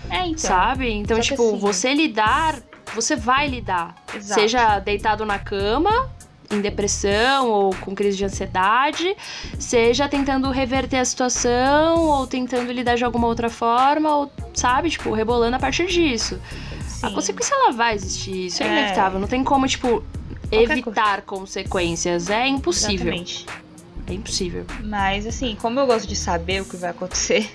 É, 0.09 0.27
então. 0.27 0.39
sabe? 0.39 0.91
Então, 0.91 1.17
Só 1.19 1.23
tipo, 1.23 1.49
assim- 1.51 1.59
você 1.59 1.95
lidar, 1.95 2.57
você 2.95 3.15
vai 3.15 3.47
lidar. 3.47 3.95
Exato. 4.15 4.41
Seja 4.41 4.79
deitado 4.81 5.25
na 5.25 5.39
cama, 5.39 6.11
em 6.51 6.61
depressão 6.61 7.49
ou 7.49 7.75
com 7.77 7.95
crise 7.95 8.17
de 8.19 8.25
ansiedade, 8.25 9.17
seja 9.59 10.09
tentando 10.09 10.51
reverter 10.51 10.97
a 10.99 11.05
situação 11.05 11.99
ou 12.09 12.27
tentando 12.27 12.73
lidar 12.73 12.97
de 12.97 13.05
alguma 13.05 13.27
outra 13.29 13.49
forma, 13.49 14.15
ou, 14.17 14.33
sabe? 14.55 14.91
Tipo, 14.91 15.13
rebolando 15.13 15.57
a 15.57 15.59
partir 15.61 15.87
disso. 15.87 16.41
a 17.03 17.09
Sim. 17.09 17.15
consequência 17.15 17.55
ela 17.55 17.73
vai 17.73 17.95
existir. 17.95 18.47
Isso 18.47 18.63
é, 18.63 18.67
É. 18.67 18.71
inevitável. 18.81 19.19
Não 19.19 19.29
tem 19.29 19.43
como, 19.43 19.67
tipo, 19.67 20.03
Qualquer 20.51 20.73
evitar 20.79 21.23
consequências. 21.23 22.29
É 22.29 22.47
impossível. 22.47 23.07
Exatamente. 23.15 23.47
É 24.07 24.13
impossível. 24.13 24.67
Mas 24.83 25.27
assim, 25.27 25.57
como 25.63 25.79
eu 25.81 25.87
gosto 25.87 26.07
de 26.09 26.17
saber 26.17 26.61
o 26.63 26.65
que 26.65 26.77
vai 26.77 26.91
acontecer, 26.91 27.49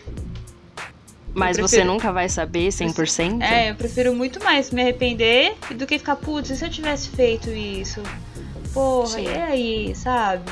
Mas 1.38 1.58
Eu 1.58 1.68
você 1.68 1.76
prefiro- 1.76 1.94
nunca 1.94 2.14
vai 2.14 2.30
saber 2.30 2.72
100%? 2.72 3.42
é, 3.44 3.70
eu 3.70 3.76
prefiro 3.76 4.14
muito 4.16 4.42
mais 4.42 4.72
me 4.72 4.82
arrepender 4.82 5.54
do 5.72 5.86
que 5.86 6.00
ficar, 6.00 6.16
putz, 6.16 6.50
e 6.50 6.56
se 6.56 6.64
eu 6.64 6.70
tivesse 6.70 7.10
feito 7.10 7.50
isso? 7.50 8.02
Porra, 8.76 9.08
Sim. 9.08 9.24
e 9.24 9.28
aí, 9.30 9.96
sabe? 9.96 10.52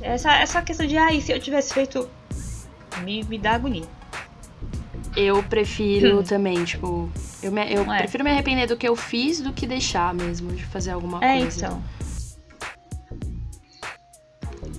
Essa, 0.00 0.32
essa 0.36 0.62
questão 0.62 0.86
de, 0.86 0.96
ai, 0.96 1.20
se 1.20 1.32
eu 1.32 1.40
tivesse 1.40 1.74
feito. 1.74 2.08
Me, 3.02 3.24
me 3.24 3.36
dá 3.38 3.52
agonia. 3.54 3.84
Eu 5.16 5.42
prefiro 5.42 6.20
Hum. 6.20 6.22
também, 6.22 6.62
tipo. 6.64 7.10
Eu, 7.42 7.50
me- 7.50 7.72
eu 7.72 7.90
é? 7.92 7.98
prefiro 7.98 8.22
me 8.22 8.30
arrepender 8.30 8.66
do 8.68 8.76
que 8.76 8.86
eu 8.88 8.94
fiz 8.94 9.40
do 9.40 9.52
que 9.52 9.66
deixar 9.66 10.12
mesmo 10.14 10.52
de 10.52 10.64
fazer 10.66 10.90
alguma 10.92 11.18
É, 11.24 11.38
coisa. 11.40 11.66
então. 11.66 11.82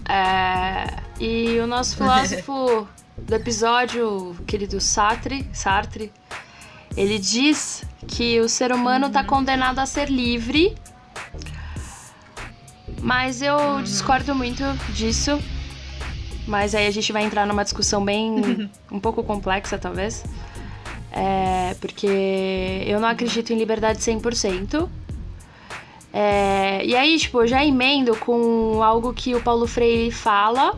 É, 0.09 0.99
e 1.19 1.59
o 1.59 1.67
nosso 1.67 1.95
filósofo 1.97 2.87
do 3.17 3.35
episódio, 3.35 4.35
querido 4.45 4.79
Sartre, 4.79 5.47
Sartre, 5.53 6.11
ele 6.95 7.19
diz 7.19 7.83
que 8.07 8.39
o 8.39 8.47
ser 8.47 8.71
humano 8.71 9.07
está 9.07 9.23
condenado 9.23 9.79
a 9.79 9.85
ser 9.85 10.09
livre. 10.09 10.75
Mas 13.01 13.41
eu 13.41 13.81
discordo 13.81 14.33
muito 14.33 14.63
disso. 14.93 15.39
Mas 16.47 16.73
aí 16.73 16.87
a 16.87 16.91
gente 16.91 17.11
vai 17.11 17.23
entrar 17.23 17.45
numa 17.45 17.63
discussão 17.63 18.03
bem. 18.03 18.69
um 18.91 18.99
pouco 18.99 19.23
complexa, 19.23 19.77
talvez. 19.77 20.23
É, 21.11 21.75
porque 21.79 22.83
eu 22.85 22.99
não 22.99 23.07
acredito 23.07 23.51
em 23.51 23.57
liberdade 23.57 23.99
100%. 23.99 24.87
É, 26.13 26.85
e 26.85 26.95
aí, 26.95 27.17
tipo, 27.17 27.41
eu 27.41 27.47
já 27.47 27.63
emendo 27.63 28.15
com 28.15 28.81
algo 28.81 29.13
que 29.13 29.35
o 29.35 29.41
Paulo 29.41 29.67
Freire 29.67 30.11
fala. 30.11 30.77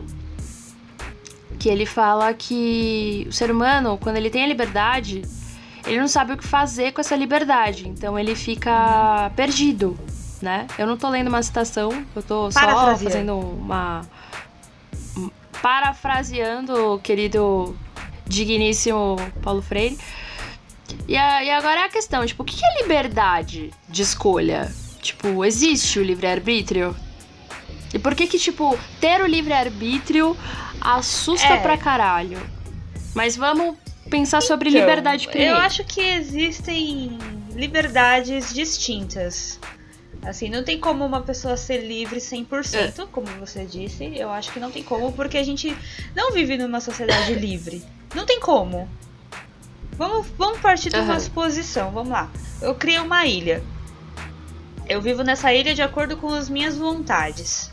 Que 1.58 1.68
ele 1.68 1.86
fala 1.86 2.32
que 2.32 3.26
o 3.28 3.32
ser 3.32 3.50
humano, 3.50 3.98
quando 4.00 4.16
ele 4.16 4.30
tem 4.30 4.44
a 4.44 4.46
liberdade, 4.46 5.22
ele 5.86 6.00
não 6.00 6.08
sabe 6.08 6.32
o 6.32 6.36
que 6.36 6.46
fazer 6.46 6.92
com 6.92 7.00
essa 7.00 7.14
liberdade. 7.14 7.88
Então 7.88 8.18
ele 8.18 8.34
fica 8.34 9.30
perdido, 9.36 9.98
né? 10.40 10.66
Eu 10.78 10.86
não 10.86 10.96
tô 10.96 11.08
lendo 11.08 11.28
uma 11.28 11.42
citação, 11.42 12.04
eu 12.14 12.22
tô 12.22 12.50
só 12.50 12.60
fazendo 12.60 13.38
uma. 13.38 14.02
um- 15.16 15.30
Parafraseando 15.62 16.94
o 16.94 16.98
querido 16.98 17.76
digníssimo 18.26 19.16
Paulo 19.42 19.60
Freire. 19.62 19.98
E, 21.06 21.16
a- 21.16 21.44
e 21.44 21.50
agora 21.50 21.80
é 21.80 21.84
a 21.84 21.88
questão, 21.88 22.24
tipo, 22.26 22.42
o 22.42 22.46
que 22.46 22.56
que 22.56 22.64
é 22.64 22.82
liberdade 22.82 23.70
de 23.88 24.02
escolha? 24.02 24.72
Tipo, 25.00 25.44
existe 25.44 25.98
o 25.98 26.02
livre-arbítrio? 26.02 26.94
E 27.92 27.98
por 27.98 28.14
que 28.14 28.26
que, 28.26 28.38
tipo, 28.38 28.78
ter 29.00 29.20
o 29.20 29.26
livre-arbítrio 29.26 30.36
assusta 30.80 31.46
É. 31.54 31.56
pra 31.60 31.76
caralho? 31.76 32.38
Mas 33.14 33.36
vamos 33.36 33.76
pensar 34.08 34.40
sobre 34.42 34.68
Então, 34.70 34.80
liberdade 34.80 35.26
primeiro. 35.28 35.54
Eu 35.54 35.60
acho 35.60 35.84
que 35.84 36.00
existem 36.00 37.18
liberdades 37.54 38.52
distintas. 38.54 39.58
Assim, 40.22 40.50
não 40.50 40.62
tem 40.62 40.78
como 40.78 41.04
uma 41.04 41.22
pessoa 41.22 41.56
ser 41.56 41.78
livre 41.78 42.20
100%, 42.20 43.08
como 43.10 43.26
você 43.38 43.64
disse. 43.64 44.04
Eu 44.14 44.30
acho 44.30 44.52
que 44.52 44.60
não 44.60 44.70
tem 44.70 44.82
como, 44.82 45.12
porque 45.12 45.38
a 45.38 45.42
gente 45.42 45.74
não 46.14 46.32
vive 46.32 46.58
numa 46.58 46.80
sociedade 46.80 47.32
livre. 47.34 47.82
Não 48.14 48.26
tem 48.26 48.38
como. 48.38 48.88
Vamos, 49.92 50.26
vamos 50.36 50.60
partir 50.60 50.90
de 50.90 50.96
uma 50.96 51.12
Aham. 51.12 51.20
suposição. 51.20 51.90
Vamos 51.90 52.10
lá. 52.10 52.30
Eu 52.60 52.74
criei 52.74 52.98
uma 52.98 53.24
ilha. 53.26 53.62
Eu 54.86 55.00
vivo 55.00 55.22
nessa 55.22 55.52
ilha 55.54 55.74
de 55.74 55.82
acordo 55.82 56.16
com 56.16 56.28
as 56.34 56.50
minhas 56.50 56.76
vontades. 56.76 57.72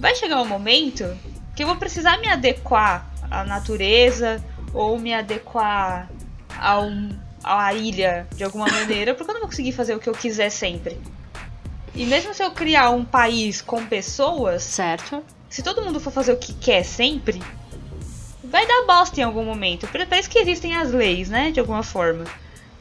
Vai 0.00 0.14
chegar 0.16 0.40
um 0.40 0.46
momento 0.46 1.16
que 1.54 1.62
eu 1.62 1.66
vou 1.66 1.76
precisar 1.76 2.18
me 2.18 2.28
adequar 2.28 3.08
à 3.30 3.44
natureza 3.44 4.42
ou 4.72 4.98
me 4.98 5.12
adequar 5.14 6.10
a, 6.58 6.80
um, 6.80 7.10
a 7.44 7.72
ilha 7.74 8.26
de 8.34 8.42
alguma 8.42 8.66
maneira, 8.66 9.14
porque 9.14 9.30
eu 9.30 9.34
não 9.34 9.42
vou 9.42 9.50
conseguir 9.50 9.72
fazer 9.72 9.94
o 9.94 9.98
que 10.00 10.08
eu 10.08 10.14
quiser 10.14 10.50
sempre. 10.50 10.98
E 11.94 12.06
mesmo 12.06 12.32
se 12.32 12.42
eu 12.42 12.50
criar 12.50 12.90
um 12.90 13.04
país 13.04 13.60
com 13.60 13.84
pessoas, 13.86 14.62
Certo? 14.62 15.22
se 15.50 15.62
todo 15.62 15.82
mundo 15.82 16.00
for 16.00 16.10
fazer 16.10 16.32
o 16.32 16.36
que 16.38 16.54
quer 16.54 16.82
sempre, 16.84 17.40
vai 18.44 18.66
dar 18.66 18.84
bosta 18.86 19.20
em 19.20 19.24
algum 19.24 19.44
momento. 19.44 19.86
Por 19.88 20.00
isso 20.00 20.30
que 20.30 20.38
existem 20.38 20.76
as 20.76 20.90
leis, 20.90 21.28
né? 21.28 21.50
De 21.50 21.60
alguma 21.60 21.82
forma. 21.82 22.24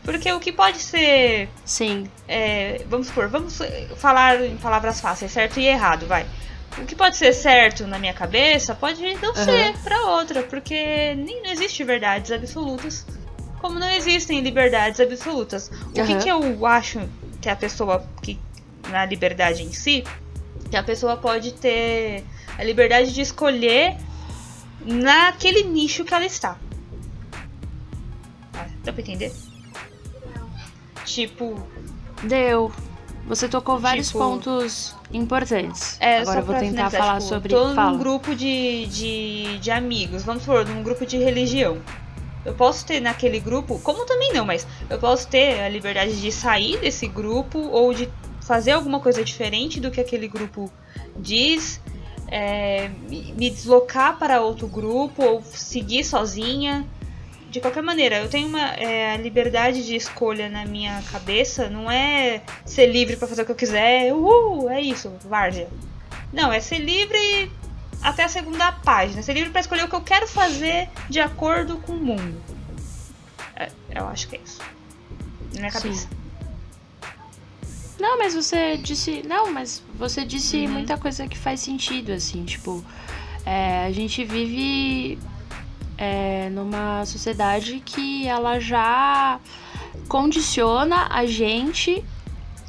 Porque 0.04 0.32
o 0.32 0.40
que 0.40 0.52
pode 0.52 0.80
ser 0.80 1.48
Sim. 1.64 2.10
é, 2.28 2.84
vamos 2.90 3.08
supor, 3.08 3.28
vamos 3.28 3.60
falar 3.98 4.44
em 4.44 4.58
palavras 4.58 5.00
fáceis, 5.00 5.32
certo 5.32 5.60
e 5.60 5.68
errado, 5.68 6.08
vai. 6.08 6.26
O 6.78 6.86
que 6.86 6.96
pode 6.96 7.18
ser 7.18 7.34
certo 7.34 7.86
na 7.86 8.00
minha 8.00 8.14
cabeça 8.14 8.74
pode 8.74 9.02
não 9.22 9.36
ser 9.36 9.78
pra 9.84 10.02
outra, 10.08 10.42
porque 10.42 11.14
nem 11.16 11.44
não 11.44 11.52
existe 11.52 11.84
verdades 11.84 12.32
absolutas, 12.32 13.06
como 13.60 13.78
não 13.78 13.92
existem 13.92 14.40
liberdades 14.42 15.00
absolutas. 15.00 15.70
O 15.90 15.92
que, 15.92 16.02
Aham. 16.02 16.20
que 16.20 16.30
eu 16.30 16.66
acho 16.66 17.02
que 17.42 17.50
a 17.50 17.56
pessoa 17.56 18.04
que 18.24 18.40
na 18.92 19.06
liberdade 19.06 19.64
em 19.64 19.72
si, 19.72 20.04
que 20.70 20.76
a 20.78 20.84
pessoa 20.84 21.18
pode 21.18 21.54
ter 21.54 22.24
a 22.58 22.64
liberdade 22.64 23.14
de 23.14 23.22
escolher 23.22 23.98
naquele 24.86 25.64
nicho 25.64 26.04
que 26.04 26.14
ela 26.14 26.26
está. 26.26 26.58
Ah, 28.54 28.66
Dá 28.84 28.92
pra 28.94 29.02
entender? 29.02 29.32
Tipo, 31.06 31.62
Deu. 32.24 32.72
Você 33.28 33.48
tocou 33.48 33.80
vários 33.80 34.08
Tipo- 34.08 34.20
pontos 34.20 34.96
importantes. 35.14 35.96
É, 36.00 36.20
Agora 36.20 36.40
eu 36.40 36.46
vou 36.46 36.56
tentar 36.56 36.90
finalizar, 36.90 37.00
falar 37.02 37.18
tipo, 37.20 37.30
sobre. 37.30 37.54
Fala. 37.54 37.92
num 37.92 37.98
grupo 38.00 38.36
de, 38.36 38.86
de, 38.88 39.60
de 39.60 39.72
amigos, 39.72 40.24
vamos 40.24 40.44
supor, 40.44 40.66
num 40.66 40.82
grupo 40.84 41.06
de 41.06 41.18
religião. 41.18 41.78
Eu 42.44 42.54
posso 42.56 42.84
ter 42.86 43.00
naquele 43.00 43.40
grupo, 43.40 43.80
como 43.80 44.04
também 44.06 44.34
não, 44.34 44.44
mas 44.44 44.66
eu 44.90 44.98
posso 44.98 45.28
ter 45.28 45.60
a 45.62 45.70
liberdade 45.70 46.20
de 46.20 46.32
sair 46.32 46.78
desse 46.80 47.08
grupo 47.08 47.60
ou 47.60 47.94
de 47.94 48.10
fazer 48.42 48.72
alguma 48.72 49.00
coisa 49.00 49.24
diferente 49.24 49.80
do 49.80 49.92
que 49.92 50.02
aquele 50.02 50.28
grupo 50.28 50.72
diz, 51.16 51.80
é, 52.28 52.90
me 53.10 53.50
deslocar 53.50 54.18
para 54.18 54.42
outro 54.42 54.68
grupo 54.68 55.24
ou 55.24 55.44
seguir 55.44 56.04
sozinha. 56.04 56.86
De 57.50 57.60
qualquer 57.60 57.84
maneira, 57.84 58.20
eu 58.20 58.30
tenho 58.30 58.48
uma 58.48 58.74
é, 58.76 59.14
a 59.14 59.18
liberdade 59.18 59.86
de 59.86 59.96
escolha 59.96 60.50
na 60.50 60.66
minha 60.66 61.02
cabeça, 61.12 61.70
não 61.70 61.92
é 61.92 62.42
ser 62.66 62.88
livre 62.88 63.18
pra 63.18 63.28
fazer 63.28 63.42
o 63.42 63.46
que 63.46 63.52
eu 63.52 63.56
quiser, 63.56 64.14
uhul, 64.14 64.70
é 64.70 64.80
isso, 64.80 65.12
várzea. 65.26 65.68
Não, 66.32 66.52
é 66.54 66.62
ser 66.62 66.80
livre 66.80 67.52
até 68.02 68.24
a 68.24 68.30
segunda 68.30 68.72
página. 68.72 69.22
Ser 69.22 69.34
livre 69.34 69.50
pra 69.50 69.62
escolher 69.62 69.84
o 69.84 69.90
que 69.90 69.96
eu 69.96 70.02
quero 70.02 70.28
fazer 70.28 70.90
de 71.10 71.20
acordo 71.20 71.78
com 71.80 71.94
o 71.94 72.00
mundo. 72.00 72.42
É, 73.56 73.70
eu 73.94 74.08
acho 74.08 74.30
que 74.30 74.38
é 74.38 74.40
isso. 74.40 74.60
Na 75.54 75.60
minha 75.60 75.72
Sim. 75.72 75.80
cabeça. 75.80 76.21
Não, 78.02 78.18
mas 78.18 78.34
você 78.34 78.78
disse. 78.78 79.22
Não, 79.28 79.52
mas 79.52 79.82
você 80.04 80.26
disse 80.26 80.58
Uhum. 80.58 80.72
muita 80.72 80.98
coisa 80.98 81.28
que 81.28 81.38
faz 81.38 81.60
sentido, 81.60 82.12
assim, 82.12 82.44
tipo. 82.44 82.84
é, 83.46 83.86
a 83.86 83.92
gente 83.92 84.24
vive 84.24 85.18
é, 85.98 86.50
numa 86.52 87.06
sociedade 87.06 87.82
que 87.86 88.28
ela 88.28 88.60
já 88.60 89.40
condiciona 90.08 91.08
a 91.10 91.26
gente 91.26 92.04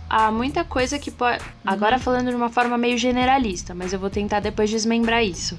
a 0.09 0.31
muita 0.31 0.65
coisa 0.65 0.99
que 0.99 1.11
pode. 1.11 1.43
Agora 1.65 1.99
falando 1.99 2.29
de 2.31 2.37
uma 2.37 2.51
forma 2.51 2.77
meio 2.77 2.99
generalista, 2.99 3.75
mas 3.75 3.93
eu 3.93 3.99
vou 3.99 4.11
tentar 4.11 4.41
depois 4.41 4.69
desmembrar 4.71 5.25
isso. 5.25 5.59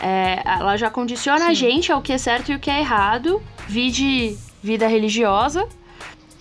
É, 0.00 0.42
ela 0.44 0.76
já 0.76 0.90
condiciona 0.90 1.44
a 1.46 1.48
Sim. 1.48 1.54
gente 1.54 1.92
ao 1.92 2.00
que 2.02 2.12
é 2.12 2.18
certo 2.18 2.50
e 2.52 2.54
o 2.54 2.58
que 2.60 2.70
é 2.70 2.78
errado, 2.80 3.42
vide 3.68 4.36
vida 4.62 4.86
religiosa. 4.86 5.68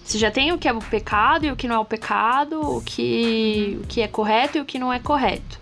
Você 0.04 0.18
já 0.18 0.32
tem 0.32 0.52
o 0.52 0.58
que 0.58 0.68
é 0.68 0.74
o 0.74 0.80
pecado 0.80 1.46
e 1.46 1.52
o 1.52 1.56
que 1.56 1.68
não 1.68 1.76
é 1.76 1.80
o 1.80 1.86
pecado, 1.86 2.60
o 2.60 2.82
que, 2.82 3.80
o 3.84 3.88
que 3.88 4.02
é 4.02 4.08
correto 4.08 4.58
e 4.58 4.62
o 4.62 4.66
que 4.66 4.78
não 4.78 4.92
é 4.92 5.00
correto. 5.00 5.60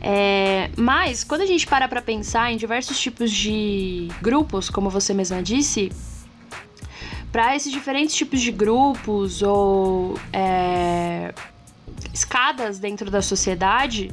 É, 0.00 0.70
mas, 0.76 1.22
quando 1.22 1.42
a 1.42 1.46
gente 1.46 1.66
para 1.66 1.86
pra 1.86 2.00
pensar 2.00 2.50
em 2.50 2.56
diversos 2.56 2.98
tipos 2.98 3.30
de 3.30 4.08
grupos, 4.22 4.70
como 4.70 4.88
você 4.88 5.12
mesma 5.12 5.42
disse, 5.42 5.92
para 7.30 7.54
esses 7.54 7.70
diferentes 7.70 8.14
tipos 8.14 8.40
de 8.40 8.50
grupos 8.50 9.42
ou 9.42 10.18
é, 10.32 11.32
escadas 12.14 12.78
dentro 12.78 13.10
da 13.10 13.20
sociedade, 13.20 14.10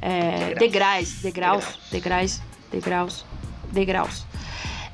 é, 0.00 0.54
degraus, 0.54 1.14
degraus, 1.20 1.78
degraus, 1.90 2.40
degraus, 2.70 3.24
degraus, 3.72 4.26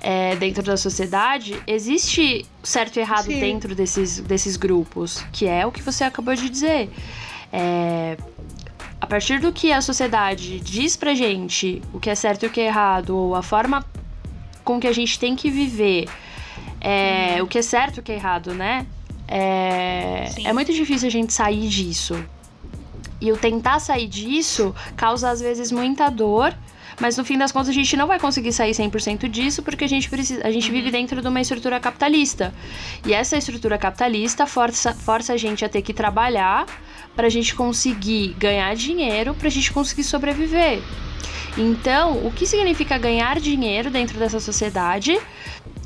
é, 0.06 0.36
dentro 0.36 0.62
da 0.62 0.76
sociedade, 0.76 1.60
existe 1.66 2.46
certo 2.62 2.96
e 2.96 3.00
errado 3.00 3.24
Sim. 3.24 3.40
dentro 3.40 3.74
desses, 3.74 4.20
desses 4.20 4.56
grupos, 4.56 5.20
que 5.32 5.48
é 5.48 5.66
o 5.66 5.72
que 5.72 5.82
você 5.82 6.04
acabou 6.04 6.32
de 6.36 6.48
dizer. 6.48 6.88
É, 7.52 8.16
a 9.00 9.06
partir 9.08 9.40
do 9.40 9.52
que 9.52 9.72
a 9.72 9.80
sociedade 9.80 10.60
diz 10.60 10.94
pra 10.94 11.12
gente 11.12 11.82
o 11.92 11.98
que 11.98 12.08
é 12.08 12.14
certo 12.14 12.44
e 12.44 12.46
o 12.46 12.50
que 12.50 12.60
é 12.60 12.66
errado, 12.66 13.16
ou 13.16 13.34
a 13.34 13.42
forma 13.42 13.84
com 14.62 14.78
que 14.78 14.86
a 14.86 14.92
gente 14.92 15.18
tem 15.18 15.34
que 15.34 15.50
viver, 15.50 16.08
é, 16.80 17.42
o 17.42 17.48
que 17.48 17.58
é 17.58 17.62
certo 17.62 17.96
e 17.96 18.00
o 18.00 18.02
que 18.04 18.12
é 18.12 18.14
errado, 18.14 18.54
né? 18.54 18.86
É, 19.26 20.28
é 20.44 20.52
muito 20.52 20.72
difícil 20.72 21.08
a 21.08 21.10
gente 21.10 21.32
sair 21.32 21.66
disso. 21.66 22.14
E 23.20 23.32
o 23.32 23.36
tentar 23.36 23.78
sair 23.78 24.06
disso 24.06 24.74
causa, 24.96 25.30
às 25.30 25.40
vezes, 25.40 25.72
muita 25.72 26.08
dor. 26.10 26.54
Mas 27.00 27.16
no 27.16 27.24
fim 27.24 27.36
das 27.36 27.52
contas 27.52 27.68
a 27.68 27.72
gente 27.72 27.94
não 27.96 28.06
vai 28.06 28.18
conseguir 28.18 28.52
sair 28.52 28.70
100% 28.70 29.28
disso 29.28 29.62
porque 29.62 29.84
a 29.84 29.88
gente 29.88 30.08
precisa, 30.08 30.46
a 30.46 30.50
gente 30.50 30.70
vive 30.70 30.90
dentro 30.90 31.20
de 31.20 31.28
uma 31.28 31.40
estrutura 31.40 31.78
capitalista. 31.78 32.54
E 33.06 33.12
essa 33.12 33.36
estrutura 33.36 33.76
capitalista 33.76 34.46
força, 34.46 34.94
força 34.94 35.34
a 35.34 35.36
gente 35.36 35.62
a 35.62 35.68
ter 35.68 35.82
que 35.82 35.92
trabalhar 35.92 36.64
para 37.14 37.26
a 37.26 37.30
gente 37.30 37.54
conseguir 37.54 38.34
ganhar 38.38 38.74
dinheiro, 38.74 39.34
para 39.34 39.48
a 39.48 39.50
gente 39.50 39.72
conseguir 39.72 40.04
sobreviver. 40.04 40.80
Então, 41.58 42.26
o 42.26 42.30
que 42.30 42.46
significa 42.46 42.98
ganhar 42.98 43.40
dinheiro 43.40 43.90
dentro 43.90 44.18
dessa 44.18 44.40
sociedade 44.40 45.18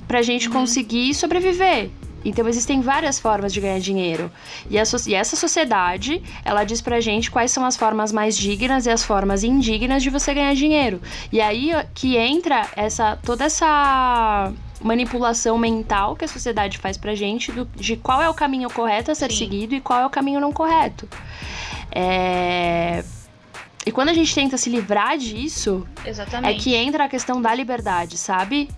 para 0.07 0.19
a 0.19 0.23
gente 0.23 0.49
conseguir 0.49 1.15
sobreviver? 1.15 1.91
Então 2.25 2.47
existem 2.49 2.81
várias 2.81 3.19
formas 3.19 3.53
de 3.53 3.61
ganhar 3.61 3.81
dinheiro. 3.81 4.31
E, 4.71 4.85
so- 4.85 5.09
e 5.09 5.15
essa 5.15 5.37
sociedade, 5.37 6.23
ela 6.45 6.65
diz 6.65 6.81
pra 6.81 7.01
gente 7.01 7.31
quais 7.31 7.51
são 7.51 7.65
as 7.65 7.77
formas 7.77 8.13
mais 8.13 8.37
dignas 8.37 8.87
e 8.87 8.91
as 8.91 9.03
formas 9.03 9.43
indignas 9.43 10.03
de 10.03 10.11
você 10.11 10.35
ganhar 10.35 10.55
dinheiro. 10.55 11.01
E 11.33 11.41
aí 11.41 11.73
que 11.95 12.17
entra 12.17 12.69
essa 12.77 13.17
toda 13.23 13.45
essa 13.45 14.53
manipulação 14.83 15.59
mental 15.59 16.17
que 16.17 16.25
a 16.25 16.29
sociedade 16.29 16.79
faz 16.79 16.97
pra 16.97 17.15
gente 17.15 17.53
do- 17.53 17.67
de 17.77 17.97
qual 17.97 18.21
é 18.23 18.29
o 18.29 18.35
caminho 18.35 18.71
correto 18.71 19.11
a 19.11 19.15
ser 19.15 19.31
Sim. 19.31 19.39
seguido 19.39 19.75
e 19.75 19.81
qual 19.81 20.01
é 20.01 20.07
o 20.07 20.11
caminho 20.11 20.41
não 20.41 20.53
correto. 20.53 21.09
É... 21.91 23.03
E 23.87 23.91
quando 23.91 24.11
a 24.11 24.15
gente 24.15 24.35
tenta 24.35 24.57
se 24.59 24.69
livrar 24.69 25.17
disso, 25.17 25.87
é 26.05 26.11
Exatamente. 26.11 26.63
que 26.63 26.75
entra 26.75 27.05
a 27.05 27.09
questão 27.09 27.41
da 27.41 27.55
liberdade, 27.55 28.19
sabe? 28.19 28.69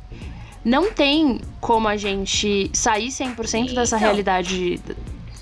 Não 0.65 0.93
tem 0.93 1.41
como 1.61 1.89
a 1.89 1.97
gente 1.97 2.71
sair 2.73 3.09
100% 3.09 3.75
dessa 3.75 3.97
Então. 3.97 3.99
realidade 3.99 4.81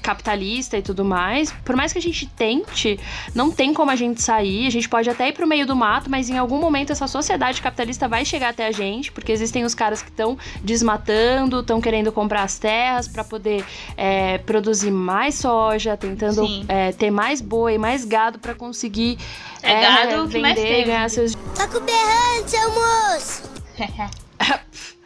capitalista 0.02 0.78
e 0.78 0.82
tudo 0.82 1.04
mais. 1.04 1.52
Por 1.62 1.76
mais 1.76 1.92
que 1.92 1.98
a 1.98 2.02
gente 2.02 2.26
tente, 2.26 2.98
não 3.34 3.50
tem 3.50 3.74
como 3.74 3.90
a 3.90 3.96
gente 3.96 4.22
sair. 4.22 4.66
A 4.66 4.70
gente 4.70 4.88
pode 4.88 5.10
até 5.10 5.28
ir 5.28 5.32
pro 5.32 5.46
meio 5.46 5.66
do 5.66 5.76
mato, 5.76 6.08
mas 6.10 6.30
em 6.30 6.38
algum 6.38 6.58
momento 6.58 6.90
essa 6.90 7.06
sociedade 7.06 7.60
capitalista 7.60 8.08
vai 8.08 8.24
chegar 8.24 8.48
até 8.48 8.66
a 8.66 8.72
gente, 8.72 9.12
porque 9.12 9.30
existem 9.30 9.62
os 9.62 9.74
caras 9.74 10.00
que 10.02 10.08
estão 10.08 10.38
desmatando, 10.64 11.60
estão 11.60 11.82
querendo 11.82 12.10
comprar 12.10 12.44
as 12.44 12.58
terras 12.58 13.06
para 13.06 13.22
poder 13.22 13.62
é, 13.94 14.38
produzir 14.38 14.90
mais 14.90 15.34
soja, 15.34 15.96
tentando 15.98 16.46
Sim. 16.46 16.64
é, 16.66 16.92
ter 16.92 17.10
mais 17.10 17.42
boi, 17.42 17.76
mais 17.76 18.02
gado 18.04 18.38
para 18.38 18.54
conseguir 18.54 19.18
É 19.62 19.82
gado 19.82 20.28
que 20.28 20.38
mais 20.40 20.56
vender, 20.56 20.66
tem. 20.76 20.86
ganhar 20.86 21.10
seus 21.10 21.34
Tá 21.54 21.68
com 21.68 21.80
berrante, 21.80 22.50
seu 22.50 22.70
moço! 22.72 23.42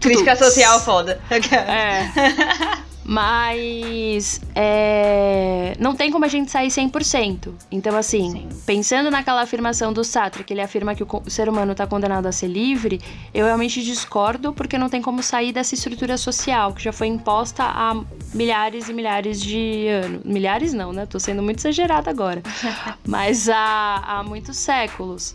Crítica 0.00 0.36
social 0.36 0.80
foda. 0.80 1.20
É. 1.30 2.88
Mas 3.10 4.38
é, 4.54 5.74
não 5.78 5.94
tem 5.94 6.10
como 6.10 6.26
a 6.26 6.28
gente 6.28 6.50
sair 6.50 6.68
100%. 6.68 7.54
Então, 7.72 7.96
assim, 7.96 8.32
Sim. 8.32 8.48
pensando 8.66 9.10
naquela 9.10 9.40
afirmação 9.40 9.94
do 9.94 10.04
Sartre, 10.04 10.44
que 10.44 10.52
ele 10.52 10.60
afirma 10.60 10.94
que 10.94 11.02
o 11.02 11.22
ser 11.26 11.48
humano 11.48 11.72
está 11.72 11.86
condenado 11.86 12.26
a 12.26 12.32
ser 12.32 12.48
livre, 12.48 13.00
eu 13.32 13.46
realmente 13.46 13.82
discordo, 13.82 14.52
porque 14.52 14.76
não 14.76 14.90
tem 14.90 15.00
como 15.00 15.22
sair 15.22 15.52
dessa 15.52 15.74
estrutura 15.74 16.18
social 16.18 16.74
que 16.74 16.82
já 16.82 16.92
foi 16.92 17.06
imposta 17.06 17.62
há 17.62 17.98
milhares 18.34 18.90
e 18.90 18.92
milhares 18.92 19.40
de 19.40 19.88
anos. 19.88 20.22
Milhares 20.24 20.74
não, 20.74 20.92
né? 20.92 21.06
Tô 21.06 21.18
sendo 21.18 21.42
muito 21.42 21.60
exagerada 21.60 22.10
agora. 22.10 22.42
Mas 23.08 23.48
há, 23.48 24.02
há 24.06 24.22
muitos 24.22 24.58
séculos. 24.58 25.34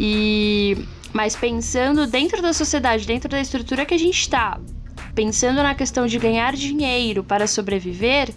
E. 0.00 0.78
Mas 1.12 1.36
pensando 1.36 2.06
dentro 2.06 2.40
da 2.40 2.52
sociedade, 2.52 3.06
dentro 3.06 3.28
da 3.28 3.40
estrutura 3.40 3.84
que 3.84 3.94
a 3.94 3.98
gente 3.98 4.28
tá, 4.28 4.58
pensando 5.14 5.62
na 5.62 5.74
questão 5.74 6.06
de 6.06 6.18
ganhar 6.18 6.54
dinheiro 6.54 7.22
para 7.22 7.46
sobreviver, 7.46 8.32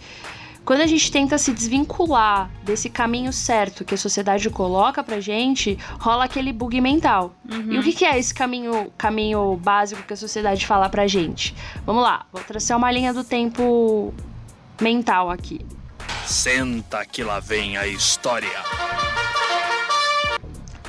quando 0.65 0.81
a 0.81 0.87
gente 0.87 1.11
tenta 1.11 1.37
se 1.37 1.53
desvincular 1.53 2.49
desse 2.63 2.89
caminho 2.89 3.31
certo 3.31 3.85
que 3.85 3.93
a 3.93 3.97
sociedade 3.97 4.49
coloca 4.49 5.03
pra 5.03 5.19
gente, 5.19 5.77
rola 5.99 6.25
aquele 6.25 6.51
bug 6.51 6.81
mental. 6.81 7.35
E 7.69 7.77
o 7.77 7.83
que, 7.83 7.93
que 7.93 8.03
é 8.03 8.17
esse 8.17 8.33
caminho, 8.33 8.91
caminho 8.97 9.55
básico 9.57 10.01
que 10.01 10.13
a 10.13 10.17
sociedade 10.17 10.65
fala 10.65 10.89
pra 10.89 11.05
gente? 11.05 11.55
Vamos 11.85 12.01
lá, 12.01 12.25
vou 12.33 12.43
traçar 12.43 12.77
uma 12.77 12.91
linha 12.91 13.13
do 13.13 13.23
tempo 13.23 14.11
mental 14.81 15.29
aqui. 15.29 15.63
Senta 16.25 17.05
que 17.05 17.23
lá 17.23 17.39
vem 17.39 17.77
a 17.77 17.85
história. 17.85 18.49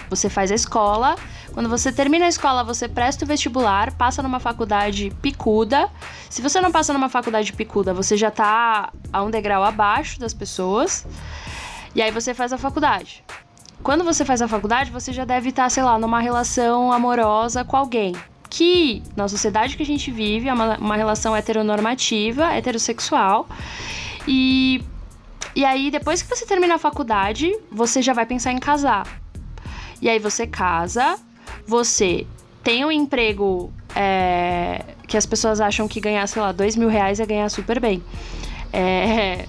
Você 0.08 0.30
faz 0.30 0.50
a 0.50 0.54
escola. 0.54 1.16
Quando 1.52 1.68
você 1.68 1.90
termina 1.90 2.26
a 2.26 2.28
escola, 2.28 2.62
você 2.62 2.88
presta 2.88 3.24
o 3.24 3.28
vestibular, 3.28 3.92
passa 3.92 4.22
numa 4.22 4.38
faculdade 4.38 5.10
picuda. 5.22 5.88
Se 6.28 6.42
você 6.42 6.60
não 6.60 6.70
passa 6.70 6.92
numa 6.92 7.08
faculdade 7.08 7.52
picuda, 7.52 7.94
você 7.94 8.16
já 8.16 8.30
tá 8.30 8.92
a 9.12 9.22
um 9.22 9.30
degrau 9.30 9.64
abaixo 9.64 10.20
das 10.20 10.34
pessoas. 10.34 11.06
E 11.94 12.02
aí 12.02 12.10
você 12.10 12.34
faz 12.34 12.52
a 12.52 12.58
faculdade. 12.58 13.24
Quando 13.82 14.04
você 14.04 14.24
faz 14.24 14.42
a 14.42 14.48
faculdade, 14.48 14.90
você 14.90 15.12
já 15.12 15.24
deve 15.24 15.50
estar, 15.50 15.70
sei 15.70 15.82
lá, 15.82 15.98
numa 15.98 16.20
relação 16.20 16.92
amorosa 16.92 17.64
com 17.64 17.76
alguém. 17.76 18.14
Que 18.50 19.02
na 19.14 19.28
sociedade 19.28 19.76
que 19.76 19.82
a 19.82 19.86
gente 19.86 20.10
vive 20.10 20.48
é 20.48 20.52
uma, 20.52 20.76
uma 20.76 20.96
relação 20.96 21.34
heteronormativa, 21.34 22.52
heterossexual. 22.52 23.48
E, 24.26 24.82
e 25.54 25.64
aí, 25.64 25.90
depois 25.90 26.20
que 26.20 26.28
você 26.28 26.44
termina 26.44 26.74
a 26.74 26.78
faculdade, 26.78 27.56
você 27.70 28.02
já 28.02 28.12
vai 28.12 28.26
pensar 28.26 28.52
em 28.52 28.58
casar. 28.58 29.06
E 30.02 30.08
aí 30.08 30.18
você 30.18 30.46
casa, 30.46 31.18
você 31.66 32.26
tem 32.62 32.84
um 32.84 32.90
emprego 32.90 33.72
é, 33.94 34.82
que 35.06 35.16
as 35.16 35.26
pessoas 35.26 35.60
acham 35.60 35.86
que 35.86 36.00
ganhar, 36.00 36.26
sei 36.26 36.42
lá, 36.42 36.52
dois 36.52 36.76
mil 36.76 36.88
reais 36.88 37.20
é 37.20 37.26
ganhar 37.26 37.48
super 37.48 37.80
bem. 37.80 38.02
É, 38.72 39.46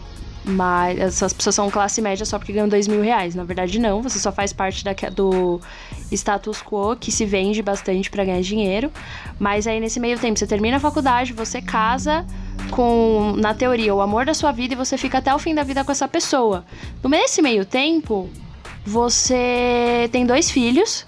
mas 0.47 0.97
essas 0.97 1.33
pessoas 1.33 1.55
são 1.55 1.69
classe 1.69 2.01
média 2.01 2.25
só 2.25 2.39
porque 2.39 2.53
ganham 2.53 2.69
dois 2.69 2.87
mil 2.87 3.01
reais. 3.01 3.35
Na 3.35 3.43
verdade, 3.43 3.79
não. 3.79 4.01
Você 4.01 4.17
só 4.17 4.31
faz 4.31 4.53
parte 4.53 4.83
da, 4.83 4.93
do 5.13 5.59
status 6.09 6.61
quo 6.63 6.95
que 6.95 7.11
se 7.11 7.25
vende 7.25 7.61
bastante 7.61 8.09
para 8.09 8.23
ganhar 8.23 8.41
dinheiro. 8.41 8.89
Mas 9.37 9.67
aí, 9.67 9.79
nesse 9.79 9.99
meio 9.99 10.17
tempo, 10.17 10.39
você 10.39 10.47
termina 10.47 10.77
a 10.77 10.79
faculdade, 10.79 11.33
você 11.33 11.61
casa 11.61 12.25
com, 12.71 13.33
na 13.37 13.53
teoria, 13.53 13.93
o 13.93 14.01
amor 14.01 14.25
da 14.25 14.33
sua 14.33 14.53
vida 14.53 14.73
e 14.73 14.77
você 14.77 14.97
fica 14.97 15.17
até 15.17 15.33
o 15.35 15.39
fim 15.39 15.53
da 15.53 15.63
vida 15.63 15.83
com 15.83 15.91
essa 15.91 16.07
pessoa. 16.07 16.63
Nesse 17.03 17.41
meio 17.41 17.65
tempo, 17.65 18.29
você 18.85 20.07
tem 20.13 20.25
dois 20.25 20.49
filhos. 20.49 21.05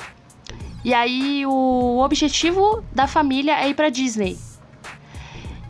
E 0.84 0.94
aí 0.94 1.46
o 1.46 2.00
objetivo 2.00 2.84
da 2.94 3.08
família 3.08 3.60
é 3.60 3.70
ir 3.70 3.74
pra 3.74 3.90
Disney. 3.90 4.38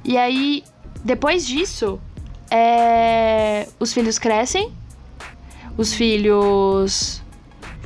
E 0.04 0.18
aí, 0.18 0.64
depois 1.04 1.46
disso, 1.46 2.00
é, 2.50 3.68
os 3.80 3.94
filhos 3.94 4.18
crescem, 4.18 4.72
os 5.78 5.94
filhos 5.94 7.22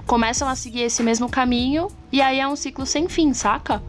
começam 0.06 0.48
a 0.48 0.56
seguir 0.56 0.82
esse 0.82 1.02
mesmo 1.02 1.30
caminho, 1.30 1.88
e 2.12 2.22
aí 2.22 2.40
é 2.40 2.48
um 2.48 2.56
ciclo 2.56 2.86
sem 2.86 3.08
fim, 3.08 3.34
saca? 3.34 3.82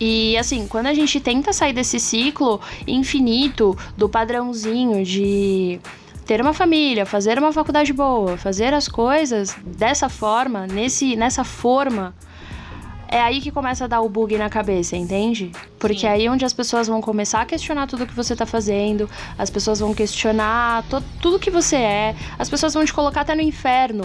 E 0.00 0.36
assim, 0.38 0.66
quando 0.66 0.86
a 0.86 0.94
gente 0.94 1.20
tenta 1.20 1.52
sair 1.52 1.74
desse 1.74 2.00
ciclo 2.00 2.58
infinito 2.86 3.76
do 3.98 4.08
padrãozinho 4.08 5.04
de 5.04 5.78
ter 6.24 6.40
uma 6.40 6.54
família, 6.54 7.04
fazer 7.04 7.38
uma 7.38 7.52
faculdade 7.52 7.92
boa, 7.92 8.36
fazer 8.38 8.72
as 8.72 8.88
coisas 8.88 9.54
dessa 9.62 10.08
forma, 10.08 10.66
nesse, 10.66 11.16
nessa 11.16 11.44
forma, 11.44 12.14
é 13.10 13.20
aí 13.20 13.40
que 13.40 13.50
começa 13.50 13.84
a 13.84 13.88
dar 13.88 14.00
o 14.00 14.08
bug 14.08 14.38
na 14.38 14.48
cabeça, 14.48 14.96
entende? 14.96 15.50
Porque 15.78 16.00
Sim. 16.00 16.06
aí 16.06 16.26
é 16.26 16.30
onde 16.30 16.44
as 16.44 16.52
pessoas 16.52 16.86
vão 16.86 17.00
começar 17.00 17.40
a 17.42 17.44
questionar 17.46 17.86
tudo 17.86 18.06
que 18.06 18.14
você 18.14 18.36
tá 18.36 18.46
fazendo, 18.46 19.10
as 19.36 19.50
pessoas 19.50 19.80
vão 19.80 19.92
questionar 19.92 20.84
to- 20.88 21.02
tudo 21.20 21.38
que 21.38 21.50
você 21.50 21.76
é, 21.76 22.14
as 22.38 22.48
pessoas 22.48 22.72
vão 22.74 22.84
te 22.84 22.92
colocar 22.92 23.22
até 23.22 23.34
no 23.34 23.42
inferno. 23.42 24.04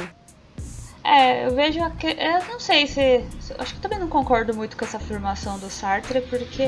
É, 1.04 1.46
eu 1.46 1.54
vejo. 1.56 1.80
que- 2.00 2.08
Eu 2.08 2.44
não 2.50 2.60
sei 2.60 2.88
se. 2.88 3.24
Acho 3.60 3.76
que 3.76 3.80
também 3.80 4.00
não 4.00 4.08
concordo 4.08 4.56
muito 4.56 4.76
com 4.76 4.84
essa 4.84 4.98
afirmação 4.98 5.60
do 5.60 5.70
Sartre, 5.70 6.22
porque. 6.22 6.64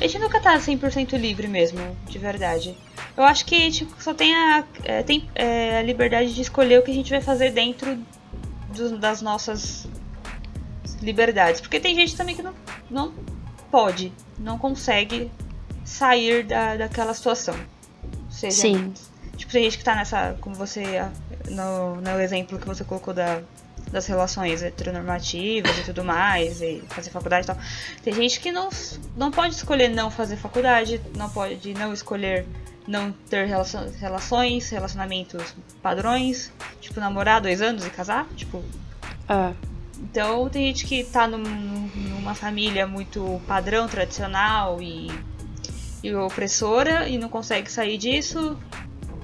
A 0.00 0.06
gente 0.08 0.18
nunca 0.18 0.40
tá 0.40 0.58
100% 0.58 1.16
livre 1.16 1.46
mesmo, 1.46 1.78
de 2.08 2.18
verdade. 2.18 2.76
Eu 3.16 3.22
acho 3.22 3.44
que 3.46 3.70
tipo, 3.70 3.94
só 4.02 4.12
tem 4.12 4.34
a, 4.34 4.64
é, 4.82 5.04
tem, 5.04 5.28
é, 5.36 5.78
a 5.78 5.82
liberdade 5.82 6.34
de 6.34 6.42
escolher 6.42 6.80
o 6.80 6.82
que 6.82 6.90
a 6.90 6.94
gente 6.94 7.10
vai 7.10 7.20
fazer 7.20 7.50
dentro 7.52 7.96
das 8.98 9.22
nossas 9.22 9.86
liberdades. 11.04 11.60
Porque 11.60 11.78
tem 11.78 11.94
gente 11.94 12.16
também 12.16 12.34
que 12.34 12.42
não, 12.42 12.54
não 12.90 13.12
pode, 13.70 14.12
não 14.38 14.58
consegue 14.58 15.30
sair 15.84 16.44
da, 16.44 16.76
daquela 16.76 17.14
situação. 17.14 17.54
Seja 18.30 18.56
Sim. 18.56 18.92
Tipo, 19.36 19.52
tem 19.52 19.64
gente 19.64 19.78
que 19.78 19.84
tá 19.84 19.94
nessa. 19.94 20.36
Como 20.40 20.54
você. 20.54 20.98
ah, 20.98 21.10
No, 21.50 21.96
no 21.96 22.20
exemplo 22.20 22.58
que 22.58 22.66
você 22.66 22.84
colocou 22.84 23.12
da, 23.12 23.42
das 23.90 24.06
relações 24.06 24.62
heteronormativas 24.62 25.78
e 25.78 25.84
tudo 25.84 26.04
mais, 26.04 26.60
e 26.60 26.82
fazer 26.88 27.10
faculdade 27.10 27.44
e 27.44 27.46
tal. 27.46 27.56
Tem 28.02 28.12
gente 28.12 28.40
que 28.40 28.50
não, 28.50 28.68
não 29.16 29.30
pode 29.30 29.54
escolher 29.54 29.88
não 29.88 30.10
fazer 30.10 30.36
faculdade, 30.36 31.00
não 31.16 31.28
pode 31.30 31.74
não 31.74 31.92
escolher 31.92 32.46
não 32.86 33.12
ter 33.12 33.46
relações, 33.46 34.70
relacionamentos 34.70 35.54
padrões, 35.82 36.52
tipo, 36.80 37.00
namorar 37.00 37.40
dois 37.40 37.62
anos 37.62 37.86
e 37.86 37.90
casar, 37.90 38.26
tipo. 38.36 38.62
É. 39.28 39.73
Então 40.00 40.48
tem 40.48 40.66
gente 40.66 40.86
que 40.86 41.04
tá 41.04 41.26
num- 41.26 41.88
numa 41.94 42.34
família 42.34 42.86
muito 42.86 43.40
padrão, 43.46 43.86
tradicional 43.88 44.80
e, 44.82 45.10
e 46.02 46.14
opressora 46.14 47.08
e 47.08 47.18
não 47.18 47.28
consegue 47.28 47.70
sair 47.70 47.96
disso. 47.96 48.58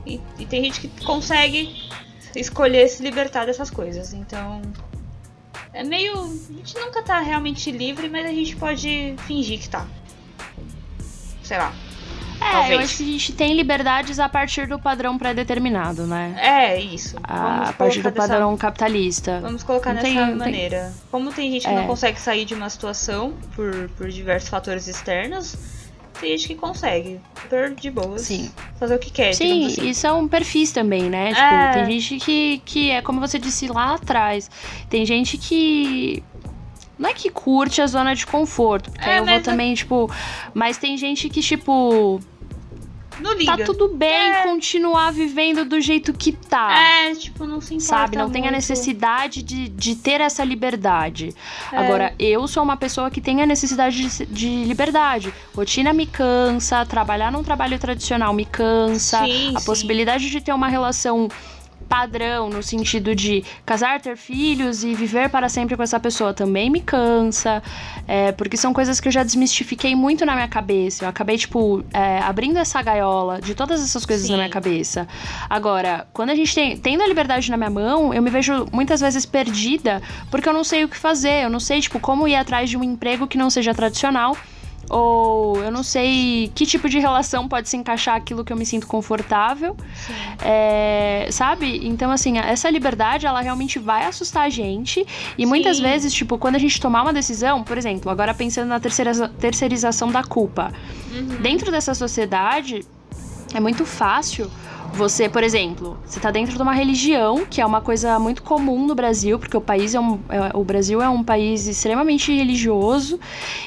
E, 0.07 0.21
e 0.39 0.47
tem 0.47 0.65
gente 0.65 0.81
que 0.81 1.05
consegue 1.05 1.91
escolher 2.35 2.89
se 2.89 3.03
libertar 3.03 3.47
dessas 3.47 3.71
coisas. 3.71 4.13
Então. 4.13 4.63
É 5.73 5.85
meio. 5.85 6.15
A 6.23 6.53
gente 6.53 6.75
nunca 6.79 7.03
tá 7.03 7.21
realmente 7.21 7.71
livre, 7.71 8.09
mas 8.09 8.27
a 8.27 8.31
gente 8.33 8.57
pode 8.57 9.15
fingir 9.27 9.61
que 9.61 9.69
tá. 9.69 9.87
Sei 11.43 11.57
lá. 11.59 11.73
É, 12.41 12.51
Talvez. 12.53 12.71
eu 12.73 12.79
acho 12.81 12.97
que 12.97 13.03
a 13.03 13.07
gente 13.07 13.33
tem 13.33 13.55
liberdades 13.55 14.19
a 14.19 14.29
partir 14.29 14.67
do 14.67 14.79
padrão 14.79 15.19
pré-determinado, 15.19 16.07
né? 16.07 16.35
É, 16.39 16.81
isso. 16.81 17.17
A, 17.23 17.69
a 17.69 17.73
partir 17.73 17.99
do 17.99 18.05
colocar 18.05 18.11
dessa- 18.23 18.29
padrão 18.29 18.57
capitalista. 18.57 19.41
Vamos 19.41 19.63
colocar 19.63 19.91
Não 19.91 20.03
nessa 20.03 20.07
tem- 20.09 20.17
não 20.17 20.27
tem- 20.29 20.37
maneira. 20.37 20.93
Como 21.11 21.33
tem 21.33 21.53
gente 21.53 21.63
que 21.67 21.73
É. 21.73 21.77
não 21.77 21.87
consegue 21.87 22.19
sair 22.21 22.45
de 22.45 22.55
uma 22.55 22.71
situação 22.71 23.35
por, 23.55 23.89
por 23.91 24.09
diversos 24.09 24.49
fatores 24.49 24.89
externos, 24.89 25.55
tem 26.21 26.31
gente 26.37 26.49
que 26.49 26.55
consegue. 26.55 27.21
Super 27.43 27.75
de 27.75 27.91
boas. 27.91 28.23
Sim. 28.23 28.51
Fazer 28.79 28.95
o 28.95 28.99
que 28.99 29.11
quer, 29.11 29.33
Sim, 29.35 29.67
assim. 29.67 29.89
e 29.89 29.95
são 29.95 30.29
perfis 30.29 30.71
também, 30.73 31.05
né? 31.09 31.29
Tipo, 31.29 31.41
É. 31.41 31.73
tem 31.73 31.99
gente 32.01 32.25
que, 32.25 32.63
que 32.65 32.91
é 32.91 33.01
como 33.01 33.21
você 33.21 33.39
disse 33.39 33.69
lá 33.69 33.95
atrás. 33.95 34.51
Tem 34.89 35.05
gente 35.07 35.39
que. 35.39 36.23
Não 37.01 37.09
é 37.09 37.15
que 37.15 37.31
curte 37.31 37.81
a 37.81 37.87
zona 37.87 38.15
de 38.15 38.27
conforto, 38.27 38.91
porque 38.91 39.09
É, 39.09 39.13
aí 39.15 39.19
eu 39.21 39.25
vou 39.25 39.35
mas- 39.35 39.43
também, 39.45 39.73
tipo. 39.75 40.11
Mas 40.53 40.77
tem 40.77 40.99
gente 40.99 41.31
que, 41.31 41.41
tipo. 41.41 42.21
Não 43.19 43.35
liga. 43.35 43.57
Tá 43.57 43.65
tudo 43.65 43.89
bem 43.89 44.43
continuar 44.43 45.11
vivendo 45.13 45.65
do 45.65 45.79
jeito 45.81 46.13
que 46.13 46.33
tá. 46.33 46.73
É, 46.79 47.15
tipo, 47.15 47.45
não 47.47 47.61
se 47.61 47.75
importa 47.75 47.87
Sabe, 47.87 48.17
não 48.17 48.31
tem 48.31 48.43
a 48.43 48.45
muito. 48.45 48.57
necessidade 48.57 49.43
de, 49.43 49.69
de 49.69 49.95
ter 49.95 50.21
essa 50.23 50.43
liberdade. 50.45 51.35
É. 51.73 51.77
Agora, 51.77 52.15
eu 52.19 52.47
sou 52.49 52.63
uma 52.63 52.77
pessoa 52.79 53.11
que 53.11 53.21
tem 53.21 53.43
a 53.43 53.47
necessidade 53.47 53.97
de, 54.09 54.27
de 54.27 54.65
liberdade. 54.65 55.33
Rotina 55.55 55.93
me 55.93 56.07
cansa, 56.07 56.85
trabalhar 56.87 57.31
num 57.33 57.43
trabalho 57.43 57.79
tradicional 57.79 58.33
me 58.33 58.45
cansa. 58.47 59.19
Sim, 59.25 59.55
a 59.57 59.61
sim. 59.61 59.67
possibilidade 59.67 60.31
de 60.31 60.41
ter 60.41 60.53
uma 60.55 60.69
relação 60.69 61.29
padrão 61.91 62.49
no 62.49 62.63
sentido 62.63 63.17
de 63.17 63.43
casar, 63.67 64.01
ter 64.01 64.17
filhos 64.17 64.85
e 64.85 64.95
viver 64.95 65.29
para 65.29 65.49
sempre 65.49 65.77
com 65.77 65.83
essa 65.83 65.99
pessoa 65.99 66.33
também 66.33 66.71
me 66.71 66.81
cansa, 66.81 67.61
é, 68.07 68.31
porque 68.31 68.57
são 68.57 68.73
coisas 68.73 69.01
que 69.01 69.09
eu 69.09 69.13
já 69.13 69.25
desmistifiquei 69.25 69.97
muito 69.97 70.25
na 70.25 70.35
minha 70.37 70.47
cabeça. 70.47 71.05
Eu 71.05 71.09
acabei, 71.09 71.37
tipo, 71.37 71.83
é, 71.93 72.21
abrindo 72.21 72.59
essa 72.59 72.81
gaiola 72.81 73.41
de 73.41 73.57
todas 73.57 73.83
essas 73.83 74.07
coisas 74.07 74.27
Sim. 74.27 74.33
na 74.33 74.39
minha 74.39 74.49
cabeça. 74.49 75.09
Agora, 75.49 76.07
quando 76.13 76.31
a 76.31 76.35
gente 76.37 76.55
tem, 76.55 76.77
tendo 76.77 77.03
a 77.03 77.09
liberdade 77.09 77.51
na 77.51 77.57
minha 77.57 77.71
mão, 77.71 78.15
eu 78.15 78.23
me 78.23 78.31
vejo 78.31 78.67
muitas 78.73 79.01
vezes 79.01 79.27
perdida 79.27 80.01
porque 80.31 80.49
eu 80.49 80.53
não 80.53 80.63
sei 80.63 80.85
o 80.85 80.89
que 80.89 80.97
fazer, 80.97 81.43
eu 81.43 81.51
não 81.51 81.59
sei, 81.59 81.81
tipo, 81.81 81.99
como 81.99 82.29
ir 82.29 82.37
atrás 82.37 82.71
de 82.71 82.77
um 82.77 82.85
emprego 82.85 83.27
que 83.27 83.37
não 83.37 83.51
seja 83.51 83.75
tradicional. 83.75 84.37
Ou 84.91 85.63
eu 85.63 85.71
não 85.71 85.85
sei 85.85 86.51
que 86.53 86.67
tipo 86.67 86.89
de 86.89 86.99
relação 86.99 87.47
pode 87.47 87.69
se 87.69 87.77
encaixar 87.77 88.17
aquilo 88.17 88.45
que 88.45 88.53
eu 88.53 88.57
me 88.57 88.67
sinto 88.67 88.89
confortável. 88.89 89.77
É, 90.43 91.29
sabe? 91.31 91.87
Então, 91.87 92.11
assim, 92.11 92.39
essa 92.39 92.69
liberdade, 92.69 93.25
ela 93.25 93.41
realmente 93.41 93.79
vai 93.79 94.05
assustar 94.05 94.43
a 94.47 94.49
gente. 94.51 95.07
E 95.39 95.47
muitas 95.47 95.77
Sim. 95.77 95.85
vezes, 95.85 96.13
tipo, 96.13 96.37
quando 96.39 96.57
a 96.57 96.59
gente 96.59 96.81
tomar 96.81 97.03
uma 97.03 97.13
decisão, 97.13 97.63
por 97.63 97.79
exemplo, 97.79 98.11
agora 98.11 98.35
pensando 98.35 98.69
na 98.69 98.81
terceiriza- 98.81 99.29
terceirização 99.29 100.11
da 100.11 100.25
culpa. 100.25 100.73
Dentro 101.41 101.71
dessa 101.71 101.95
sociedade, 101.95 102.85
é 103.55 103.61
muito 103.61 103.85
fácil 103.87 104.51
você, 104.93 105.29
por 105.29 105.43
exemplo, 105.43 105.99
você 106.05 106.19
tá 106.21 106.31
dentro 106.31 106.57
de 106.57 106.63
uma 106.63 106.73
religião, 106.73 107.45
que 107.49 107.61
é 107.61 107.67
uma 107.67 107.81
coisa 107.81 108.19
muito 108.19 108.43
comum 108.43 108.87
no 108.87 108.95
Brasil, 108.95 109.39
porque 109.39 109.57
o 109.57 109.61
país 109.61 109.95
é 109.95 110.01
um. 110.01 110.19
é- 110.29 110.51
o 110.57 110.65
Brasil 110.65 111.01
é 111.01 111.09
um 111.09 111.23
país 111.23 111.67
extremamente 111.67 112.35
religioso. 112.35 113.19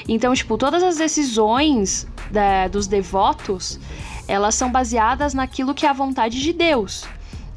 Então, 0.07 0.33
tipo, 0.33 0.57
todas 0.57 0.83
as 0.83 0.97
decisões 0.97 2.07
da- 2.31 2.67
dos 2.67 2.87
devotos, 2.87 3.79
elas 4.27 4.55
são 4.55 4.71
baseadas 4.71 5.33
naquilo 5.33 5.73
que 5.73 5.85
é 5.85 5.89
a 5.89 5.93
vontade 5.93 6.41
de 6.41 6.53
Deus. 6.53 7.05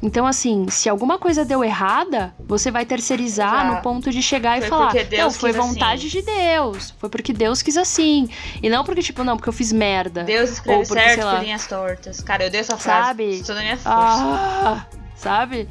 Então, 0.01 0.27
assim, 0.27 0.67
se 0.69 0.87
alguma 0.87 1.17
coisa 1.17 1.43
deu 1.43 1.63
errada, 1.63 2.33
você 2.39 2.69
vai 2.69 2.85
terceirizar 2.85 3.73
no 3.73 3.81
ponto 3.81 4.11
de 4.11 4.21
chegar 4.21 4.57
Foi 4.57 4.67
e 4.67 4.69
falar: 4.69 4.93
Não, 4.93 5.31
foi 5.31 5.51
quis 5.51 5.59
assim." 5.59 5.69
vontade 5.73 6.09
de 6.09 6.21
Deus. 6.21 6.93
Foi 6.99 7.09
porque 7.09 7.33
Deus 7.33 7.61
quis 7.61 7.77
assim. 7.77 8.29
E 8.61 8.69
não 8.69 8.83
porque, 8.83 9.01
tipo, 9.01 9.23
não, 9.23 9.35
porque 9.35 9.49
eu 9.49 9.53
fiz 9.53 9.71
merda. 9.71 10.23
Deus 10.23 10.51
escreve 10.51 10.79
Ou 10.81 10.85
porque, 10.85 11.03
certo 11.03 11.41
linhas 11.43 11.65
tortas. 11.65 12.21
Cara, 12.21 12.45
eu 12.45 12.51
dei 12.51 12.61
essa 12.61 12.77
frase. 12.77 13.07
Sabe? 13.07 13.29
Estou 13.31 13.55
na 13.55 13.61
minha 13.61 13.77
força. 13.77 13.91
Ah, 13.93 14.85
sabe? 15.15 15.67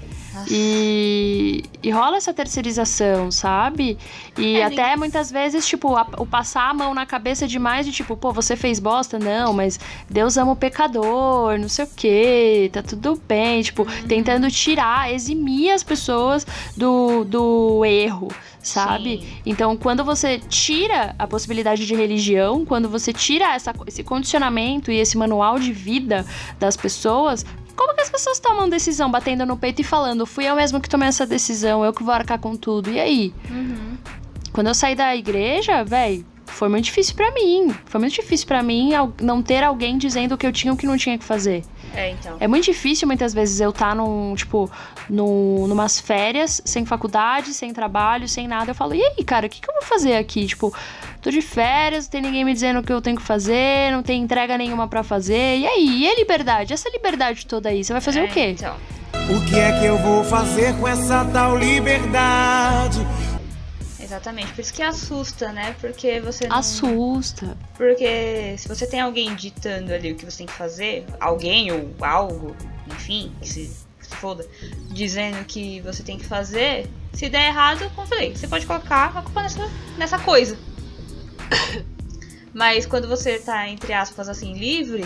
E, 0.48 1.62
e 1.82 1.90
rola 1.90 2.16
essa 2.16 2.32
terceirização, 2.32 3.30
sabe? 3.30 3.96
E 4.36 4.56
É, 4.56 4.64
até 4.64 4.96
muitas 4.96 5.30
vezes, 5.30 5.66
tipo, 5.66 5.96
a- 5.96 6.06
o 6.18 6.26
passar 6.26 6.70
a 6.70 6.74
mão 6.74 6.94
na 6.94 7.06
cabeça 7.06 7.46
demais 7.46 7.86
de 7.86 7.92
tipo, 7.92 8.16
pô, 8.16 8.32
você 8.32 8.56
fez 8.56 8.78
bosta? 8.78 9.18
Não, 9.18 9.52
mas 9.52 9.78
Deus 10.10 10.36
ama 10.36 10.52
o 10.52 10.56
pecador, 10.56 11.58
não 11.58 11.68
sei 11.68 11.84
o 11.84 11.88
quê, 11.94 12.70
tá 12.72 12.82
tudo 12.82 13.20
bem. 13.26 13.62
Tipo, 13.62 13.82
Uhum. 13.82 14.08
tentando 14.08 14.50
tirar, 14.50 15.12
eximir 15.12 15.70
as 15.72 15.82
pessoas 15.82 16.46
do, 16.76 17.24
do 17.24 17.84
erro, 17.84 18.28
sabe? 18.62 19.18
Sim. 19.20 19.28
Então, 19.46 19.76
quando 19.76 20.04
você 20.04 20.38
tira 20.38 21.14
a 21.18 21.26
possibilidade 21.26 21.86
de 21.86 21.94
religião, 21.94 22.64
quando 22.64 22.88
você 22.88 23.12
tira 23.12 23.54
essa, 23.54 23.72
esse 23.86 24.02
condicionamento 24.02 24.90
e 24.90 24.98
esse 24.98 25.16
manual 25.16 25.58
de 25.58 25.72
vida 25.72 26.24
das 26.58 26.76
pessoas, 26.76 27.44
como 27.76 27.94
que 27.94 28.00
as 28.00 28.10
pessoas 28.10 28.40
tomam 28.40 28.68
decisão 28.68 29.10
batendo 29.10 29.44
no 29.46 29.56
peito 29.56 29.80
e 29.80 29.84
falando, 29.84 30.26
fui 30.26 30.44
eu 30.44 30.56
mesmo 30.56 30.80
que 30.80 30.88
tomei 30.88 31.08
essa 31.08 31.26
decisão, 31.26 31.84
eu 31.84 31.92
que 31.92 32.02
vou 32.02 32.14
arcar 32.14 32.38
com 32.38 32.56
tudo, 32.56 32.90
e 32.90 32.98
aí? 32.98 33.34
Uhum. 33.50 33.96
Quando 34.52 34.68
eu 34.68 34.74
saí 34.74 34.94
da 34.94 35.14
igreja, 35.14 35.84
véi, 35.84 36.24
foi 36.46 36.68
muito 36.68 36.84
difícil 36.86 37.14
pra 37.14 37.30
mim. 37.32 37.74
Foi 37.84 38.00
muito 38.00 38.14
difícil 38.14 38.46
pra 38.46 38.62
mim 38.62 38.90
não 39.20 39.42
ter 39.42 39.62
alguém 39.62 39.98
dizendo 39.98 40.32
o 40.32 40.38
que 40.38 40.46
eu 40.46 40.52
tinha 40.52 40.72
e 40.72 40.74
o 40.74 40.76
que 40.76 40.86
não 40.86 40.96
tinha 40.96 41.18
que 41.18 41.24
fazer. 41.24 41.62
É, 41.94 42.10
então. 42.10 42.36
É 42.40 42.46
muito 42.46 42.64
difícil 42.64 43.06
muitas 43.06 43.32
vezes 43.32 43.60
eu 43.60 43.70
estar 43.70 43.94
num, 43.94 44.34
tipo, 44.34 44.70
num, 45.08 45.66
numas 45.66 45.98
férias, 46.00 46.60
sem 46.64 46.84
faculdade, 46.84 47.54
sem 47.54 47.72
trabalho, 47.72 48.28
sem 48.28 48.46
nada. 48.46 48.70
Eu 48.70 48.74
falo, 48.74 48.94
e 48.94 49.02
aí, 49.02 49.24
cara, 49.24 49.46
o 49.46 49.50
que, 49.50 49.60
que 49.60 49.68
eu 49.68 49.74
vou 49.74 49.82
fazer 49.82 50.16
aqui? 50.16 50.46
Tipo, 50.46 50.74
tô 51.20 51.30
de 51.30 51.40
férias, 51.40 52.04
não 52.04 52.10
tem 52.10 52.22
ninguém 52.22 52.44
me 52.44 52.52
dizendo 52.52 52.80
o 52.80 52.82
que 52.82 52.92
eu 52.92 53.00
tenho 53.00 53.16
que 53.16 53.22
fazer, 53.22 53.90
não 53.92 54.02
tem 54.02 54.22
entrega 54.22 54.58
nenhuma 54.58 54.86
pra 54.88 55.02
fazer. 55.02 55.58
E 55.58 55.66
aí, 55.66 56.02
e 56.02 56.08
a 56.08 56.14
liberdade? 56.14 56.72
Essa 56.72 56.90
liberdade 56.90 57.46
toda 57.46 57.68
aí, 57.68 57.82
você 57.82 57.92
vai 57.92 58.02
fazer 58.02 58.20
É, 58.20 58.24
o 58.24 58.28
quê? 58.28 58.50
Então. 58.50 58.74
O 59.28 59.44
que 59.44 59.58
é 59.58 59.80
que 59.80 59.84
eu 59.84 59.98
vou 59.98 60.22
fazer 60.22 60.76
com 60.78 60.86
essa 60.86 61.24
tal 61.32 61.56
liberdade? 61.56 63.04
Exatamente, 64.06 64.52
por 64.52 64.60
isso 64.60 64.72
que 64.72 64.82
assusta, 64.82 65.50
né? 65.50 65.74
Porque 65.80 66.20
você 66.20 66.46
não... 66.46 66.58
Assusta. 66.58 67.58
Porque 67.76 68.54
se 68.56 68.68
você 68.68 68.86
tem 68.86 69.00
alguém 69.00 69.34
ditando 69.34 69.92
ali 69.92 70.12
o 70.12 70.14
que 70.14 70.24
você 70.24 70.38
tem 70.38 70.46
que 70.46 70.52
fazer, 70.52 71.04
alguém 71.18 71.72
ou 71.72 71.92
algo, 72.00 72.54
enfim, 72.86 73.32
que 73.40 73.48
se, 73.48 73.76
que 73.98 74.06
se 74.06 74.14
foda, 74.14 74.48
dizendo 74.92 75.44
que 75.44 75.80
você 75.80 76.04
tem 76.04 76.16
que 76.16 76.24
fazer, 76.24 76.88
se 77.12 77.28
der 77.28 77.48
errado, 77.48 77.80
como 77.96 78.02
eu 78.02 78.06
falei, 78.06 78.36
você 78.36 78.46
pode 78.46 78.64
colocar 78.64 79.06
a 79.06 79.22
culpa 79.22 79.42
nessa, 79.42 79.70
nessa 79.98 80.18
coisa. 80.20 80.56
Mas 82.54 82.86
quando 82.86 83.08
você 83.08 83.40
tá, 83.40 83.68
entre 83.68 83.92
aspas, 83.92 84.28
assim, 84.28 84.54
livre, 84.54 85.04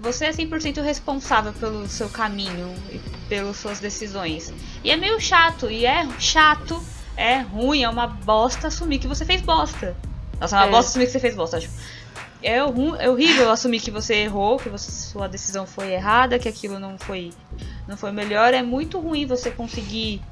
você 0.00 0.24
é 0.24 0.32
100% 0.32 0.82
responsável 0.82 1.52
pelo 1.52 1.86
seu 1.86 2.08
caminho 2.08 2.74
e 2.90 2.98
pelas 3.28 3.58
suas 3.58 3.78
decisões. 3.78 4.52
E 4.82 4.90
é 4.90 4.96
meio 4.96 5.20
chato, 5.20 5.70
e 5.70 5.86
é 5.86 6.04
chato, 6.18 6.82
é 7.16 7.38
ruim, 7.40 7.82
é 7.82 7.88
uma 7.88 8.06
bosta 8.06 8.68
assumir 8.68 8.98
que 8.98 9.06
você 9.06 9.24
fez 9.24 9.40
bosta. 9.40 9.96
Nossa, 10.40 10.56
é 10.56 10.60
uma 10.60 10.66
É. 10.66 10.70
bosta 10.70 10.90
assumir 10.90 11.06
que 11.06 11.12
você 11.12 11.20
fez 11.20 11.34
bosta, 11.34 11.56
acho. 11.58 11.70
É, 12.42 12.56
é 12.58 12.64
horrível 13.10 13.50
assumir 13.50 13.80
que 13.80 13.90
você 13.90 14.14
errou, 14.16 14.58
que 14.58 14.68
você- 14.68 14.90
sua 14.92 15.26
decisão 15.28 15.66
foi 15.66 15.92
errada, 15.92 16.38
que 16.38 16.48
aquilo 16.48 16.78
não 16.78 16.98
foi, 16.98 17.32
não 17.88 17.96
foi 17.96 18.12
melhor. 18.12 18.52
É 18.54 18.62
muito 18.62 19.00
ruim 19.00 19.26
você 19.26 19.50
conseguir 19.50 20.22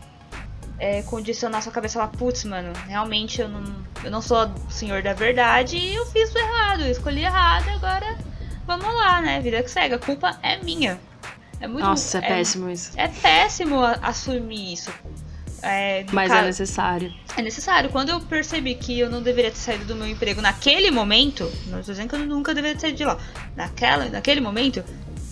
é, 0.77 1.03
condicionar 1.03 1.63
sua 1.63 1.71
cabeça 1.73 1.95
falar, 2.01 2.09
putz, 2.09 2.45
mano, 2.45 2.73
realmente 2.89 3.41
eu 3.41 3.49
não, 3.49 3.63
eu 4.03 4.11
não 4.11 4.21
sou 4.21 4.45
o 4.45 4.71
senhor 4.73 5.03
da 5.03 5.13
verdade 5.15 5.77
e 5.77 5.95
eu 5.95 6.05
fiz 6.07 6.35
errado, 6.35 6.81
eu 6.83 6.91
escolhi 6.91 7.23
errado, 7.25 7.69
agora 7.71 8.19
vamos 8.67 8.85
lá, 8.93 9.21
né? 9.21 9.41
Vida 9.41 9.63
que 9.63 9.71
segue, 9.71 9.95
a 9.95 9.99
culpa 10.01 10.37
é 10.43 10.59
minha. 10.63 10.99
É 11.61 11.69
muito 11.69 11.85
Nossa, 11.87 12.19
é 12.19 12.21
péssimo 12.23 12.69
isso. 12.69 12.91
É 12.97 13.07
péssimo 13.07 13.81
assumir 14.03 14.73
isso. 14.75 14.91
É, 15.67 16.05
Mas 16.13 16.29
caso- 16.29 16.43
é 16.43 16.47
necessário. 16.47 17.15
é 17.37 17.41
necessário. 17.43 17.89
Quando 17.91 18.11
eu 18.11 18.21
percebi 18.21 18.75
que 18.75 18.99
eu 19.01 19.09
não 19.09 19.23
deveria 19.23 19.51
ter 19.51 19.57
saído 19.57 19.85
do 19.87 19.95
meu 19.97 20.07
emprego 20.07 20.43
naquele 20.43 20.91
momento, 20.91 21.51
não 21.69 21.83
tô 21.83 21.91
dizendo 21.93 22.09
que 22.11 22.15
eu 22.17 22.19
nunca 22.21 22.55
deveria 22.55 22.75
ter 22.75 22.83
saído 22.83 22.99
de 22.99 23.05
lá. 23.05 23.19
Naquela, 23.57 24.05
naquele 24.11 24.41
momento, 24.43 24.85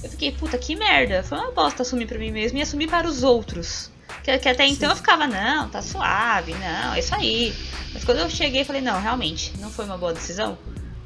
eu 0.02 0.08
fiquei, 0.10 0.32
puta, 0.32 0.56
que 0.56 0.74
merda. 0.74 1.22
Foi 1.22 1.36
uma 1.38 1.50
bosta 1.50 1.82
assumir 1.82 2.06
pra 2.06 2.18
mim 2.18 2.30
mesmo 2.30 2.56
e 2.58 2.62
assumir 2.62 2.88
para 2.88 3.06
os 3.06 3.22
outros. 3.22 3.90
Que, 4.24 4.36
que 4.38 4.48
até 4.48 4.66
então 4.66 4.88
eu 4.90 4.96
ficava, 4.96 5.26
não, 5.26 5.68
tá 5.68 5.82
suave, 5.82 6.54
não, 6.54 6.94
é 6.94 6.98
isso 6.98 7.14
aí. 7.14 7.54
Mas 7.92 8.02
quando 8.04 8.18
eu 8.18 8.30
cheguei 8.30 8.62
e 8.62 8.64
falei, 8.64 8.80
não, 8.80 9.00
realmente, 9.00 9.52
não 9.58 9.70
foi 9.70 9.84
uma 9.84 9.98
boa 9.98 10.14
decisão. 10.14 10.56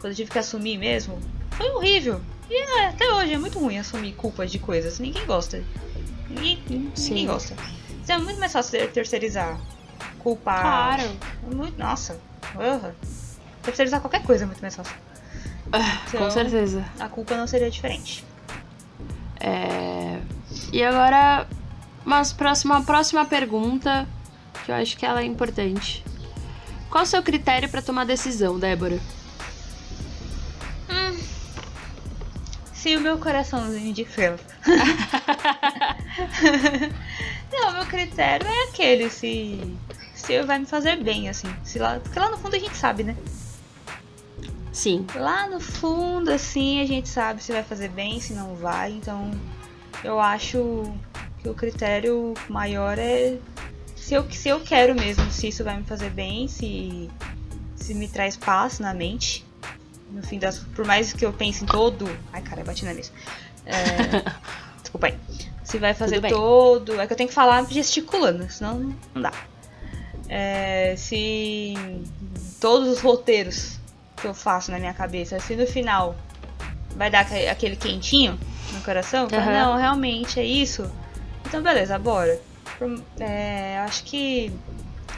Quando 0.00 0.12
eu 0.12 0.16
tive 0.16 0.30
que 0.30 0.38
assumir 0.38 0.78
mesmo, 0.78 1.18
foi 1.52 1.68
horrível. 1.70 2.20
E 2.48 2.54
é, 2.54 2.86
até 2.88 3.08
hoje 3.12 3.32
é 3.32 3.38
muito 3.38 3.58
ruim 3.58 3.78
assumir 3.78 4.12
culpas 4.12 4.52
de 4.52 4.58
coisas. 4.60 4.98
Ninguém 5.00 5.24
gosta. 5.26 5.62
Ninguém, 6.30 6.62
ninguém 6.68 6.90
Sim. 6.94 7.26
gosta. 7.26 7.56
Então 8.06 8.18
é 8.18 8.20
muito 8.20 8.38
mais 8.38 8.52
fácil 8.52 8.78
ter- 8.78 8.92
terceirizar. 8.92 9.58
Culpar. 10.20 10.60
Claro. 10.62 11.02
É 11.02 11.54
Muito, 11.56 11.76
nossa. 11.76 12.20
Uhum. 12.54 12.92
Terceirizar 13.64 14.00
qualquer 14.00 14.22
coisa 14.22 14.44
é 14.44 14.46
muito 14.46 14.60
mais 14.60 14.76
fácil. 14.76 14.94
Então, 15.66 16.20
Com 16.20 16.30
certeza. 16.30 16.84
A 17.00 17.08
culpa 17.08 17.36
não 17.36 17.48
seria 17.48 17.68
diferente. 17.68 18.24
É... 19.40 20.20
E 20.72 20.84
agora, 20.84 21.48
uma 22.04 22.24
próxima, 22.26 22.80
próxima 22.84 23.24
pergunta, 23.24 24.06
que 24.64 24.70
eu 24.70 24.76
acho 24.76 24.96
que 24.96 25.04
ela 25.04 25.20
é 25.20 25.24
importante. 25.24 26.04
Qual 26.88 27.02
o 27.02 27.06
seu 27.08 27.24
critério 27.24 27.68
para 27.68 27.82
tomar 27.82 28.06
decisão, 28.06 28.56
Débora? 28.56 29.00
Se 32.72 32.96
o 32.96 33.00
meu 33.00 33.18
coraçãozinho 33.18 33.92
de 33.92 34.04
ferro. 34.04 34.38
não, 37.52 37.72
meu 37.72 37.86
critério 37.86 38.46
é 38.46 38.64
aquele, 38.64 39.10
se. 39.10 39.76
Se 40.14 40.42
vai 40.42 40.58
me 40.58 40.66
fazer 40.66 40.96
bem, 40.96 41.28
assim. 41.28 41.48
Se 41.62 41.78
lá, 41.78 42.00
porque 42.00 42.18
lá 42.18 42.30
no 42.30 42.38
fundo 42.38 42.56
a 42.56 42.58
gente 42.58 42.76
sabe, 42.76 43.04
né? 43.04 43.16
Sim. 44.72 45.06
Lá 45.14 45.46
no 45.46 45.60
fundo, 45.60 46.30
assim, 46.30 46.80
a 46.80 46.86
gente 46.86 47.08
sabe 47.08 47.42
se 47.42 47.52
vai 47.52 47.62
fazer 47.62 47.88
bem, 47.88 48.20
se 48.20 48.32
não 48.32 48.54
vai. 48.56 48.92
Então, 48.92 49.30
eu 50.02 50.18
acho 50.18 50.92
que 51.40 51.48
o 51.48 51.54
critério 51.54 52.34
maior 52.48 52.98
é 52.98 53.38
se 54.06 54.14
eu, 54.14 54.30
se 54.30 54.48
eu 54.48 54.60
quero 54.60 54.94
mesmo, 54.94 55.28
se 55.32 55.48
isso 55.48 55.64
vai 55.64 55.76
me 55.78 55.82
fazer 55.82 56.10
bem, 56.10 56.46
se, 56.46 57.10
se 57.74 57.92
me 57.92 58.06
traz 58.06 58.36
paz 58.36 58.78
na 58.78 58.94
mente. 58.94 59.44
No 60.12 60.22
fim 60.22 60.38
das. 60.38 60.60
Por 60.60 60.86
mais 60.86 61.12
que 61.12 61.26
eu 61.26 61.32
pense 61.32 61.64
em 61.64 61.66
todo. 61.66 62.08
Ai, 62.32 62.40
cara, 62.40 62.60
eu 62.60 62.64
bati 62.64 62.84
na 62.84 62.94
mesa. 62.94 63.10
É, 63.64 64.22
vai 65.78 65.94
fazer 65.94 66.20
todo. 66.28 67.00
É 67.00 67.06
que 67.06 67.12
eu 67.12 67.16
tenho 67.16 67.28
que 67.28 67.34
falar 67.34 67.64
gesticulando, 67.70 68.50
senão 68.50 68.94
não 69.14 69.22
dá. 69.22 69.32
É, 70.28 70.94
se 70.96 71.74
todos 72.60 72.88
os 72.88 73.00
roteiros 73.00 73.78
que 74.16 74.26
eu 74.26 74.34
faço 74.34 74.70
na 74.70 74.78
minha 74.78 74.94
cabeça, 74.94 75.38
se 75.38 75.54
no 75.54 75.66
final 75.66 76.16
vai 76.96 77.10
dar 77.10 77.20
aque- 77.20 77.46
aquele 77.46 77.76
quentinho 77.76 78.38
no 78.72 78.80
coração, 78.80 79.28
fala, 79.28 79.42
Aham. 79.42 79.52
não, 79.72 79.76
realmente 79.76 80.40
é 80.40 80.44
isso. 80.44 80.90
Então 81.46 81.62
beleza, 81.62 81.98
bora. 81.98 82.40
É, 83.20 83.78
acho 83.86 84.02
que 84.04 84.50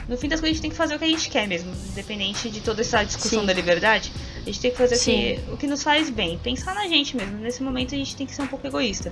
no 0.07 0.15
fim 0.17 0.27
das 0.27 0.39
contas 0.39 0.51
a 0.51 0.53
gente 0.53 0.61
tem 0.61 0.69
que 0.71 0.75
fazer 0.77 0.95
o 0.95 0.99
que 0.99 1.05
a 1.05 1.07
gente 1.07 1.29
quer 1.29 1.47
mesmo, 1.47 1.71
independente 1.91 2.49
de 2.49 2.61
toda 2.61 2.81
essa 2.81 3.03
discussão 3.03 3.41
Sim. 3.41 3.45
da 3.47 3.53
liberdade. 3.53 4.11
A 4.41 4.45
gente 4.45 4.59
tem 4.59 4.71
que 4.71 4.77
fazer 4.77 4.95
o 4.95 4.99
que, 4.99 5.39
o 5.53 5.57
que 5.57 5.67
nos 5.67 5.81
faz 5.83 6.09
bem, 6.09 6.37
pensar 6.37 6.73
na 6.75 6.87
gente 6.87 7.15
mesmo. 7.17 7.37
Nesse 7.37 7.63
momento 7.63 7.95
a 7.95 7.97
gente 7.97 8.15
tem 8.15 8.27
que 8.27 8.33
ser 8.35 8.43
um 8.43 8.47
pouco 8.47 8.65
egoísta. 8.67 9.11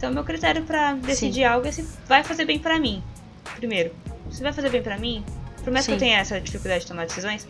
Então 0.00 0.10
meu 0.10 0.24
critério 0.24 0.62
pra 0.62 0.94
decidir 0.94 1.44
algo 1.44 1.68
é 1.68 1.72
se 1.72 1.86
vai 2.08 2.24
fazer 2.24 2.46
bem 2.46 2.58
pra 2.58 2.80
mim. 2.80 3.02
Primeiro, 3.56 3.94
se 4.30 4.42
vai 4.42 4.50
fazer 4.50 4.70
bem 4.70 4.82
pra 4.82 4.96
mim, 4.96 5.22
por 5.62 5.70
mais 5.70 5.84
que 5.84 5.92
eu 5.92 5.96
Sim. 5.96 6.06
tenha 6.06 6.18
essa 6.20 6.40
dificuldade 6.40 6.84
de 6.84 6.86
tomar 6.86 7.04
decisões, 7.04 7.46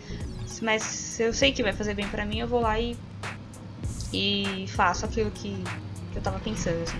mas 0.60 0.82
se 0.82 1.22
eu 1.22 1.32
sei 1.32 1.52
que 1.52 1.62
vai 1.62 1.72
fazer 1.72 1.94
bem 1.94 2.08
pra 2.08 2.26
mim, 2.26 2.40
eu 2.40 2.48
vou 2.48 2.60
lá 2.60 2.76
e 2.80 2.96
e 4.12 4.64
faço 4.66 5.04
aquilo 5.04 5.30
que, 5.30 5.62
que 6.10 6.18
eu 6.18 6.22
tava 6.22 6.40
pensando, 6.40 6.82
assim. 6.82 6.98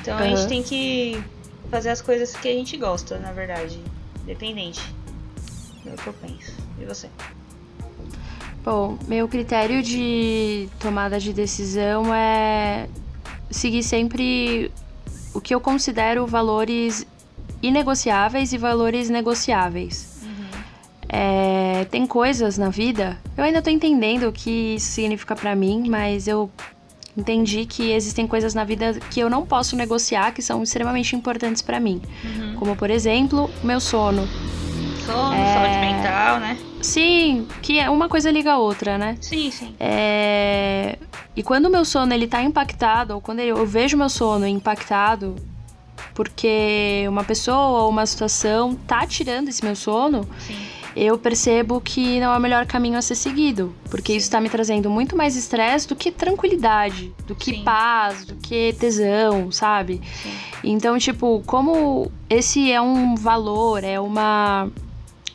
Então 0.00 0.18
a 0.18 0.22
Aham. 0.22 0.36
gente 0.36 0.48
tem 0.48 0.62
que 0.64 1.22
fazer 1.70 1.90
as 1.90 2.02
coisas 2.02 2.34
que 2.34 2.48
a 2.48 2.52
gente 2.52 2.76
gosta, 2.76 3.16
na 3.20 3.30
verdade. 3.30 3.80
Independente. 4.24 4.80
É 5.86 5.90
o 5.90 5.96
que 5.96 6.08
eu 6.08 6.12
penso. 6.14 6.52
E 6.80 6.84
você? 6.84 7.08
Bom, 8.64 8.98
meu 9.06 9.28
critério 9.28 9.80
de 9.80 10.68
tomada 10.80 11.20
de 11.20 11.32
decisão 11.32 12.12
é 12.12 12.88
seguir 13.54 13.82
sempre 13.82 14.70
o 15.32 15.40
que 15.40 15.54
eu 15.54 15.60
considero 15.60 16.26
valores 16.26 17.06
inegociáveis 17.62 18.52
e 18.52 18.58
valores 18.58 19.08
negociáveis. 19.08 20.12
É, 21.08 21.86
tem 21.90 22.06
coisas 22.06 22.58
na 22.58 22.70
vida, 22.70 23.16
eu 23.36 23.44
ainda 23.44 23.62
tô 23.62 23.70
entendendo 23.70 24.28
o 24.28 24.32
que 24.32 24.74
isso 24.76 24.86
significa 24.90 25.36
pra 25.36 25.54
mim, 25.54 25.84
mas 25.88 26.26
eu 26.26 26.50
entendi 27.16 27.64
que 27.66 27.92
existem 27.92 28.26
coisas 28.26 28.52
na 28.54 28.64
vida 28.64 28.94
que 29.10 29.20
eu 29.20 29.30
não 29.30 29.46
posso 29.46 29.76
negociar, 29.76 30.32
que 30.32 30.42
são 30.42 30.62
extremamente 30.62 31.14
importantes 31.14 31.62
pra 31.62 31.78
mim. 31.78 32.02
Como, 32.58 32.74
por 32.74 32.90
exemplo, 32.90 33.48
meu 33.62 33.78
sono. 33.78 34.26
Sono, 35.06 35.34
É. 35.34 35.54
saúde 35.54 35.78
mental, 35.78 36.40
né? 36.40 36.58
Sim, 36.84 37.46
que 37.62 37.78
é 37.78 37.88
uma 37.88 38.08
coisa 38.08 38.30
liga 38.30 38.52
a 38.52 38.58
outra, 38.58 38.98
né? 38.98 39.16
Sim, 39.20 39.50
sim. 39.50 39.74
É, 39.80 40.98
E 41.34 41.42
quando 41.42 41.66
o 41.66 41.70
meu 41.70 41.84
sono 41.84 42.12
ele 42.12 42.26
tá 42.28 42.42
impactado, 42.42 43.14
ou 43.14 43.20
quando 43.20 43.40
eu 43.40 43.64
vejo 43.66 43.96
meu 43.96 44.08
sono 44.10 44.46
impactado, 44.46 45.34
porque 46.14 47.04
uma 47.08 47.24
pessoa 47.24 47.82
ou 47.82 47.88
uma 47.90 48.06
situação 48.06 48.74
tá 48.86 49.06
tirando 49.06 49.48
esse 49.48 49.64
meu 49.64 49.74
sono, 49.74 50.28
Sim. 50.38 50.56
eu 50.94 51.18
percebo 51.18 51.80
que 51.80 52.20
não 52.20 52.32
é 52.32 52.36
o 52.36 52.40
melhor 52.40 52.66
caminho 52.66 52.96
a 52.98 53.02
ser 53.02 53.14
seguido. 53.16 53.74
Porque 53.90 54.12
isso 54.12 54.30
tá 54.30 54.40
me 54.40 54.48
trazendo 54.48 54.88
muito 54.90 55.16
mais 55.16 55.34
estresse 55.36 55.88
do 55.88 55.96
que 55.96 56.10
tranquilidade, 56.12 57.12
do 57.26 57.34
que 57.34 57.52
Sim. 57.56 57.64
paz, 57.64 58.24
do 58.26 58.34
que 58.36 58.74
tesão, 58.78 59.50
sabe? 59.50 60.00
Sim. 60.22 60.30
Então, 60.62 60.96
tipo, 60.98 61.42
como 61.46 62.12
esse 62.30 62.70
é 62.70 62.80
um 62.80 63.14
valor, 63.16 63.82
é 63.82 63.98
uma 63.98 64.70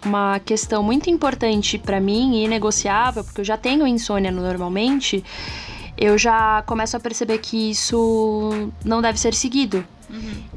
uma 0.06 0.40
questão 0.40 0.82
muito 0.82 1.10
importante 1.10 1.78
pra 1.78 2.00
mim 2.00 2.36
e 2.36 2.46
inegociável, 2.46 3.24
porque 3.24 3.42
eu 3.42 3.46
já 3.46 3.58
tenho 3.58 3.86
insônia 3.86 4.32
normalmente, 4.32 5.24
eu 5.98 6.18
já 6.18 6.62
começo 6.64 6.96
a 6.96 7.00
perceber 7.00 7.40
que 7.40 7.72
isso 7.72 8.72
não 8.84 9.02
deve 9.02 9.20
ser 9.20 9.34
seguido. 9.34 9.86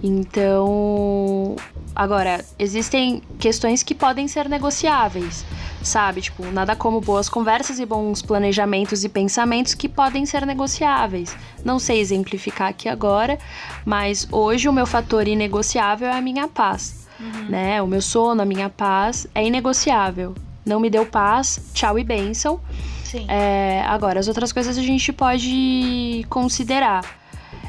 Então, 0.03 1.57
agora, 1.95 2.45
existem 2.59 3.23
questões 3.39 3.83
que 3.83 3.95
podem 3.95 4.27
ser 4.27 4.49
negociáveis, 4.49 5.45
sabe? 5.83 6.23
Tipo, 6.23 6.45
nada 6.47 6.75
como 6.75 7.01
boas 7.01 7.29
conversas 7.29 7.79
e 7.79 7.85
bons 7.85 8.23
planejamentos 8.23 9.05
e 9.05 9.09
pensamentos 9.09 9.75
que 9.75 9.89
podem 9.89 10.25
ser 10.25 10.47
negociáveis. 10.47 11.37
Não 11.65 11.79
sei 11.79 12.01
exemplificar 12.01 12.69
aqui 12.69 12.89
agora, 12.89 13.39
mas 13.85 14.27
hoje 14.33 14.69
o 14.69 14.73
meu 14.73 14.87
fator 14.87 15.29
inegociável 15.29 16.09
é 16.09 16.17
a 16.17 16.23
minha 16.23 16.49
paz, 16.49 17.02
né? 17.49 17.81
O 17.83 17.87
meu 17.87 18.03
sono, 18.03 18.43
a 18.43 18.45
minha 18.45 18.69
paz 18.69 19.27
é 19.35 19.47
inegociável. 19.47 20.35
Não 20.65 20.79
me 20.79 20.89
deu 20.89 21.05
paz, 21.07 21.61
tchau 21.75 21.99
e 21.99 22.05
bênção. 22.05 22.61
Sim. 23.05 23.27
É, 23.29 23.83
agora, 23.87 24.21
as 24.21 24.29
outras 24.29 24.53
coisas 24.53 24.79
a 24.79 24.83
gente 24.83 25.13
pode 25.13 26.25
considerar. 26.29 27.05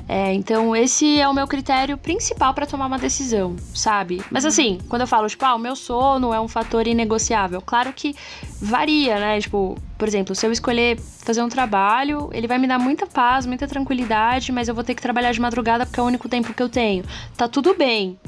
É, 0.07 0.33
então, 0.33 0.75
esse 0.75 1.19
é 1.19 1.27
o 1.27 1.33
meu 1.33 1.47
critério 1.47 1.97
principal 1.97 2.53
para 2.53 2.65
tomar 2.65 2.87
uma 2.87 2.99
decisão, 2.99 3.55
sabe? 3.73 4.21
Mas 4.29 4.43
assim, 4.43 4.79
quando 4.89 5.01
eu 5.01 5.07
falo, 5.07 5.27
tipo, 5.27 5.45
ah, 5.45 5.55
o 5.55 5.59
meu 5.59 5.75
sono 5.75 6.33
é 6.33 6.39
um 6.39 6.47
fator 6.47 6.85
inegociável, 6.87 7.61
claro 7.61 7.93
que 7.93 8.13
varia, 8.61 9.17
né? 9.17 9.39
Tipo, 9.39 9.77
por 9.97 10.07
exemplo, 10.07 10.35
se 10.35 10.45
eu 10.45 10.51
escolher 10.51 10.99
fazer 10.99 11.41
um 11.41 11.47
trabalho, 11.47 12.29
ele 12.33 12.47
vai 12.47 12.57
me 12.57 12.67
dar 12.67 12.77
muita 12.77 13.05
paz, 13.05 13.45
muita 13.45 13.65
tranquilidade, 13.65 14.51
mas 14.51 14.67
eu 14.67 14.75
vou 14.75 14.83
ter 14.83 14.93
que 14.93 15.01
trabalhar 15.01 15.31
de 15.31 15.39
madrugada 15.39 15.85
porque 15.85 15.99
é 15.99 16.03
o 16.03 16.05
único 16.05 16.27
tempo 16.27 16.53
que 16.53 16.61
eu 16.61 16.67
tenho. 16.67 17.05
Tá 17.37 17.47
tudo 17.47 17.73
bem. 17.73 18.19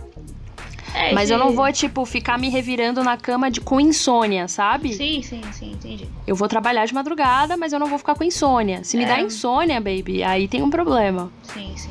É, 0.96 1.14
Mas 1.14 1.30
eu 1.30 1.38
não 1.38 1.52
vou, 1.52 1.72
tipo, 1.74 2.06
ficar 2.06 2.38
me 2.40 2.50
revirando 2.50 3.04
na 3.04 3.18
cama 3.18 3.52
de, 3.52 3.60
com 3.60 3.80
insônia, 3.82 4.48
sabe? 4.48 4.94
Sim, 4.94 5.22
sim, 5.22 5.42
sim, 5.52 5.72
entendi. 5.74 6.08
Eu 6.26 6.36
vou 6.36 6.48
trabalhar 6.48 6.86
de 6.86 6.94
madrugada, 6.94 7.58
mas 7.58 7.74
eu 7.74 7.80
não 7.80 7.88
vou 7.88 7.98
ficar 7.98 8.16
com 8.16 8.24
insônia. 8.24 8.84
Se 8.84 8.96
me 8.98 9.04
É. 9.04 9.08
dá 9.08 9.20
insônia, 9.20 9.80
baby, 9.82 10.24
aí 10.24 10.48
tem 10.48 10.62
um 10.64 10.70
problema. 10.70 11.32
Sim, 11.44 11.74
sim. 11.76 11.90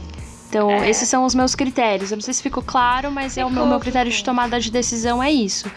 Então, 0.48 0.70
É. 0.70 0.88
esses 0.88 1.08
são 1.08 1.24
os 1.24 1.34
meus 1.34 1.54
critérios. 1.54 2.12
Eu 2.12 2.16
não 2.16 2.22
sei 2.22 2.32
se 2.32 2.42
ficou 2.42 2.62
claro, 2.62 3.10
mas 3.10 3.36
é 3.36 3.44
o 3.44 3.48
meu, 3.48 3.56
Ficou, 3.56 3.68
meu 3.70 3.80
critério 3.80 4.10
de 4.10 4.16
ficou. 4.16 4.32
tomada 4.32 4.58
de 4.60 4.70
decisão 4.70 5.20
é 5.22 5.30
isso. 5.30 5.70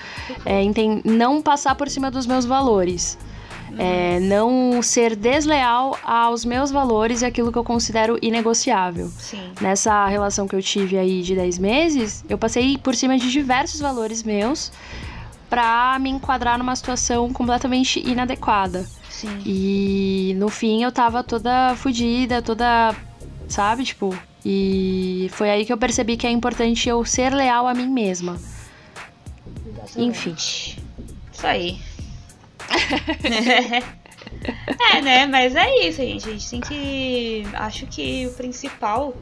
É 0.45 0.61
não 1.03 1.41
passar 1.41 1.73
por 1.75 1.89
cima 1.89 2.09
dos 2.11 2.25
meus 2.27 2.45
valores. 2.45 3.17
É, 3.79 4.19
não 4.19 4.81
ser 4.81 5.15
desleal 5.15 5.97
aos 6.03 6.43
meus 6.45 6.71
valores 6.71 7.21
e 7.21 7.25
aquilo 7.25 7.51
que 7.51 7.57
eu 7.57 7.63
considero 7.63 8.17
inegociável. 8.21 9.09
Sim. 9.17 9.51
Nessa 9.61 10.07
relação 10.07 10.47
que 10.47 10.55
eu 10.55 10.61
tive 10.61 10.97
aí 10.97 11.21
de 11.21 11.35
10 11.35 11.57
meses, 11.57 12.25
eu 12.29 12.37
passei 12.37 12.77
por 12.77 12.95
cima 12.95 13.17
de 13.17 13.31
diversos 13.31 13.79
valores 13.79 14.23
meus 14.23 14.71
pra 15.49 15.97
me 15.99 16.09
enquadrar 16.09 16.57
numa 16.57 16.75
situação 16.75 17.31
completamente 17.31 17.99
inadequada. 17.99 18.85
Sim. 19.09 19.41
E 19.45 20.35
no 20.37 20.49
fim 20.49 20.83
eu 20.83 20.91
tava 20.91 21.23
toda 21.23 21.75
fodida, 21.75 22.41
toda. 22.41 22.95
Sabe? 23.47 23.83
Tipo. 23.83 24.15
E 24.45 25.29
foi 25.33 25.49
aí 25.49 25.65
que 25.65 25.73
eu 25.73 25.77
percebi 25.77 26.15
que 26.15 26.25
é 26.25 26.31
importante 26.31 26.87
eu 26.87 27.03
ser 27.03 27.33
leal 27.33 27.67
a 27.67 27.73
mim 27.73 27.87
mesma. 27.87 28.37
Enfim. 29.95 30.35
Isso 30.37 31.45
aí. 31.45 31.79
é, 34.93 35.01
né? 35.01 35.25
Mas 35.25 35.55
é 35.55 35.87
isso, 35.87 36.01
gente. 36.01 36.27
A 36.27 36.31
gente 36.31 36.49
tem 36.49 36.61
que. 36.61 37.47
Acho 37.53 37.85
que 37.87 38.27
o 38.27 38.31
principal 38.33 39.15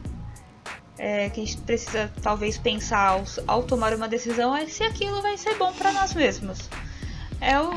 é, 0.98 1.28
que 1.30 1.40
a 1.40 1.44
gente 1.44 1.58
precisa 1.58 2.10
talvez 2.22 2.58
pensar 2.58 3.08
ao, 3.08 3.24
ao 3.46 3.62
tomar 3.62 3.94
uma 3.94 4.08
decisão 4.08 4.56
é 4.56 4.66
se 4.66 4.82
aquilo 4.82 5.22
vai 5.22 5.36
ser 5.36 5.54
bom 5.56 5.72
pra 5.72 5.92
nós 5.92 6.14
mesmos. 6.14 6.68
É 7.40 7.60
o. 7.60 7.70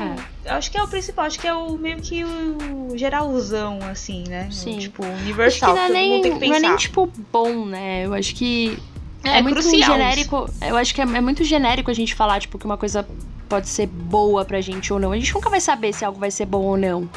eu 0.44 0.54
Acho 0.54 0.70
que 0.70 0.78
é 0.78 0.82
o 0.82 0.88
principal, 0.88 1.26
acho 1.26 1.38
que 1.38 1.46
é 1.46 1.54
o 1.54 1.76
meio 1.76 2.00
que 2.00 2.24
o 2.24 2.96
geralzão, 2.96 3.78
assim, 3.90 4.24
né? 4.26 4.48
Sim. 4.50 4.78
tipo, 4.78 5.04
Acho 5.04 5.14
que 5.16 5.22
universal. 5.22 5.74
não 5.74 5.82
é, 5.82 5.88
nem, 5.90 6.22
tem 6.22 6.38
que 6.38 6.48
não 6.48 6.56
é 6.56 6.60
nem, 6.60 6.76
tipo, 6.76 7.12
bom, 7.30 7.66
né? 7.66 8.06
Eu 8.06 8.14
acho 8.14 8.34
que. 8.34 8.78
É, 9.22 9.38
É, 9.38 9.42
muito 9.42 9.60
crucial 9.60 9.92
genérico. 9.92 10.50
Eu 10.62 10.76
acho 10.76 10.94
que 10.94 11.00
é, 11.02 11.04
é 11.04 11.20
muito 11.20 11.44
genérico 11.44 11.90
a 11.90 11.94
gente 11.94 12.14
falar, 12.14 12.40
tipo, 12.40 12.58
que 12.58 12.64
uma 12.64 12.78
coisa 12.78 13.06
pode 13.50 13.68
ser 13.68 13.88
boa 13.88 14.44
pra 14.44 14.60
gente 14.60 14.92
ou 14.92 15.00
não. 15.00 15.10
A 15.10 15.18
gente 15.18 15.34
nunca 15.34 15.50
vai 15.50 15.60
saber 15.60 15.92
se 15.92 16.04
algo 16.04 16.20
vai 16.20 16.30
ser 16.30 16.46
bom 16.46 16.62
ou 16.62 16.76
não. 16.76 17.10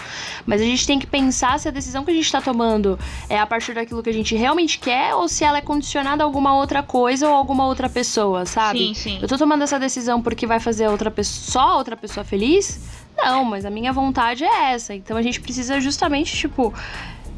Mas 0.47 0.59
a 0.59 0.65
gente 0.65 0.86
tem 0.88 0.97
que 0.97 1.05
pensar 1.05 1.59
se 1.59 1.67
a 1.67 1.71
decisão 1.71 2.03
que 2.03 2.09
a 2.09 2.13
gente 2.13 2.29
tá 2.29 2.41
tomando 2.41 2.97
é 3.29 3.39
a 3.39 3.45
partir 3.45 3.73
daquilo 3.75 4.01
que 4.01 4.09
a 4.09 4.13
gente 4.13 4.36
realmente 4.36 4.79
quer 4.79 5.13
ou 5.13 5.27
se 5.29 5.43
ela 5.43 5.59
é 5.59 5.61
condicionada 5.61 6.23
a 6.23 6.25
alguma 6.25 6.55
outra 6.55 6.81
coisa 6.81 7.29
ou 7.29 7.36
alguma 7.36 7.67
outra 7.67 7.88
pessoa, 7.88 8.47
sabe? 8.47 8.79
Sim, 8.79 8.93
sim. 8.95 9.19
Eu 9.21 9.27
tô 9.27 9.38
tomando 9.38 9.63
essa 9.63 9.79
decisão 9.79 10.21
porque 10.21 10.47
vai 10.47 10.59
fazer 10.59 10.88
outra 10.88 11.11
pessoa, 11.11 11.51
só 11.51 11.77
outra 11.77 11.95
pessoa 11.95 12.23
feliz? 12.23 12.79
Não, 13.15 13.45
mas 13.45 13.63
a 13.63 13.69
minha 13.69 13.93
vontade 13.93 14.43
é 14.43 14.73
essa. 14.73 14.95
Então 14.95 15.15
a 15.15 15.21
gente 15.21 15.39
precisa 15.39 15.79
justamente, 15.79 16.36
tipo, 16.36 16.73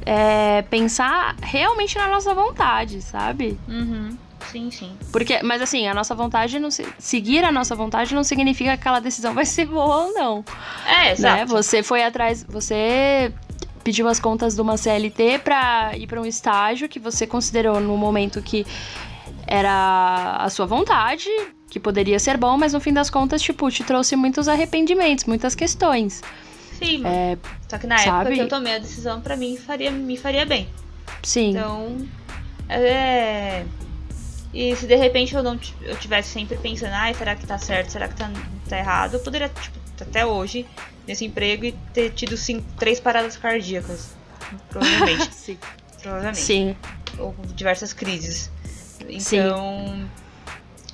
é, 0.05 0.61
pensar 0.61 1.35
realmente 1.41 1.97
na 1.97 2.07
nossa 2.07 2.33
vontade, 2.33 3.01
sabe? 3.01 3.59
Uhum. 3.67 4.17
Sim, 4.51 4.69
sim. 4.71 4.91
Porque, 5.11 5.41
mas 5.43 5.61
assim, 5.61 5.87
a 5.87 5.93
nossa 5.93 6.13
vontade 6.15 6.59
não 6.59 6.71
se- 6.71 6.87
seguir 6.99 7.43
a 7.43 7.51
nossa 7.51 7.75
vontade 7.75 8.13
não 8.15 8.23
significa 8.23 8.71
que 8.71 8.81
aquela 8.81 8.99
decisão 8.99 9.33
vai 9.33 9.45
ser 9.45 9.65
boa 9.65 10.05
ou 10.05 10.13
não. 10.13 10.45
É, 10.85 11.11
exato. 11.11 11.37
Né? 11.37 11.45
Você 11.45 11.81
foi 11.83 12.03
atrás, 12.03 12.45
você 12.47 13.33
pediu 13.83 14.07
as 14.07 14.19
contas 14.19 14.55
de 14.55 14.61
uma 14.61 14.77
CLT 14.77 15.39
pra 15.39 15.91
ir 15.95 16.07
pra 16.07 16.19
um 16.21 16.25
estágio 16.25 16.89
que 16.89 16.99
você 16.99 17.27
considerou 17.27 17.79
no 17.79 17.95
momento 17.97 18.41
que 18.41 18.65
era 19.47 20.37
a 20.39 20.49
sua 20.49 20.65
vontade, 20.65 21.29
que 21.69 21.79
poderia 21.79 22.17
ser 22.19 22.37
bom, 22.37 22.57
mas 22.57 22.73
no 22.73 22.79
fim 22.79 22.93
das 22.93 23.09
contas, 23.09 23.41
tipo, 23.41 23.69
te 23.69 23.83
trouxe 23.83 24.15
muitos 24.15 24.47
arrependimentos, 24.47 25.25
muitas 25.25 25.53
questões. 25.53 26.21
Sim. 26.79 27.03
É, 27.05 27.37
Só 27.69 27.77
que 27.77 27.87
na 27.87 27.95
época 27.95 28.11
sabe? 28.11 28.35
que 28.35 28.41
eu 28.41 28.47
tomei 28.49 28.75
a 28.75 28.79
decisão, 28.79 29.21
pra 29.21 29.35
mim, 29.37 29.55
faria, 29.57 29.91
me 29.91 30.17
faria 30.17 30.45
bem. 30.45 30.67
sim. 31.23 31.51
Então, 31.51 31.97
é. 32.67 33.63
E 34.55 34.73
se 34.75 34.87
de 34.87 34.95
repente 34.95 35.35
eu 35.35 35.43
não 35.43 35.59
eu 35.81 35.97
tivesse 35.97 36.29
sempre 36.29 36.55
pensando, 36.57 36.93
ai, 36.93 37.13
será 37.13 37.35
que 37.35 37.45
tá 37.45 37.57
certo, 37.57 37.89
será 37.91 38.07
que 38.07 38.15
tá, 38.15 38.31
tá 38.69 38.77
errado, 38.79 39.15
eu 39.15 39.19
poderia, 39.19 39.49
tipo, 39.49 39.77
até 39.99 40.25
hoje, 40.25 40.65
nesse 41.05 41.25
emprego 41.25 41.65
e 41.65 41.73
ter 41.93 42.11
tido 42.11 42.37
cinco, 42.37 42.65
três 42.79 42.99
paradas 42.99 43.35
cardíacas. 43.35 44.15
Provavelmente. 44.69 45.29
Sim. 45.35 45.57
provavelmente. 46.01 46.39
Sim. 46.41 46.75
Ou 47.19 47.35
diversas 47.53 47.91
crises. 47.91 48.49
Então. 49.09 50.07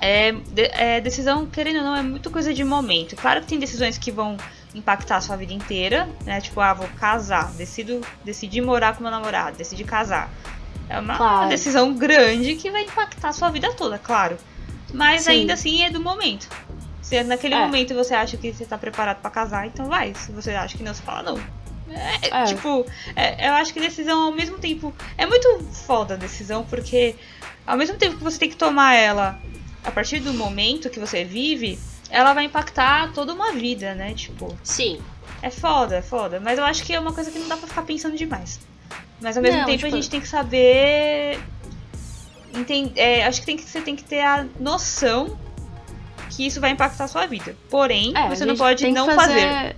É, 0.00 0.32
de- 0.32 0.70
é, 0.72 1.00
decisão, 1.00 1.46
querendo 1.46 1.76
ou 1.76 1.84
não, 1.84 1.96
é 1.96 2.02
muito 2.02 2.28
coisa 2.30 2.52
de 2.52 2.64
momento. 2.64 3.14
Claro 3.14 3.40
que 3.42 3.46
tem 3.46 3.58
decisões 3.60 3.96
que 3.96 4.10
vão 4.10 4.36
impactar 4.74 5.18
a 5.18 5.20
sua 5.20 5.36
vida 5.36 5.52
inteira, 5.52 6.08
né? 6.24 6.40
Tipo, 6.40 6.60
ah, 6.60 6.74
vou 6.74 6.88
casar, 6.98 7.52
decido, 7.52 8.00
decidi 8.24 8.60
morar 8.60 8.96
com 8.96 9.02
meu 9.02 9.12
namorado, 9.12 9.56
decidi 9.56 9.84
casar. 9.84 10.28
É 10.92 10.98
uma 11.00 11.16
Claro. 11.16 11.48
decisão 11.48 11.94
grande 11.94 12.54
que 12.56 12.70
vai 12.70 12.82
impactar 12.82 13.28
a 13.30 13.32
sua 13.32 13.50
vida 13.50 13.72
toda, 13.72 13.98
claro. 13.98 14.36
Mas 14.92 15.22
Sim. 15.22 15.30
ainda 15.30 15.54
assim 15.54 15.82
é 15.82 15.90
do 15.90 16.00
momento. 16.00 16.46
Se 17.00 17.22
naquele 17.24 17.54
É. 17.54 17.58
momento 17.58 17.94
você 17.94 18.14
acha 18.14 18.36
que 18.36 18.52
você 18.52 18.64
tá 18.66 18.76
preparado 18.76 19.20
pra 19.20 19.30
casar, 19.30 19.66
então 19.66 19.86
vai. 19.86 20.12
Se 20.14 20.30
você 20.32 20.50
acha 20.50 20.76
que 20.76 20.82
não, 20.82 20.92
você 20.92 21.02
fala 21.02 21.22
não. 21.22 21.38
É, 21.90 22.42
É. 22.42 22.44
Tipo, 22.44 22.86
é, 23.16 23.48
eu 23.48 23.54
acho 23.54 23.72
que 23.72 23.80
decisão 23.80 24.22
ao 24.24 24.32
mesmo 24.32 24.58
tempo. 24.58 24.94
É 25.16 25.24
muito 25.26 25.60
foda 25.86 26.14
a 26.14 26.16
decisão, 26.16 26.64
porque 26.64 27.16
ao 27.66 27.76
mesmo 27.76 27.96
tempo 27.96 28.16
que 28.16 28.22
você 28.24 28.38
tem 28.38 28.48
que 28.50 28.56
tomar 28.56 28.94
ela 28.94 29.38
a 29.84 29.90
partir 29.90 30.20
do 30.20 30.32
momento 30.34 30.88
que 30.90 31.00
você 31.00 31.24
vive, 31.24 31.78
ela 32.10 32.32
vai 32.34 32.44
impactar 32.44 33.12
toda 33.12 33.32
uma 33.32 33.52
vida, 33.52 33.94
né? 33.94 34.12
Tipo, 34.14 34.54
Sim. 34.62 35.00
é 35.42 35.50
foda, 35.50 35.96
é 35.96 36.02
foda. 36.02 36.38
Mas 36.40 36.58
eu 36.58 36.64
acho 36.64 36.82
que 36.84 36.94
é 36.94 37.00
uma 37.00 37.12
coisa 37.12 37.30
que 37.30 37.38
não 37.38 37.48
dá 37.48 37.56
pra 37.56 37.66
ficar 37.66 37.82
pensando 37.82 38.16
demais. 38.16 38.60
Mas 39.22 39.36
ao 39.36 39.42
mesmo 39.42 39.58
Não, 39.58 39.66
tempo 39.66 39.78
tipo- 39.78 39.92
a 39.92 39.96
gente 39.96 40.10
tem 40.10 40.20
que 40.20 40.28
saber. 40.28 41.38
enten- 42.54 42.92
é, 42.96 43.24
acho 43.24 43.40
que, 43.40 43.46
tem 43.46 43.56
que 43.56 43.62
você 43.62 43.80
tem 43.80 43.96
que 43.96 44.04
ter 44.04 44.20
a 44.20 44.44
noção 44.60 45.38
que 46.30 46.46
isso 46.46 46.60
vai 46.60 46.70
impactar 46.70 47.04
a 47.04 47.08
sua 47.08 47.26
vida. 47.26 47.56
Porém, 47.70 48.12
É, 48.16 48.28
você 48.28 48.44
não 48.44 48.56
pode 48.56 48.90
não 48.90 49.06
fazer. 49.06 49.76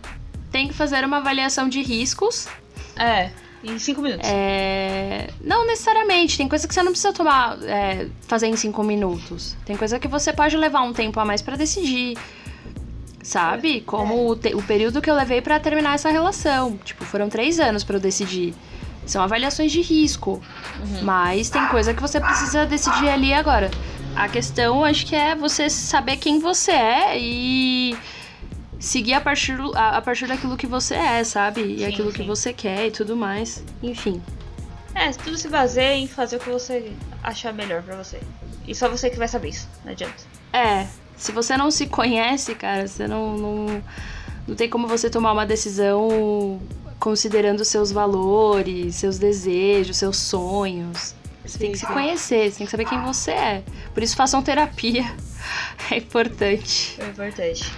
Tem 0.51 0.69
que 0.69 0.75
fazer 0.75 1.05
uma 1.05 1.17
avaliação 1.19 1.69
de 1.69 1.83
riscos. 1.83 2.47
É, 2.97 3.31
em 3.63 3.77
cinco 3.79 4.01
minutos. 4.01 4.29
É, 4.33 5.29
Não 5.41 5.67
necessariamente. 5.67 6.37
Tem 6.37 6.49
coisa 6.49 6.67
que 6.69 6.73
você 6.75 6.83
não 6.83 6.93
precisa 6.93 7.13
tomar, 7.13 7.59
é, 7.65 8.07
fazer 8.29 8.47
em 8.47 8.57
cinco 8.57 8.83
minutos. 8.85 9.57
Tem 9.65 9.77
coisa 9.77 9.99
que 9.99 10.07
você 10.07 10.33
pode 10.33 10.57
levar 10.57 10.83
um 10.83 10.93
tempo 10.93 11.19
a 11.19 11.25
mais 11.25 11.43
pra 11.43 11.57
decidir. 11.57 12.17
Sabe? 13.23 13.81
Como 13.81 14.29
o, 14.29 14.37
te- 14.37 14.55
o 14.55 14.63
período 14.63 15.01
que 15.01 15.11
eu 15.11 15.15
levei 15.15 15.41
pra 15.41 15.59
terminar 15.59 15.95
essa 15.95 16.11
relação. 16.11 16.77
Tipo, 16.85 17.05
foram 17.05 17.29
três 17.29 17.59
anos 17.59 17.83
pra 17.83 17.97
eu 17.97 18.01
decidir. 18.01 18.55
São 19.07 19.23
avaliações 19.23 19.71
de 19.71 19.81
risco. 19.81 20.43
Mas 21.03 21.51
tem 21.51 21.67
coisa 21.69 21.93
que 21.93 22.01
você 22.01 22.21
precisa 22.21 22.65
decidir 22.67 23.09
ali 23.09 23.33
agora. 23.33 23.71
A 24.17 24.29
questão, 24.29 24.85
acho 24.85 25.07
que 25.07 25.15
é 25.15 25.35
você 25.35 25.69
saber 25.69 26.17
quem 26.17 26.39
você 26.39 26.71
é 26.71 27.19
e 27.19 27.97
seguir 28.79 29.15
a 29.15 29.21
partir, 29.21 29.57
a, 29.75 29.97
a 29.97 30.03
partir 30.03 30.27
daquilo 30.27 30.57
que 30.57 30.67
você 30.67 30.95
é, 30.95 31.25
sabe? 31.25 31.63
E 31.63 31.79
Sim, 31.79 31.85
aquilo 31.87 32.13
que 32.13 32.23
sim. 32.23 32.27
você 32.27 32.53
quer 32.53 32.87
e 32.87 32.91
tudo 32.91 33.17
mais. 33.17 33.65
Enfim. 33.83 34.23
É, 34.95 35.11
tudo 35.11 35.37
se 35.37 35.49
baseia 35.49 35.97
em 35.97 36.07
fazer 36.07 36.37
o 36.37 36.41
que 36.41 36.51
você 36.51 36.93
achar 37.23 37.53
melhor 37.53 37.83
pra 37.83 37.97
você. 37.97 38.21
E 38.67 38.75
só 38.75 38.89
você 38.89 39.11
que 39.11 39.19
vai 39.19 39.27
saber 39.27 39.49
isso, 39.49 39.69
não 39.85 39.93
adianta. 39.93 40.23
É, 40.53 40.87
se 41.17 41.33
você 41.33 41.57
não 41.57 41.71
se 41.71 41.87
conhece, 41.87 42.55
cara, 42.55 42.87
você 42.87 43.09
não, 43.09 43.37
não, 43.37 43.83
não 44.47 44.55
tem 44.55 44.69
como 44.69 44.87
você 44.87 45.11
tomar 45.11 45.33
uma 45.33 45.45
decisão 45.45 46.61
considerando 47.05 47.67
seus 47.67 47.93
valores, 47.93 48.95
seus 48.95 49.19
desejos, 49.19 49.99
seus 49.99 50.17
sonhos. 50.17 51.15
Você 51.45 51.59
tem 51.59 51.71
que 51.73 51.77
se 51.79 51.87
conhecer, 51.87 52.51
você 52.51 52.57
tem 52.57 52.67
que 52.67 52.71
saber 52.71 52.87
quem 52.87 52.99
você 53.03 53.33
é. 53.33 53.63
Por 53.93 54.03
isso 54.03 54.17
façam 54.17 54.43
terapia. 54.43 55.05
É 55.91 55.99
importante. 55.99 56.97
É 56.99 57.07
importante. 57.07 57.71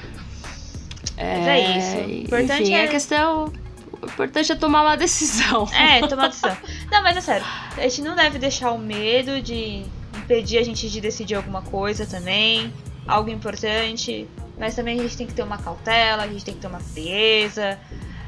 É, 1.16 1.38
Mas 1.38 1.48
é 1.48 1.78
isso. 1.78 1.96
O 1.96 2.20
importante 2.20 2.62
enfim, 2.62 2.74
é- 2.74 2.84
a 2.84 2.88
questão. 2.88 3.52
O 4.00 4.06
importante 4.06 4.52
é 4.52 4.54
tomar 4.54 4.82
uma 4.82 4.96
decisão. 4.96 5.68
É, 5.74 5.98
tomar 6.06 6.28
decisão. 6.28 6.56
Não, 6.92 7.02
mas 7.02 7.16
é 7.16 7.20
sério. 7.20 7.46
A 7.76 7.80
gente 7.80 8.02
não 8.02 8.14
deve 8.14 8.38
deixar 8.38 8.70
o 8.70 8.78
medo 8.78 9.42
de 9.42 9.84
impedir 10.16 10.58
a 10.58 10.62
gente 10.62 10.88
de 10.88 11.00
decidir 11.00 11.34
alguma 11.34 11.60
coisa 11.62 12.06
também. 12.06 12.72
Algo 13.04 13.28
importante. 13.28 14.28
Mas 14.56 14.76
também 14.76 15.00
a 15.00 15.02
gente 15.02 15.16
tem 15.16 15.26
que 15.26 15.34
ter 15.34 15.42
uma 15.42 15.58
cautela, 15.58 16.22
a 16.22 16.28
gente 16.28 16.44
tem 16.44 16.54
que 16.54 16.60
ter 16.60 16.68
uma 16.68 16.78
frieza. 16.80 17.76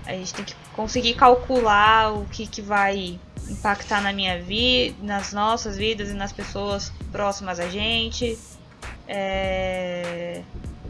A 0.08 0.12
gente 0.12 0.32
tem 0.32 0.44
que 0.44 0.54
conseguir 0.74 1.14
calcular 1.14 2.14
o 2.14 2.24
que, 2.24 2.46
que 2.46 2.62
vai 2.62 3.20
impactar 3.48 4.00
na 4.00 4.10
minha 4.10 4.42
vida, 4.42 4.96
nas 5.02 5.34
nossas 5.34 5.76
vidas 5.76 6.08
e 6.08 6.14
nas 6.14 6.32
pessoas 6.32 6.90
próximas 7.12 7.60
a 7.60 7.68
gente. 7.68 8.38
É. 9.06 10.42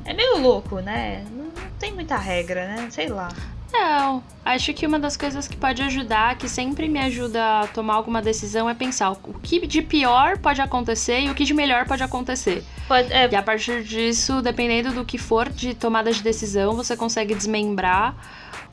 É 0.05 0.15
meio 0.15 0.39
louco, 0.39 0.77
né? 0.77 1.27
Não, 1.31 1.47
não 1.47 1.71
tem 1.81 1.93
muita 1.93 2.17
regra, 2.17 2.67
né? 2.67 2.89
Sei 2.91 3.09
lá. 3.09 3.29
Não, 3.73 4.23
acho 4.45 4.73
que 4.73 4.87
uma 4.87 4.99
das 4.99 5.17
coisas 5.17 5.47
que 5.47 5.57
pode 5.57 5.83
ajudar, 5.83 6.39
que 6.39 6.49
sempre 6.49 6.89
me 6.89 6.99
ajuda 7.01 7.61
a 7.61 7.67
tomar 7.67 7.95
alguma 7.95 8.23
decisão, 8.23 8.69
é 8.69 8.75
pensar 8.75 9.11
o 9.11 9.17
que 9.43 9.67
de 9.67 9.83
pior 9.83 10.39
pode 10.39 10.61
acontecer 10.63 11.21
e 11.21 11.31
o 11.31 11.35
que 11.35 11.45
de 11.45 11.53
melhor 11.53 11.87
pode 11.87 12.03
acontecer. 12.03 12.65
Pode, 12.87 13.13
é, 13.13 13.29
E 13.31 13.37
a 13.37 13.43
partir 13.43 13.83
disso, 13.83 14.41
dependendo 14.41 14.93
do 14.93 15.05
que 15.05 15.19
for 15.19 15.51
de 15.51 15.75
tomada 15.75 16.11
de 16.11 16.23
decisão, 16.23 16.75
você 16.75 16.97
consegue 16.97 17.35
desmembrar 17.35 18.17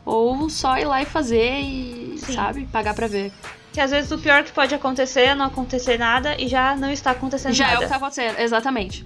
ou 0.06 0.50
só 0.50 0.78
ir 0.78 0.86
lá 0.86 1.02
e 1.02 1.06
fazer 1.06 1.60
e, 1.62 2.16
Sim. 2.20 2.34
sabe, 2.34 2.68
pagar 2.72 2.94
pra 2.94 3.08
ver. 3.08 3.32
Que 3.74 3.82
às 3.82 3.92
vezes 3.92 4.12
o 4.12 4.18
pior 4.18 4.44
que 4.44 4.52
pode 4.52 4.74
acontecer 4.74 5.22
é 5.22 5.36
não 5.36 5.46
acontecer 5.48 5.98
nada 5.98 6.40
e 6.40 6.48
já 6.48 6.76
não 6.76 6.90
está 6.90 7.12
acontecendo 7.12 7.54
Já 7.54 7.66
é 7.66 7.72
o 7.72 7.74
nada. 7.74 7.86
que 7.86 7.90
tá 7.90 7.98
acontecendo, 7.98 8.40
exatamente. 8.40 9.06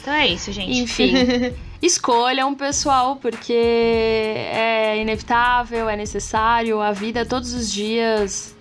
Então 0.00 0.12
é 0.12 0.26
isso, 0.26 0.50
gente. 0.50 0.80
Enfim. 0.80 1.12
Escolham, 1.80 2.54
pessoal, 2.54 3.16
porque 3.16 3.52
é 3.52 4.98
inevitável, 5.00 5.88
é 5.88 5.96
necessário. 5.96 6.80
A 6.80 6.92
vida, 6.92 7.24
todos 7.24 7.52
os 7.54 7.70
dias, 7.70 8.54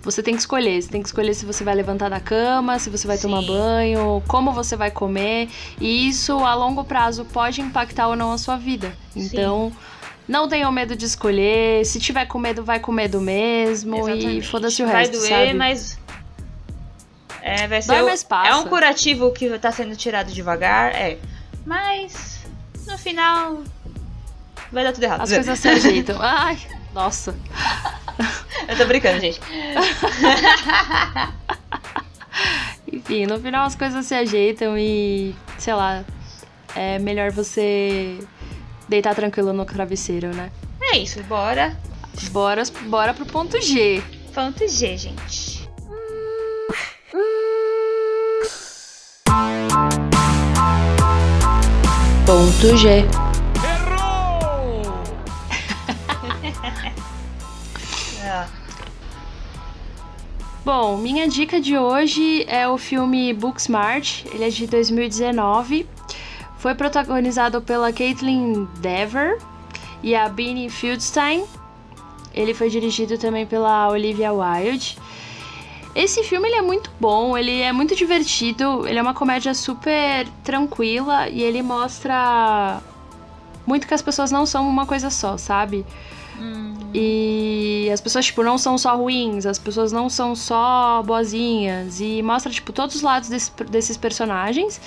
você 0.00 0.22
tem 0.22 0.34
que 0.34 0.40
escolher. 0.40 0.80
Você 0.80 0.88
tem 0.88 1.02
que 1.02 1.08
escolher 1.08 1.34
se 1.34 1.44
você 1.44 1.62
vai 1.62 1.74
levantar 1.74 2.08
da 2.08 2.20
cama, 2.20 2.78
se 2.78 2.88
você 2.88 3.06
vai 3.06 3.18
tomar 3.18 3.42
Sim. 3.42 3.48
banho, 3.48 4.22
como 4.26 4.52
você 4.52 4.74
vai 4.74 4.90
comer. 4.90 5.48
E 5.80 6.08
isso, 6.08 6.38
a 6.38 6.54
longo 6.54 6.82
prazo, 6.84 7.24
pode 7.26 7.60
impactar 7.60 8.08
ou 8.08 8.16
não 8.16 8.32
a 8.32 8.38
sua 8.38 8.56
vida. 8.56 8.92
Então. 9.14 9.72
Não 10.28 10.46
tenham 10.46 10.70
medo 10.70 10.94
de 10.94 11.06
escolher. 11.06 11.84
Se 11.86 11.98
tiver 11.98 12.26
com 12.26 12.38
medo, 12.38 12.62
vai 12.62 12.78
com 12.78 12.92
medo 12.92 13.18
mesmo. 13.20 13.96
E 13.96 14.12
Exatamente. 14.12 14.48
foda-se 14.48 14.82
o 14.82 14.86
vai 14.86 14.96
resto, 14.96 15.16
doer, 15.18 15.28
sabe? 15.28 15.54
mas. 15.54 15.98
É, 17.40 17.66
vai 17.66 17.80
ser. 17.80 17.88
Dói, 17.88 18.02
o- 18.02 18.06
mas 18.06 18.22
passa. 18.22 18.50
É 18.50 18.56
um 18.56 18.66
curativo 18.66 19.32
que 19.32 19.58
tá 19.58 19.72
sendo 19.72 19.96
tirado 19.96 20.30
devagar, 20.30 20.94
é. 20.94 21.18
Mas. 21.64 22.44
No 22.86 22.98
final. 22.98 23.62
Vai 24.70 24.84
dar 24.84 24.92
tudo 24.92 25.04
errado. 25.04 25.22
As 25.22 25.32
coisas 25.32 25.58
se 25.58 25.68
ajeitam. 25.68 26.18
Ai, 26.22 26.58
nossa. 26.92 27.34
Eu 28.68 28.76
tô 28.76 28.84
brincando, 28.84 29.20
gente. 29.20 29.40
Enfim, 32.92 33.26
no 33.26 33.38
final 33.40 33.64
as 33.66 33.74
coisas 33.74 34.04
se 34.06 34.14
ajeitam 34.14 34.76
e, 34.78 35.34
sei 35.58 35.74
lá, 35.74 36.04
é 36.74 36.98
melhor 36.98 37.30
você 37.32 38.18
deitar 38.88 39.14
tranquilo 39.14 39.52
no 39.52 39.64
travesseiro, 39.64 40.34
né? 40.34 40.50
É 40.80 40.98
isso, 40.98 41.22
bora. 41.24 41.76
Bora, 42.30 42.62
bora 42.86 43.14
pro 43.14 43.26
ponto 43.26 43.60
G. 43.60 44.02
Ponto 44.34 44.66
G, 44.66 44.96
gente. 44.96 45.68
Ponto 52.26 52.76
G. 52.76 53.04
Errou! 53.64 54.82
Bom, 60.64 60.96
minha 60.98 61.28
dica 61.28 61.60
de 61.60 61.78
hoje 61.78 62.44
é 62.48 62.68
o 62.68 62.76
filme 62.76 63.32
Booksmart. 63.32 64.24
Ele 64.26 64.44
é 64.44 64.50
de 64.50 64.66
2019 64.66 65.86
foi 66.58 66.74
protagonizado 66.74 67.62
pela 67.62 67.92
Caitlin 67.92 68.68
Dever 68.80 69.38
e 70.02 70.14
a 70.14 70.28
Beanie 70.28 70.68
Fieldstein. 70.68 71.44
Ele 72.34 72.52
foi 72.52 72.68
dirigido 72.68 73.16
também 73.16 73.46
pela 73.46 73.88
Olivia 73.88 74.32
Wilde. 74.32 74.98
Esse 75.94 76.22
filme 76.22 76.48
ele 76.48 76.56
é 76.56 76.62
muito 76.62 76.90
bom, 77.00 77.36
ele 77.36 77.60
é 77.60 77.72
muito 77.72 77.96
divertido, 77.96 78.86
ele 78.86 78.98
é 78.98 79.02
uma 79.02 79.14
comédia 79.14 79.54
super 79.54 80.28
tranquila 80.44 81.28
e 81.28 81.42
ele 81.42 81.62
mostra 81.62 82.80
muito 83.66 83.86
que 83.86 83.94
as 83.94 84.02
pessoas 84.02 84.30
não 84.30 84.46
são 84.46 84.68
uma 84.68 84.86
coisa 84.86 85.10
só, 85.10 85.36
sabe? 85.36 85.84
E 86.94 87.90
as 87.92 88.00
pessoas, 88.00 88.24
tipo, 88.26 88.42
não 88.42 88.56
são 88.56 88.78
só 88.78 88.96
ruins, 88.96 89.44
as 89.44 89.58
pessoas 89.58 89.92
não 89.92 90.08
são 90.08 90.34
só 90.34 91.02
boazinhas. 91.04 92.00
E 92.00 92.22
mostra, 92.22 92.50
tipo, 92.52 92.72
todos 92.72 92.96
os 92.96 93.02
lados 93.02 93.28
desse- 93.28 93.52
desses 93.64 93.96
personagens. 93.96 94.80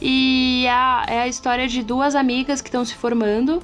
E 0.00 0.66
a- 0.68 1.04
é 1.08 1.20
a 1.20 1.28
história 1.28 1.68
de 1.68 1.82
duas 1.82 2.14
amigas 2.14 2.60
que 2.62 2.68
estão 2.68 2.84
se 2.84 2.94
formando. 2.94 3.62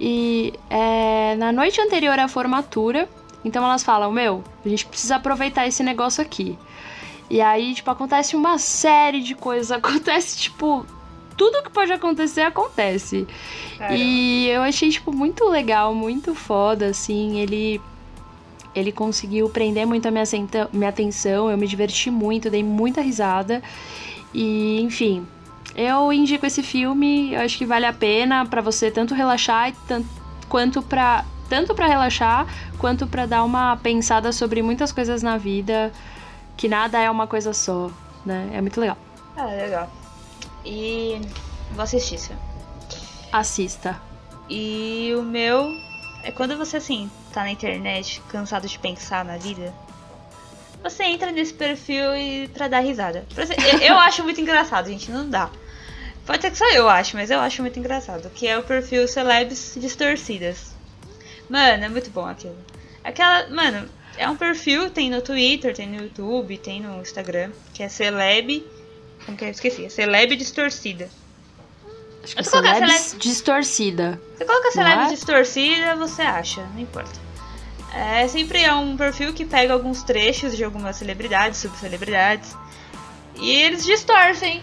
E 0.00 0.52
é, 0.68 1.36
na 1.36 1.52
noite 1.52 1.80
anterior 1.80 2.18
à 2.18 2.26
formatura, 2.26 3.08
então 3.44 3.64
elas 3.64 3.84
falam: 3.84 4.10
Meu, 4.10 4.42
a 4.64 4.68
gente 4.68 4.84
precisa 4.86 5.16
aproveitar 5.16 5.66
esse 5.66 5.82
negócio 5.82 6.20
aqui. 6.22 6.58
E 7.30 7.40
aí, 7.40 7.72
tipo, 7.74 7.90
acontece 7.90 8.34
uma 8.36 8.58
série 8.58 9.20
de 9.20 9.34
coisas. 9.34 9.70
Acontece, 9.72 10.36
tipo, 10.38 10.84
tudo 11.50 11.62
que 11.64 11.70
pode 11.70 11.92
acontecer 11.92 12.42
acontece. 12.42 13.26
E 13.98 14.46
eu 14.48 14.62
achei, 14.62 14.90
tipo, 14.90 15.12
muito 15.12 15.44
legal, 15.48 15.92
muito 15.94 16.34
foda, 16.34 16.86
assim. 16.86 17.40
Ele. 17.40 17.80
Ele 18.74 18.90
conseguiu 18.92 19.50
prender 19.50 19.86
muito 19.86 20.06
a 20.08 20.10
minha, 20.10 20.24
minha 20.72 20.88
atenção, 20.88 21.50
eu 21.50 21.58
me 21.58 21.66
diverti 21.66 22.10
muito, 22.10 22.48
dei 22.48 22.62
muita 22.62 23.02
risada. 23.02 23.60
E, 24.32 24.80
enfim, 24.80 25.26
eu 25.76 26.10
indico 26.12 26.46
esse 26.46 26.62
filme, 26.62 27.34
eu 27.34 27.40
acho 27.40 27.58
que 27.58 27.66
vale 27.66 27.84
a 27.84 27.92
pena 27.92 28.46
pra 28.46 28.62
você 28.62 28.90
tanto 28.90 29.14
relaxar 29.14 29.68
e 29.68 29.72
tan- 29.86 30.02
quanto 30.48 30.80
pra 30.80 31.24
tanto 31.50 31.74
para 31.74 31.86
relaxar 31.86 32.46
quanto 32.78 33.06
pra 33.06 33.26
dar 33.26 33.44
uma 33.44 33.76
pensada 33.76 34.32
sobre 34.32 34.62
muitas 34.62 34.90
coisas 34.90 35.22
na 35.22 35.36
vida, 35.36 35.92
que 36.56 36.66
nada 36.66 36.98
é 36.98 37.10
uma 37.10 37.26
coisa 37.26 37.52
só, 37.52 37.90
né? 38.24 38.48
É 38.54 38.60
muito 38.62 38.80
legal. 38.80 38.96
Ah, 39.36 39.44
legal. 39.44 39.90
E 40.64 41.20
vou 41.72 41.82
assistir 41.82 42.16
isso. 42.16 42.32
Assista. 43.32 44.00
E 44.48 45.12
o 45.16 45.22
meu 45.22 45.74
é 46.22 46.30
quando 46.30 46.56
você 46.56 46.76
assim 46.76 47.10
tá 47.32 47.42
na 47.42 47.50
internet, 47.50 48.22
cansado 48.28 48.68
de 48.68 48.78
pensar 48.78 49.24
na 49.24 49.36
vida. 49.36 49.72
Você 50.82 51.04
entra 51.04 51.30
nesse 51.30 51.54
perfil 51.54 52.16
e 52.16 52.48
pra 52.48 52.68
dar 52.68 52.80
risada. 52.80 53.24
Eu 53.80 53.96
acho 53.98 54.22
muito 54.24 54.40
engraçado, 54.40 54.88
gente, 54.88 55.10
não 55.10 55.28
dá. 55.28 55.48
Pode 56.26 56.42
ser 56.42 56.50
que 56.50 56.58
só 56.58 56.68
eu 56.70 56.88
acho, 56.88 57.16
mas 57.16 57.30
eu 57.30 57.40
acho 57.40 57.62
muito 57.62 57.78
engraçado. 57.78 58.30
Que 58.30 58.46
é 58.46 58.58
o 58.58 58.62
perfil 58.62 59.08
Celebs 59.08 59.74
Distorcidas. 59.76 60.72
Mano, 61.48 61.84
é 61.84 61.88
muito 61.88 62.10
bom 62.10 62.26
aquilo. 62.26 62.56
Aquela. 63.02 63.48
Mano, 63.48 63.88
é 64.16 64.28
um 64.28 64.36
perfil, 64.36 64.90
tem 64.90 65.10
no 65.10 65.20
Twitter, 65.20 65.74
tem 65.74 65.88
no 65.88 66.02
YouTube, 66.02 66.56
tem 66.58 66.80
no 66.80 67.00
Instagram, 67.00 67.50
que 67.72 67.82
é 67.82 67.88
Celeb. 67.88 68.64
Como 69.24 69.36
que 69.36 69.44
é? 69.44 69.50
Esqueci. 69.50 69.84
É 69.84 69.88
Celeb 69.88 70.36
Distorcida. 70.36 71.08
Acho 72.22 72.36
que 72.36 72.44
Celebs 72.44 73.16
distorcida. 73.18 74.20
Você 74.36 74.44
coloca 74.44 74.66
Não 74.66 74.72
celebs 74.72 75.06
é? 75.06 75.10
distorcida, 75.14 75.96
você 75.96 76.22
acha, 76.22 76.62
não 76.72 76.80
importa. 76.80 77.20
É 77.92 78.26
sempre 78.28 78.62
é 78.62 78.72
um 78.72 78.96
perfil 78.96 79.32
que 79.34 79.44
pega 79.44 79.72
alguns 79.72 80.02
trechos 80.02 80.56
de 80.56 80.62
algumas 80.64 80.96
celebridades, 80.96 81.58
subcelebridades, 81.58 82.56
e 83.40 83.50
eles 83.50 83.84
distorcem. 83.84 84.62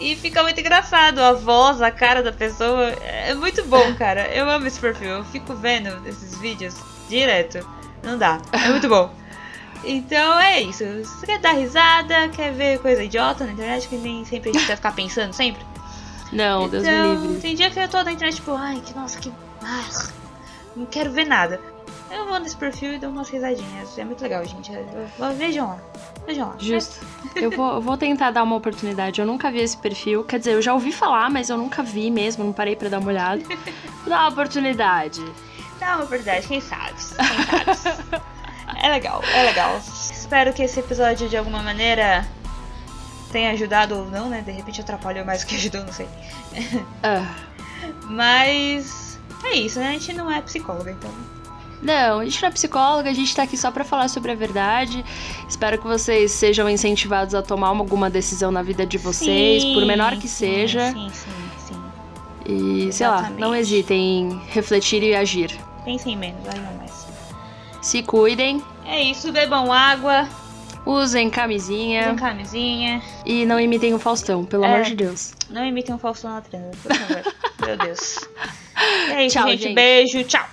E 0.00 0.16
fica 0.16 0.42
muito 0.42 0.58
engraçado, 0.58 1.20
a 1.20 1.32
voz, 1.34 1.80
a 1.80 1.90
cara 1.90 2.20
da 2.22 2.32
pessoa. 2.32 2.88
É 3.02 3.32
muito 3.34 3.62
bom, 3.64 3.94
cara. 3.94 4.26
Eu 4.34 4.50
amo 4.50 4.66
esse 4.66 4.80
perfil. 4.80 5.08
Eu 5.10 5.24
fico 5.26 5.54
vendo 5.54 5.88
esses 6.08 6.36
vídeos 6.38 6.74
direto. 7.08 7.64
Não 8.02 8.18
dá. 8.18 8.40
É 8.52 8.68
muito 8.70 8.88
bom. 8.88 9.14
Então 9.86 10.40
é 10.40 10.62
isso. 10.62 10.84
Você 11.04 11.26
quer 11.26 11.38
dar 11.38 11.52
risada, 11.52 12.28
quer 12.30 12.52
ver 12.52 12.78
coisa 12.78 13.02
idiota 13.04 13.44
na 13.44 13.52
internet, 13.52 13.88
que 13.88 13.96
nem 13.96 14.24
sempre 14.24 14.50
a 14.50 14.52
gente 14.52 14.66
vai 14.66 14.76
ficar 14.76 14.92
pensando 14.92 15.32
sempre. 15.32 15.62
Não, 16.32 16.68
Deus 16.68 16.82
me 16.82 16.88
Então, 16.90 17.14
livre. 17.22 17.40
tem 17.40 17.54
dia 17.54 17.70
que 17.70 17.78
eu 17.78 17.88
tô 17.88 18.02
na 18.02 18.12
internet, 18.12 18.36
tipo, 18.36 18.52
ai, 18.52 18.80
que 18.84 18.94
nossa, 18.94 19.18
que. 19.20 19.32
Ah, 19.62 19.88
não 20.74 20.86
quero 20.86 21.10
ver 21.12 21.26
nada. 21.26 21.60
Eu 22.10 22.26
vou 22.26 22.38
nesse 22.38 22.56
perfil 22.56 22.94
e 22.94 22.98
dou 22.98 23.10
umas 23.10 23.28
risadinhas. 23.28 23.98
É 23.98 24.04
muito 24.04 24.22
legal, 24.22 24.44
gente. 24.44 24.70
Vejam 25.36 25.66
lá. 25.68 25.78
Vejam 26.26 26.48
lá. 26.48 26.54
Justo. 26.58 27.04
Eu 27.34 27.50
vou, 27.50 27.80
vou 27.80 27.96
tentar 27.96 28.30
dar 28.30 28.44
uma 28.44 28.54
oportunidade. 28.54 29.20
Eu 29.20 29.26
nunca 29.26 29.50
vi 29.50 29.58
esse 29.60 29.76
perfil. 29.76 30.22
Quer 30.22 30.38
dizer, 30.38 30.52
eu 30.52 30.62
já 30.62 30.72
ouvi 30.72 30.92
falar, 30.92 31.28
mas 31.28 31.50
eu 31.50 31.56
nunca 31.58 31.82
vi 31.82 32.10
mesmo. 32.12 32.44
Não 32.44 32.52
parei 32.52 32.76
pra 32.76 32.88
dar 32.88 33.00
uma 33.00 33.08
olhada. 33.08 33.42
Dar 34.06 34.20
uma 34.20 34.28
oportunidade. 34.28 35.24
Dá 35.80 35.96
uma 35.96 36.04
oportunidade, 36.04 36.46
quem 36.46 36.60
sabe? 36.60 36.92
Quem 36.92 37.74
sabe? 37.74 38.22
é 38.82 38.88
legal, 38.90 39.22
é 39.34 39.42
legal. 39.42 39.78
Espero 39.78 40.52
que 40.52 40.62
esse 40.62 40.80
episódio 40.80 41.28
de 41.28 41.36
alguma 41.36 41.62
maneira 41.62 42.26
tenha 43.30 43.50
ajudado 43.50 43.96
ou 43.96 44.10
não, 44.10 44.28
né? 44.28 44.42
De 44.42 44.52
repente 44.52 44.80
atrapalhou 44.80 45.24
mais 45.24 45.42
do 45.42 45.46
que 45.48 45.56
ajudou, 45.56 45.84
não 45.84 45.92
sei. 45.92 46.08
Ah. 47.02 47.26
Mas 48.04 49.18
é 49.44 49.54
isso, 49.56 49.78
né? 49.78 49.88
A 49.88 49.92
gente 49.92 50.12
não 50.12 50.30
é 50.30 50.40
psicóloga, 50.40 50.90
então. 50.90 51.10
Não, 51.82 52.20
a 52.20 52.24
gente 52.24 52.40
não 52.40 52.48
é 52.48 52.52
psicóloga, 52.52 53.10
a 53.10 53.12
gente 53.12 53.36
tá 53.36 53.42
aqui 53.42 53.58
só 53.58 53.70
pra 53.70 53.84
falar 53.84 54.08
sobre 54.08 54.32
a 54.32 54.34
verdade. 54.34 55.04
Espero 55.46 55.76
que 55.78 55.86
vocês 55.86 56.32
sejam 56.32 56.68
incentivados 56.70 57.34
a 57.34 57.42
tomar 57.42 57.68
alguma 57.68 58.08
decisão 58.08 58.50
na 58.50 58.62
vida 58.62 58.86
de 58.86 58.96
vocês, 58.96 59.62
Sim, 59.62 59.74
por 59.74 59.84
menor 59.84 60.16
que 60.16 60.26
seja. 60.26 60.92
Sim, 60.92 61.10
sim, 61.12 61.30
sim. 61.58 61.82
E, 62.46 62.92
sei 62.92 63.06
lá, 63.06 63.18
Exatamente. 63.18 63.40
não 63.40 63.54
hesitem 63.54 64.20
em 64.20 64.40
refletir 64.48 65.02
e 65.02 65.14
agir. 65.14 65.58
Pensem 65.84 66.16
menos, 66.16 66.48
agem 66.48 66.62
mais. 66.78 66.83
Se 67.84 68.02
cuidem, 68.02 68.62
É 68.86 69.02
isso, 69.02 69.30
bebam 69.30 69.70
água, 69.72 70.26
usem 70.86 71.28
camisinha 71.28 72.04
usem 72.04 72.16
camisinha. 72.16 73.02
e 73.26 73.44
não 73.44 73.60
imitem 73.60 73.92
o 73.92 73.98
Faustão, 73.98 74.42
pelo 74.44 74.64
É. 74.64 74.72
amor 74.72 74.84
de 74.84 74.94
Deus. 74.94 75.34
Não 75.50 75.64
imitem 75.64 75.94
um 75.94 75.98
falso 75.98 76.26
na 76.26 76.40
transa, 76.40 76.70
por 76.82 76.94
favor. 76.96 77.34
Meu 77.66 77.76
Deus. 77.76 78.18
É 79.10 79.26
isso, 79.26 79.36
Tchau, 79.36 79.48
gente. 79.50 79.62
gente. 79.64 79.74
Beijo, 79.74 80.24
tchau. 80.24 80.46